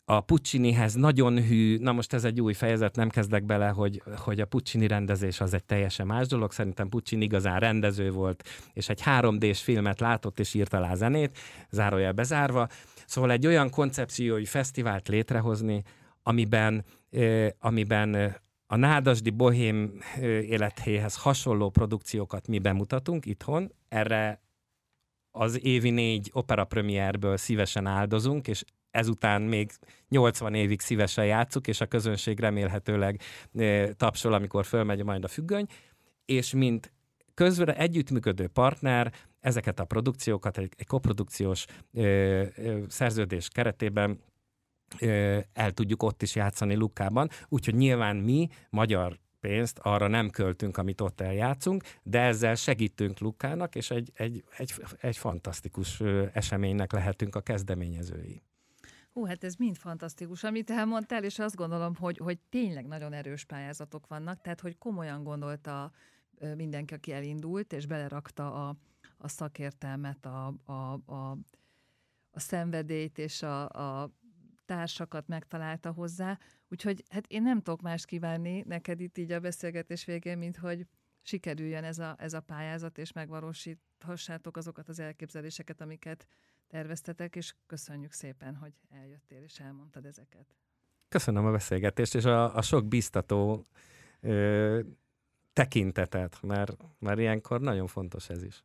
a 0.04 0.20
Puccinihez 0.20 0.94
nagyon 0.94 1.42
hű, 1.42 1.78
na 1.78 1.92
most 1.92 2.12
ez 2.12 2.24
egy 2.24 2.40
új 2.40 2.52
fejezet, 2.52 2.96
nem 2.96 3.08
kezdek 3.08 3.44
bele, 3.44 3.68
hogy, 3.68 4.02
hogy 4.16 4.40
a 4.40 4.46
Puccini 4.46 4.86
rendezés 4.86 5.40
az 5.40 5.54
egy 5.54 5.64
teljesen 5.64 6.06
más 6.06 6.26
dolog, 6.26 6.52
szerintem 6.52 6.88
Puccini 6.88 7.24
igazán 7.24 7.60
rendező 7.60 8.10
volt, 8.10 8.48
és 8.72 8.88
egy 8.88 9.00
3D-s 9.04 9.62
filmet 9.62 10.00
látott 10.00 10.38
és 10.38 10.54
írt 10.54 10.72
alá 10.72 10.94
zenét, 10.94 11.38
zárójel 11.70 12.12
bezárva. 12.12 12.68
Szóval 13.06 13.30
egy 13.30 13.46
olyan 13.46 13.70
koncepciói 13.70 14.44
fesztivált 14.44 15.08
létrehozni, 15.08 15.82
amiben, 16.22 16.84
amiben 17.58 18.36
a 18.66 18.76
nádasdi 18.76 19.30
bohém 19.30 20.00
életéhez 20.22 21.16
hasonló 21.16 21.70
produkciókat 21.70 22.48
mi 22.48 22.58
bemutatunk 22.58 23.26
itthon, 23.26 23.72
erre 23.88 24.40
az 25.30 25.64
évi 25.64 25.90
négy 25.90 26.30
opera 26.32 26.64
premierből 26.64 27.36
szívesen 27.36 27.86
áldozunk, 27.86 28.48
és 28.48 28.64
ezután 28.90 29.42
még 29.42 29.70
80 30.08 30.54
évig 30.54 30.80
szívesen 30.80 31.26
játszuk, 31.26 31.66
és 31.66 31.80
a 31.80 31.86
közönség 31.86 32.40
remélhetőleg 32.40 33.20
tapsol, 33.96 34.32
amikor 34.32 34.64
fölmegy 34.64 35.04
majd 35.04 35.24
a 35.24 35.28
függöny, 35.28 35.66
és 36.24 36.52
mint 36.52 36.92
közre 37.34 37.76
együttműködő 37.76 38.48
partner 38.48 39.12
ezeket 39.40 39.80
a 39.80 39.84
produkciókat 39.84 40.58
egy, 40.58 40.86
koprodukciós 40.86 41.64
szerződés 42.88 43.48
keretében 43.48 44.20
el 45.52 45.72
tudjuk 45.72 46.02
ott 46.02 46.22
is 46.22 46.34
játszani 46.34 46.74
Lukában, 46.74 47.28
úgyhogy 47.48 47.74
nyilván 47.74 48.16
mi, 48.16 48.48
magyar 48.70 49.18
pénzt 49.40 49.78
arra 49.78 50.08
nem 50.08 50.30
költünk, 50.30 50.76
amit 50.76 51.00
ott 51.00 51.20
eljátszunk, 51.20 51.82
de 52.02 52.20
ezzel 52.20 52.54
segítünk 52.54 53.18
Lukának, 53.18 53.74
és 53.74 53.90
egy, 53.90 54.12
egy, 54.14 54.44
egy, 54.56 54.74
egy 55.00 55.16
fantasztikus 55.16 56.00
eseménynek 56.32 56.92
lehetünk 56.92 57.34
a 57.34 57.40
kezdeményezői. 57.40 58.42
Hú, 59.12 59.24
hát 59.24 59.44
ez 59.44 59.54
mind 59.54 59.76
fantasztikus, 59.76 60.44
amit 60.44 60.70
elmondtál, 60.70 61.24
és 61.24 61.38
azt 61.38 61.56
gondolom, 61.56 61.94
hogy, 61.94 62.18
hogy 62.18 62.38
tényleg 62.48 62.86
nagyon 62.86 63.12
erős 63.12 63.44
pályázatok 63.44 64.06
vannak, 64.06 64.40
tehát 64.40 64.60
hogy 64.60 64.78
komolyan 64.78 65.22
gondolta 65.22 65.92
mindenki, 66.56 66.94
aki 66.94 67.12
elindult, 67.12 67.72
és 67.72 67.86
belerakta 67.86 68.68
a, 68.68 68.76
a 69.18 69.28
szakértelmet, 69.28 70.26
a, 70.26 70.54
a, 70.64 70.72
a, 71.12 71.36
a 72.30 72.40
szenvedélyt 72.40 73.18
és 73.18 73.42
a, 73.42 73.68
a 73.68 74.10
társakat 74.66 75.28
megtalálta 75.28 75.92
hozzá, 75.92 76.38
úgyhogy 76.68 77.04
hát 77.08 77.26
én 77.26 77.42
nem 77.42 77.62
tudok 77.62 77.82
más 77.82 78.04
kívánni 78.04 78.62
neked 78.66 79.00
itt 79.00 79.18
így 79.18 79.32
a 79.32 79.40
beszélgetés 79.40 80.04
végén, 80.04 80.38
mint 80.38 80.56
hogy 80.56 80.86
sikerüljön 81.22 81.84
ez 81.84 81.98
a, 81.98 82.16
ez 82.18 82.32
a 82.32 82.40
pályázat, 82.40 82.98
és 82.98 83.12
megvalósíthassátok 83.12 84.56
azokat 84.56 84.88
az 84.88 84.98
elképzeléseket, 84.98 85.80
amiket 85.80 86.26
terveztetek, 86.68 87.36
és 87.36 87.54
köszönjük 87.66 88.12
szépen, 88.12 88.54
hogy 88.54 88.72
eljöttél 88.90 89.42
és 89.42 89.60
elmondtad 89.60 90.06
ezeket. 90.06 90.56
Köszönöm 91.08 91.46
a 91.46 91.50
beszélgetést, 91.50 92.14
és 92.14 92.24
a, 92.24 92.56
a 92.56 92.62
sok 92.62 92.86
biztató 92.86 93.66
ö, 94.20 94.80
tekintetet, 95.52 96.42
mert, 96.42 96.84
mert 96.98 97.18
ilyenkor 97.18 97.60
nagyon 97.60 97.86
fontos 97.86 98.28
ez 98.28 98.42
is. 98.42 98.64